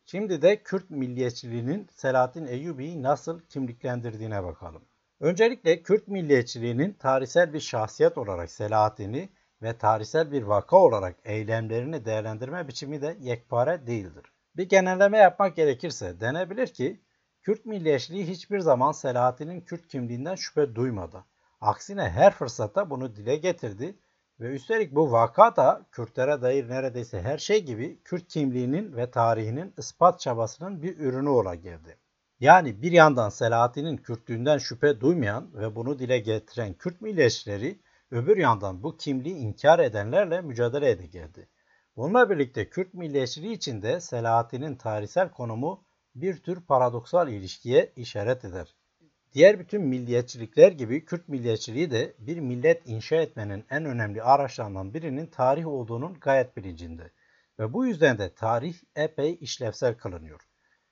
Şimdi 0.05 0.41
de 0.41 0.63
Kürt 0.63 0.89
milliyetçiliğinin 0.89 1.87
Selahattin 1.91 2.45
Eyyubi'yi 2.45 3.03
nasıl 3.03 3.39
kimliklendirdiğine 3.41 4.43
bakalım. 4.43 4.81
Öncelikle 5.21 5.83
Kürt 5.83 6.07
milliyetçiliğinin 6.07 6.93
tarihsel 6.93 7.53
bir 7.53 7.59
şahsiyet 7.59 8.17
olarak 8.17 8.51
Selahattin'i 8.51 9.29
ve 9.61 9.77
tarihsel 9.77 10.31
bir 10.31 10.43
vaka 10.43 10.77
olarak 10.77 11.15
eylemlerini 11.23 12.05
değerlendirme 12.05 12.67
biçimi 12.67 13.01
de 13.01 13.17
yekpare 13.19 13.87
değildir. 13.87 14.23
Bir 14.57 14.69
genelleme 14.69 15.17
yapmak 15.17 15.55
gerekirse 15.55 16.19
denebilir 16.19 16.67
ki 16.67 17.01
Kürt 17.41 17.65
milliyetçiliği 17.65 18.27
hiçbir 18.27 18.59
zaman 18.59 18.91
Selahattin'in 18.91 19.61
Kürt 19.61 19.87
kimliğinden 19.87 20.35
şüphe 20.35 20.75
duymadı. 20.75 21.25
Aksine 21.61 22.09
her 22.09 22.33
fırsatta 22.33 22.89
bunu 22.89 23.15
dile 23.15 23.35
getirdi 23.35 23.99
ve 24.39 24.55
üstelik 24.55 24.95
bu 24.95 25.11
vaka 25.11 25.55
da 25.55 25.85
Kürtlere 25.91 26.41
dair 26.41 26.69
neredeyse 26.69 27.21
her 27.21 27.37
şey 27.37 27.65
gibi 27.65 28.03
Kürt 28.03 28.27
kimliğinin 28.27 28.95
ve 28.95 29.11
tarihinin 29.11 29.73
ispat 29.77 30.19
çabasının 30.19 30.81
bir 30.81 30.97
ürünü 30.97 31.29
ola 31.29 31.55
geldi. 31.55 31.97
Yani 32.41 32.81
bir 32.81 32.91
yandan 32.91 33.29
Selahattin'in 33.29 33.97
Kürtlüğünden 33.97 34.57
şüphe 34.57 35.01
duymayan 35.01 35.49
ve 35.53 35.75
bunu 35.75 35.99
dile 35.99 36.19
getiren 36.19 36.73
Kürt 36.73 37.01
milliyetçileri 37.01 37.79
öbür 38.11 38.37
yandan 38.37 38.83
bu 38.83 38.97
kimliği 38.97 39.35
inkar 39.35 39.79
edenlerle 39.79 40.41
mücadele 40.41 40.89
ede 40.89 41.05
geldi. 41.05 41.49
Bununla 41.95 42.29
birlikte 42.29 42.69
Kürt 42.69 42.93
milliyetçiliği 42.93 43.53
içinde 43.53 43.99
Selahattin'in 43.99 44.75
tarihsel 44.75 45.31
konumu 45.31 45.83
bir 46.15 46.37
tür 46.37 46.61
paradoksal 46.61 47.29
ilişkiye 47.29 47.93
işaret 47.95 48.45
eder. 48.45 48.75
Diğer 49.33 49.59
bütün 49.59 49.81
milliyetçilikler 49.81 50.71
gibi 50.71 51.05
Kürt 51.05 51.27
milliyetçiliği 51.27 51.91
de 51.91 52.13
bir 52.19 52.39
millet 52.39 52.89
inşa 52.89 53.15
etmenin 53.15 53.65
en 53.69 53.85
önemli 53.85 54.23
araçlarından 54.23 54.93
birinin 54.93 55.27
tarih 55.27 55.67
olduğunun 55.67 56.13
gayet 56.13 56.57
bilincinde. 56.57 57.11
Ve 57.59 57.73
bu 57.73 57.85
yüzden 57.85 58.17
de 58.17 58.33
tarih 58.33 58.75
epey 58.95 59.37
işlevsel 59.41 59.95
kılınıyor. 59.95 60.50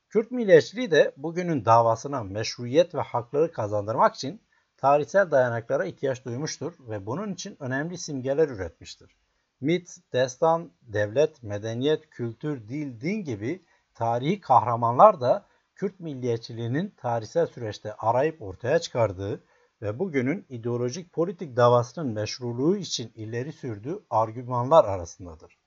Kürt 0.10 0.32
milliyetçiliği 0.32 0.92
de 0.92 1.14
bugünün 1.18 1.66
davasına 1.66 2.24
meşruiyet 2.24 2.96
ve 2.96 3.02
hakları 3.02 3.52
kazandırmak 3.52 4.16
için 4.16 4.42
tarihsel 4.78 5.32
dayanaklara 5.32 5.86
ihtiyaç 5.86 6.26
duymuştur 6.26 6.74
ve 6.80 7.06
bunun 7.06 7.34
için 7.34 7.58
önemli 7.60 7.98
simgeler 7.98 8.50
üretmiştir. 8.50 9.16
Mit, 9.62 9.98
destan, 10.14 10.72
devlet, 10.82 11.44
medeniyet, 11.44 12.10
kültür, 12.10 12.68
dil, 12.68 13.02
din 13.02 13.24
gibi 13.24 13.66
tarihi 13.94 14.42
kahramanlar 14.42 15.22
da 15.22 15.46
Kürt 15.76 16.00
milliyetçiliğinin 16.00 16.94
tarihsel 16.98 17.48
süreçte 17.48 17.94
arayıp 17.94 18.42
ortaya 18.42 18.80
çıkardığı 18.80 19.44
ve 19.82 20.00
bugünün 20.00 20.46
ideolojik 20.50 21.14
politik 21.14 21.56
davasının 21.56 22.08
meşruluğu 22.08 22.78
için 22.78 23.12
ileri 23.16 23.54
sürdüğü 23.54 24.00
argümanlar 24.10 24.86
arasındadır. 24.86 25.59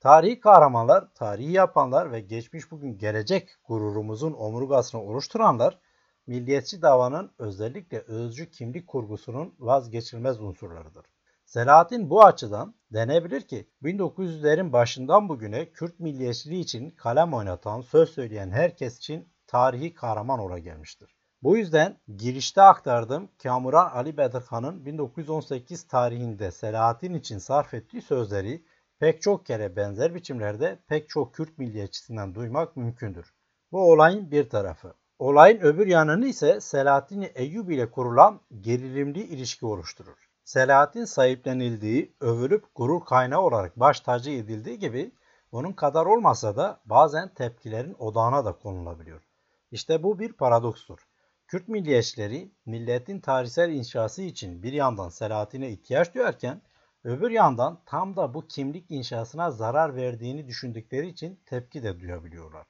Tarihi 0.00 0.40
kahramanlar, 0.40 1.14
tarihi 1.14 1.52
yapanlar 1.52 2.12
ve 2.12 2.20
geçmiş 2.20 2.70
bugün 2.70 2.98
gelecek 2.98 3.48
gururumuzun 3.64 4.32
omurgasını 4.32 5.02
oluşturanlar, 5.02 5.78
milliyetçi 6.26 6.82
davanın 6.82 7.30
özellikle 7.38 7.98
özcü 8.00 8.50
kimlik 8.50 8.86
kurgusunun 8.86 9.54
vazgeçilmez 9.58 10.40
unsurlarıdır. 10.40 11.06
Selahattin 11.44 12.10
bu 12.10 12.24
açıdan 12.24 12.74
denebilir 12.92 13.40
ki 13.40 13.68
1900'lerin 13.82 14.72
başından 14.72 15.28
bugüne 15.28 15.72
Kürt 15.72 16.00
milliyetçiliği 16.00 16.62
için 16.62 16.90
kalem 16.90 17.34
oynatan, 17.34 17.80
söz 17.80 18.10
söyleyen 18.10 18.50
herkes 18.50 18.98
için 18.98 19.28
tarihi 19.46 19.94
kahraman 19.94 20.38
ola 20.38 20.58
gelmiştir. 20.58 21.16
Bu 21.42 21.56
yüzden 21.56 21.98
girişte 22.16 22.62
aktardığım 22.62 23.28
Kamuran 23.42 23.90
Ali 23.90 24.16
Bedirhan'ın 24.16 24.86
1918 24.86 25.88
tarihinde 25.88 26.50
Selahattin 26.50 27.14
için 27.14 27.38
sarf 27.38 27.74
ettiği 27.74 28.02
sözleri 28.02 28.64
pek 29.00 29.22
çok 29.22 29.46
kere 29.46 29.76
benzer 29.76 30.14
biçimlerde 30.14 30.78
pek 30.88 31.08
çok 31.08 31.34
Kürt 31.34 31.58
milliyetçisinden 31.58 32.34
duymak 32.34 32.76
mümkündür. 32.76 33.34
Bu 33.72 33.92
olayın 33.92 34.30
bir 34.30 34.48
tarafı. 34.48 34.94
Olayın 35.18 35.60
öbür 35.60 35.86
yanını 35.86 36.26
ise 36.26 36.60
Selahattin 36.60 37.26
Eyyubi 37.34 37.74
ile 37.74 37.90
kurulan 37.90 38.40
gerilimli 38.60 39.20
ilişki 39.20 39.66
oluşturur. 39.66 40.28
Selahattin 40.44 41.04
sahiplenildiği, 41.04 42.14
övülüp 42.20 42.64
gurur 42.74 43.04
kaynağı 43.04 43.40
olarak 43.40 43.80
baş 43.80 44.00
tacı 44.00 44.30
edildiği 44.30 44.78
gibi 44.78 45.12
onun 45.52 45.72
kadar 45.72 46.06
olmasa 46.06 46.56
da 46.56 46.80
bazen 46.84 47.34
tepkilerin 47.34 47.96
odağına 47.98 48.44
da 48.44 48.52
konulabiliyor. 48.52 49.22
İşte 49.70 50.02
bu 50.02 50.18
bir 50.18 50.32
paradokstur. 50.32 50.98
Kürt 51.46 51.68
milliyetçileri 51.68 52.52
milletin 52.66 53.20
tarihsel 53.20 53.70
inşası 53.70 54.22
için 54.22 54.62
bir 54.62 54.72
yandan 54.72 55.08
Selahattin'e 55.08 55.70
ihtiyaç 55.70 56.14
duyarken 56.14 56.62
öbür 57.04 57.30
yandan 57.30 57.82
tam 57.86 58.16
da 58.16 58.34
bu 58.34 58.46
kimlik 58.46 58.90
inşasına 58.90 59.50
zarar 59.50 59.96
verdiğini 59.96 60.46
düşündükleri 60.46 61.08
için 61.08 61.40
tepki 61.46 61.82
de 61.82 62.00
duyabiliyorlar. 62.00 62.66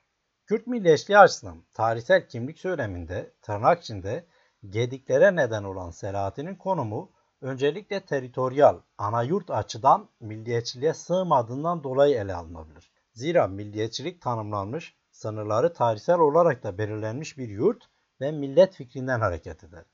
Kürt 0.47 0.67
milliyetçiliği 0.67 1.19
açısından 1.19 1.65
tarihsel 1.75 2.29
kimlik 2.29 2.59
söyleminde 2.59 3.33
tırnak 3.43 3.83
içinde 3.83 4.27
gediklere 4.69 5.37
neden 5.37 5.65
olan 5.65 5.91
Selahattin'in 5.91 6.55
konumu 6.55 7.13
öncelikle 7.41 8.01
teritoryal, 8.01 8.81
ana 8.99 9.23
yurt 9.23 9.51
açıdan 9.51 10.09
milliyetçiliğe 10.21 10.95
sığmadığından 10.95 11.85
dolayı 11.85 12.17
ele 12.17 12.35
alınabilir. 12.35 12.93
Zira 13.13 13.47
milliyetçilik 13.47 14.23
tanımlanmış 14.23 14.97
sınırları 15.11 15.73
tarihsel 15.73 16.19
olarak 16.19 16.63
da 16.63 16.79
belirlenmiş 16.79 17.39
bir 17.39 17.49
yurt 17.49 17.85
ve 18.21 18.33
millet 18.33 18.75
fikrinden 18.75 19.21
hareket 19.21 19.65
eder. 19.65 19.85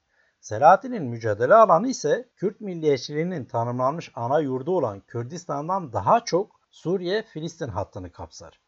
Selahattin'in 0.45 1.03
mücadele 1.05 1.55
alanı 1.55 1.89
ise 1.89 2.29
Kürt 2.37 2.61
milliyetçiliğinin 2.61 3.45
tanımlanmış 3.45 4.13
ana 4.15 4.41
yurdu 4.41 4.77
olan 4.77 5.01
Kürdistan'dan 5.01 5.93
daha 5.93 6.25
çok 6.25 6.61
Suriye-Filistin 6.71 7.69
hattını 7.69 8.13
kapsar. 8.13 8.61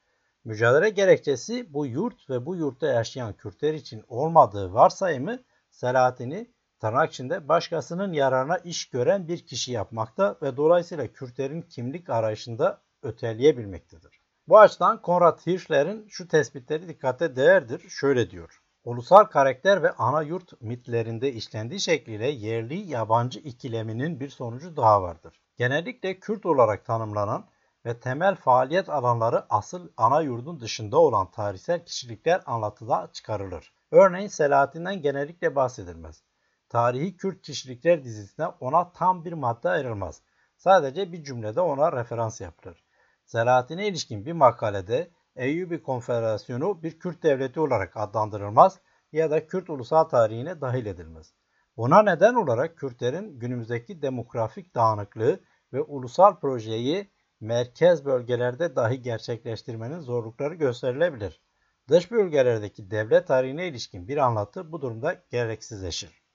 Mücadele 0.45 0.91
gerekçesi 0.91 1.75
bu 1.75 1.87
yurt 1.87 2.31
ve 2.31 2.47
bu 2.47 2.57
yurtta 2.57 2.87
yaşayan 2.87 3.33
Kürtler 3.33 3.75
için 3.75 4.05
olmadığı 4.09 4.73
varsayımı 4.73 5.39
Selahattin'i 5.71 6.51
tırnak 6.81 7.13
içinde 7.13 7.49
başkasının 7.49 8.13
yararına 8.13 8.59
iş 8.59 8.91
gören 8.91 9.29
bir 9.29 9.47
kişi 9.47 9.73
yapmakta 9.73 10.37
ve 10.43 10.57
dolayısıyla 10.57 11.07
Kürtlerin 11.07 11.63
kimlik 11.63 12.11
arayışında 12.11 12.83
öteleyebilmektedir. 13.03 14.21
Bu 14.49 14.59
açıdan 14.59 15.03
Konrad 15.03 15.47
Hirschler'in 15.47 16.09
şu 16.09 16.29
tespitleri 16.29 16.89
dikkate 16.89 17.37
değerdir. 17.37 17.89
Şöyle 17.89 18.31
diyor. 18.31 18.66
Ulusal 18.87 19.25
karakter 19.25 19.83
ve 19.83 19.91
ana 19.93 20.23
yurt 20.23 20.63
mitlerinde 20.63 21.33
işlendiği 21.33 21.81
şekliyle 21.81 22.27
yerli 22.27 22.75
yabancı 22.75 23.39
ikileminin 23.39 24.21
bir 24.21 24.29
sonucu 24.29 24.77
daha 24.77 25.03
vardır. 25.03 25.41
Genellikle 25.57 26.21
Kürt 26.21 26.47
olarak 26.47 26.85
tanımlanan 26.85 27.47
ve 27.87 28.01
temel 28.01 28.35
faaliyet 28.35 28.89
alanları 28.89 29.47
asıl 29.51 29.89
ana 29.97 30.21
yurdun 30.21 30.61
dışında 30.61 30.99
olan 30.99 31.31
tarihsel 31.31 31.85
kişilikler 31.85 32.43
anlatıda 32.47 33.11
çıkarılır. 33.13 33.73
Örneğin 33.91 34.29
Selahattin'den 34.29 35.03
genellikle 35.03 35.57
bahsedilmez. 35.57 36.23
Tarihi 36.69 37.17
Kürt 37.17 37.43
kişilikler 37.43 38.05
dizisinde 38.05 38.47
ona 38.61 38.93
tam 38.93 39.25
bir 39.25 39.33
madde 39.33 39.69
ayrılmaz. 39.69 40.23
Sadece 40.57 41.13
bir 41.13 41.25
cümlede 41.25 41.61
ona 41.61 41.93
referans 41.93 42.41
yapılır. 42.41 42.85
Selahattin'e 43.25 43.89
ilişkin 43.89 44.27
bir 44.27 44.33
makalede 44.33 45.11
Eyyubi 45.37 45.83
Konfederasyonu 45.83 46.83
bir 46.83 46.99
Kürt 46.99 47.23
devleti 47.23 47.61
olarak 47.61 47.97
adlandırılmaz 47.97 48.81
ya 49.13 49.31
da 49.31 49.47
Kürt 49.47 49.71
ulusal 49.71 50.05
tarihine 50.05 50.61
dahil 50.61 50.87
edilmez. 50.87 51.35
Buna 51.77 52.03
neden 52.03 52.35
olarak 52.35 52.77
Kürtlerin 52.77 53.39
günümüzdeki 53.39 54.03
demografik 54.03 54.75
dağınıklığı 54.75 55.41
ve 55.73 55.83
ulusal 55.83 56.41
projeyi 56.41 57.11
merkez 57.41 58.05
bölgelerde 58.05 58.77
dahi 58.77 59.03
gerçekleştirmenin 59.03 60.01
zorlukları 60.01 60.55
gösterilebilir. 60.55 61.41
Dış 61.89 62.11
bölgelerdeki 62.11 62.91
devlet 62.91 63.27
tarihine 63.27 63.69
ilişkin 63.69 64.09
bir 64.09 64.17
anlatı 64.17 64.73
bu 64.73 64.83
durumda 64.83 65.23
gereksizleşir. 65.31 66.26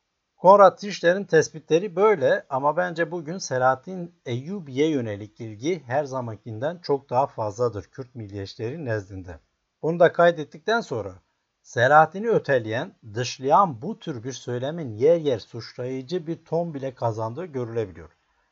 Konrad 0.41 0.77
Tischler'in 0.77 1.23
tespitleri 1.23 1.95
böyle 1.95 2.45
ama 2.49 2.77
bence 2.77 3.11
bugün 3.11 3.37
Selahattin 3.37 4.15
Eyyubi'ye 4.25 4.89
yönelik 4.89 5.41
ilgi 5.41 5.83
her 5.87 6.03
zamankinden 6.03 6.79
çok 6.83 7.09
daha 7.09 7.27
fazladır 7.27 7.83
Kürt 7.83 8.15
milliyetçileri 8.15 8.85
nezdinde. 8.85 9.39
Bunu 9.81 9.99
da 9.99 10.11
kaydettikten 10.11 10.81
sonra 10.81 11.13
Selahattin'i 11.61 12.29
öteleyen, 12.29 12.95
dışlayan 13.13 13.81
bu 13.81 13.99
tür 13.99 14.23
bir 14.23 14.31
söylemin 14.31 14.97
yer 14.97 15.17
yer 15.17 15.39
suçlayıcı 15.39 16.27
bir 16.27 16.45
ton 16.45 16.73
bile 16.73 16.95
kazandığı 16.95 17.45
görülebiliyor. 17.45 18.09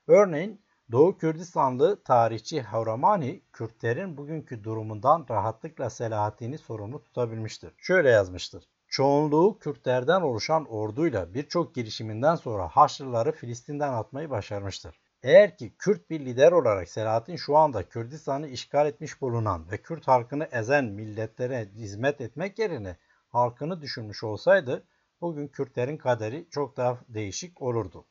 Örneğin 0.08 0.62
Doğu 0.92 1.18
Kürdistanlı 1.18 2.04
tarihçi 2.04 2.62
Havramani, 2.62 3.42
Kürtlerin 3.54 4.18
bugünkü 4.18 4.64
durumundan 4.64 5.26
rahatlıkla 5.30 5.90
Selahattin'i 5.90 6.58
sorumlu 6.58 7.04
tutabilmiştir. 7.04 7.74
Şöyle 7.78 8.10
yazmıştır. 8.10 8.64
Çoğunluğu 8.90 9.60
Kürtlerden 9.60 10.22
oluşan 10.22 10.66
orduyla 10.66 11.34
birçok 11.34 11.76
girişiminden 11.76 12.36
sonra 12.36 12.68
Haçlıları 12.68 13.32
Filistin'den 13.32 13.94
atmayı 13.94 14.30
başarmıştır. 14.30 15.00
Eğer 15.24 15.58
ki 15.58 15.74
Kürt 15.78 16.10
bir 16.10 16.20
lider 16.20 16.52
olarak 16.52 16.90
Selahattin 16.90 17.36
şu 17.36 17.58
anda 17.58 17.90
Kürdistan'ı 17.90 18.48
işgal 18.48 18.88
etmiş 18.88 19.22
bulunan 19.22 19.72
ve 19.72 19.78
Kürt 19.78 20.08
halkını 20.08 20.44
ezen 20.52 20.86
milletlere 20.86 21.66
hizmet 21.66 22.22
etmek 22.22 22.60
yerine 22.60 22.98
halkını 23.28 23.82
düşünmüş 23.82 24.24
olsaydı 24.24 24.88
bugün 25.22 25.48
Kürtlerin 25.48 25.98
kaderi 25.98 26.48
çok 26.50 26.78
daha 26.78 27.00
değişik 27.08 27.62
olurdu. 27.62 28.06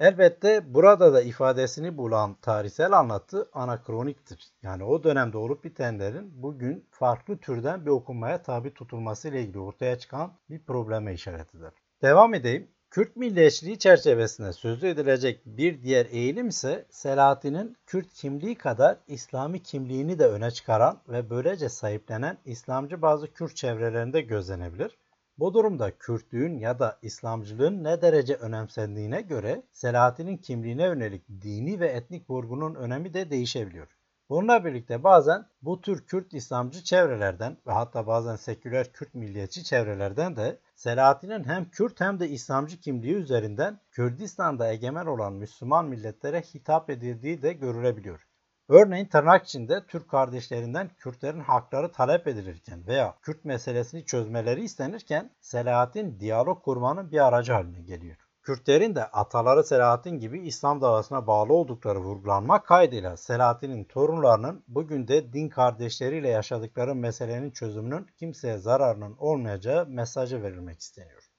Elbette 0.00 0.74
burada 0.74 1.12
da 1.12 1.22
ifadesini 1.22 1.96
bulan 1.96 2.34
tarihsel 2.34 2.92
anlatı 2.92 3.48
anakroniktir. 3.52 4.48
Yani 4.62 4.84
o 4.84 5.04
dönemde 5.04 5.38
olup 5.38 5.64
bitenlerin 5.64 6.42
bugün 6.42 6.84
farklı 6.90 7.38
türden 7.38 7.86
bir 7.86 7.90
okunmaya 7.90 8.42
tabi 8.42 8.74
tutulması 8.74 9.28
ile 9.28 9.42
ilgili 9.42 9.58
ortaya 9.58 9.98
çıkan 9.98 10.32
bir 10.50 10.64
probleme 10.64 11.14
işaretidir. 11.14 11.70
Devam 12.02 12.34
edeyim. 12.34 12.68
Kürt 12.90 13.16
milliyetçiliği 13.16 13.78
çerçevesinde 13.78 14.52
sözü 14.52 14.86
edilecek 14.86 15.40
bir 15.46 15.82
diğer 15.82 16.06
eğilim 16.06 16.48
ise 16.48 16.86
Selahattin'in 16.90 17.76
Kürt 17.86 18.12
kimliği 18.12 18.54
kadar 18.54 18.96
İslami 19.06 19.62
kimliğini 19.62 20.18
de 20.18 20.26
öne 20.26 20.50
çıkaran 20.50 20.98
ve 21.08 21.30
böylece 21.30 21.68
sahiplenen 21.68 22.38
İslamcı 22.44 23.02
bazı 23.02 23.32
Kürt 23.32 23.56
çevrelerinde 23.56 24.20
gözlenebilir. 24.20 24.98
Bu 25.40 25.54
durumda 25.54 25.98
Kürtlüğün 25.98 26.58
ya 26.58 26.78
da 26.78 26.98
İslamcılığın 27.02 27.84
ne 27.84 28.02
derece 28.02 28.34
önemsendiğine 28.34 29.20
göre 29.20 29.62
Selahattin'in 29.72 30.36
kimliğine 30.36 30.82
yönelik 30.84 31.28
dini 31.28 31.80
ve 31.80 31.88
etnik 31.88 32.30
vurgunun 32.30 32.74
önemi 32.74 33.14
de 33.14 33.30
değişebiliyor. 33.30 33.88
Bununla 34.28 34.64
birlikte 34.64 35.04
bazen 35.04 35.46
bu 35.62 35.80
tür 35.80 36.06
Kürt 36.06 36.34
İslamcı 36.34 36.84
çevrelerden 36.84 37.56
ve 37.66 37.72
hatta 37.72 38.06
bazen 38.06 38.36
seküler 38.36 38.92
Kürt 38.92 39.14
milliyetçi 39.14 39.64
çevrelerden 39.64 40.36
de 40.36 40.58
Selahattin'in 40.74 41.44
hem 41.44 41.70
Kürt 41.70 42.00
hem 42.00 42.20
de 42.20 42.28
İslamcı 42.28 42.80
kimliği 42.80 43.14
üzerinden 43.14 43.80
Kürdistan'da 43.90 44.72
egemen 44.72 45.06
olan 45.06 45.32
Müslüman 45.32 45.86
milletlere 45.86 46.40
hitap 46.40 46.90
edildiği 46.90 47.42
de 47.42 47.52
görülebiliyor. 47.52 48.29
Örneğin 48.70 49.06
tırnak 49.06 49.44
içinde 49.44 49.86
Türk 49.88 50.08
kardeşlerinden 50.08 50.90
Kürtlerin 50.98 51.40
hakları 51.40 51.92
talep 51.92 52.26
edilirken 52.28 52.86
veya 52.86 53.14
Kürt 53.22 53.44
meselesini 53.44 54.04
çözmeleri 54.04 54.62
istenirken 54.64 55.30
Selahattin 55.40 56.20
diyalog 56.20 56.62
kurmanın 56.62 57.12
bir 57.12 57.26
aracı 57.26 57.52
haline 57.52 57.80
geliyor. 57.80 58.16
Kürtlerin 58.42 58.94
de 58.94 59.04
ataları 59.04 59.64
Selahattin 59.64 60.18
gibi 60.18 60.46
İslam 60.46 60.80
davasına 60.80 61.26
bağlı 61.26 61.52
oldukları 61.52 61.98
vurgulanmak 61.98 62.66
kaydıyla 62.66 63.16
Selahattin'in 63.16 63.84
torunlarının 63.84 64.64
bugün 64.68 65.08
de 65.08 65.32
din 65.32 65.48
kardeşleriyle 65.48 66.28
yaşadıkları 66.28 66.94
meselenin 66.94 67.50
çözümünün 67.50 68.06
kimseye 68.16 68.58
zararının 68.58 69.16
olmayacağı 69.18 69.86
mesajı 69.86 70.42
verilmek 70.42 70.80
isteniyor. 70.80 71.30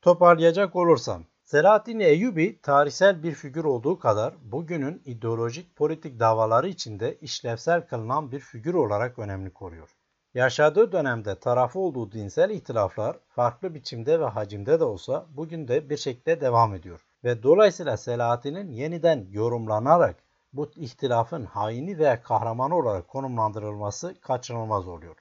Toparlayacak 0.00 0.76
olursam 0.76 1.24
Selahattin 1.52 2.00
Eyyubi 2.00 2.60
tarihsel 2.62 3.22
bir 3.22 3.32
figür 3.32 3.64
olduğu 3.64 3.98
kadar 3.98 4.34
bugünün 4.42 5.02
ideolojik 5.04 5.76
politik 5.76 6.20
davaları 6.20 6.68
içinde 6.68 7.14
işlevsel 7.14 7.86
kılınan 7.86 8.32
bir 8.32 8.40
figür 8.40 8.74
olarak 8.74 9.18
önemli 9.18 9.50
koruyor. 9.52 9.96
Yaşadığı 10.34 10.92
dönemde 10.92 11.38
tarafı 11.38 11.78
olduğu 11.78 12.12
dinsel 12.12 12.50
ihtilaflar 12.50 13.16
farklı 13.28 13.74
biçimde 13.74 14.20
ve 14.20 14.24
hacimde 14.24 14.80
de 14.80 14.84
olsa 14.84 15.26
bugün 15.30 15.68
de 15.68 15.90
bir 15.90 15.96
şekilde 15.96 16.40
devam 16.40 16.74
ediyor. 16.74 17.06
Ve 17.24 17.42
dolayısıyla 17.42 17.96
Selahattin'in 17.96 18.70
yeniden 18.70 19.26
yorumlanarak 19.30 20.16
bu 20.52 20.70
ihtilafın 20.76 21.44
haini 21.44 21.98
veya 21.98 22.22
kahramanı 22.22 22.76
olarak 22.76 23.08
konumlandırılması 23.08 24.20
kaçınılmaz 24.20 24.88
oluyor. 24.88 25.16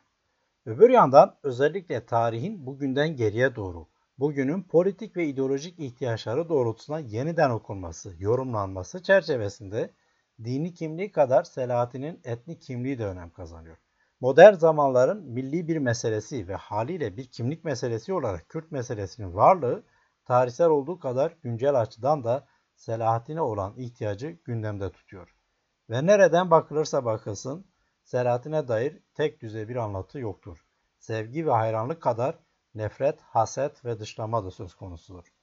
Öbür 0.65 0.89
yandan 0.89 1.35
özellikle 1.43 2.05
tarihin 2.05 2.65
bugünden 2.65 3.15
geriye 3.15 3.55
doğru 3.55 3.90
bugünün 4.21 4.63
politik 4.63 5.17
ve 5.17 5.25
ideolojik 5.25 5.79
ihtiyaçları 5.79 6.49
doğrultusunda 6.49 6.99
yeniden 6.99 7.49
okunması, 7.49 8.15
yorumlanması 8.19 9.03
çerçevesinde 9.03 9.93
dini 10.43 10.73
kimliği 10.73 11.11
kadar 11.11 11.43
Selahattin'in 11.43 12.21
etnik 12.23 12.61
kimliği 12.61 12.99
de 12.99 13.05
önem 13.05 13.29
kazanıyor. 13.29 13.77
Modern 14.19 14.53
zamanların 14.53 15.23
milli 15.23 15.67
bir 15.67 15.77
meselesi 15.77 16.47
ve 16.47 16.55
haliyle 16.55 17.17
bir 17.17 17.25
kimlik 17.25 17.63
meselesi 17.63 18.13
olarak 18.13 18.49
Kürt 18.49 18.71
meselesinin 18.71 19.33
varlığı 19.33 19.83
tarihsel 20.25 20.69
olduğu 20.69 20.99
kadar 20.99 21.37
güncel 21.43 21.79
açıdan 21.79 22.23
da 22.23 22.47
Selahattin'e 22.75 23.41
olan 23.41 23.73
ihtiyacı 23.77 24.27
gündemde 24.45 24.91
tutuyor. 24.91 25.35
Ve 25.89 26.05
nereden 26.05 26.51
bakılırsa 26.51 27.05
bakılsın 27.05 27.65
Selahattin'e 28.03 28.67
dair 28.67 28.99
tek 29.15 29.41
düze 29.41 29.69
bir 29.69 29.75
anlatı 29.75 30.19
yoktur. 30.19 30.65
Sevgi 30.99 31.45
ve 31.45 31.51
hayranlık 31.51 32.01
kadar 32.01 32.39
nefret, 32.75 33.21
haset 33.21 33.85
ve 33.85 33.99
dışlama 33.99 34.45
da 34.45 34.51
söz 34.51 34.75
konusudur. 34.75 35.33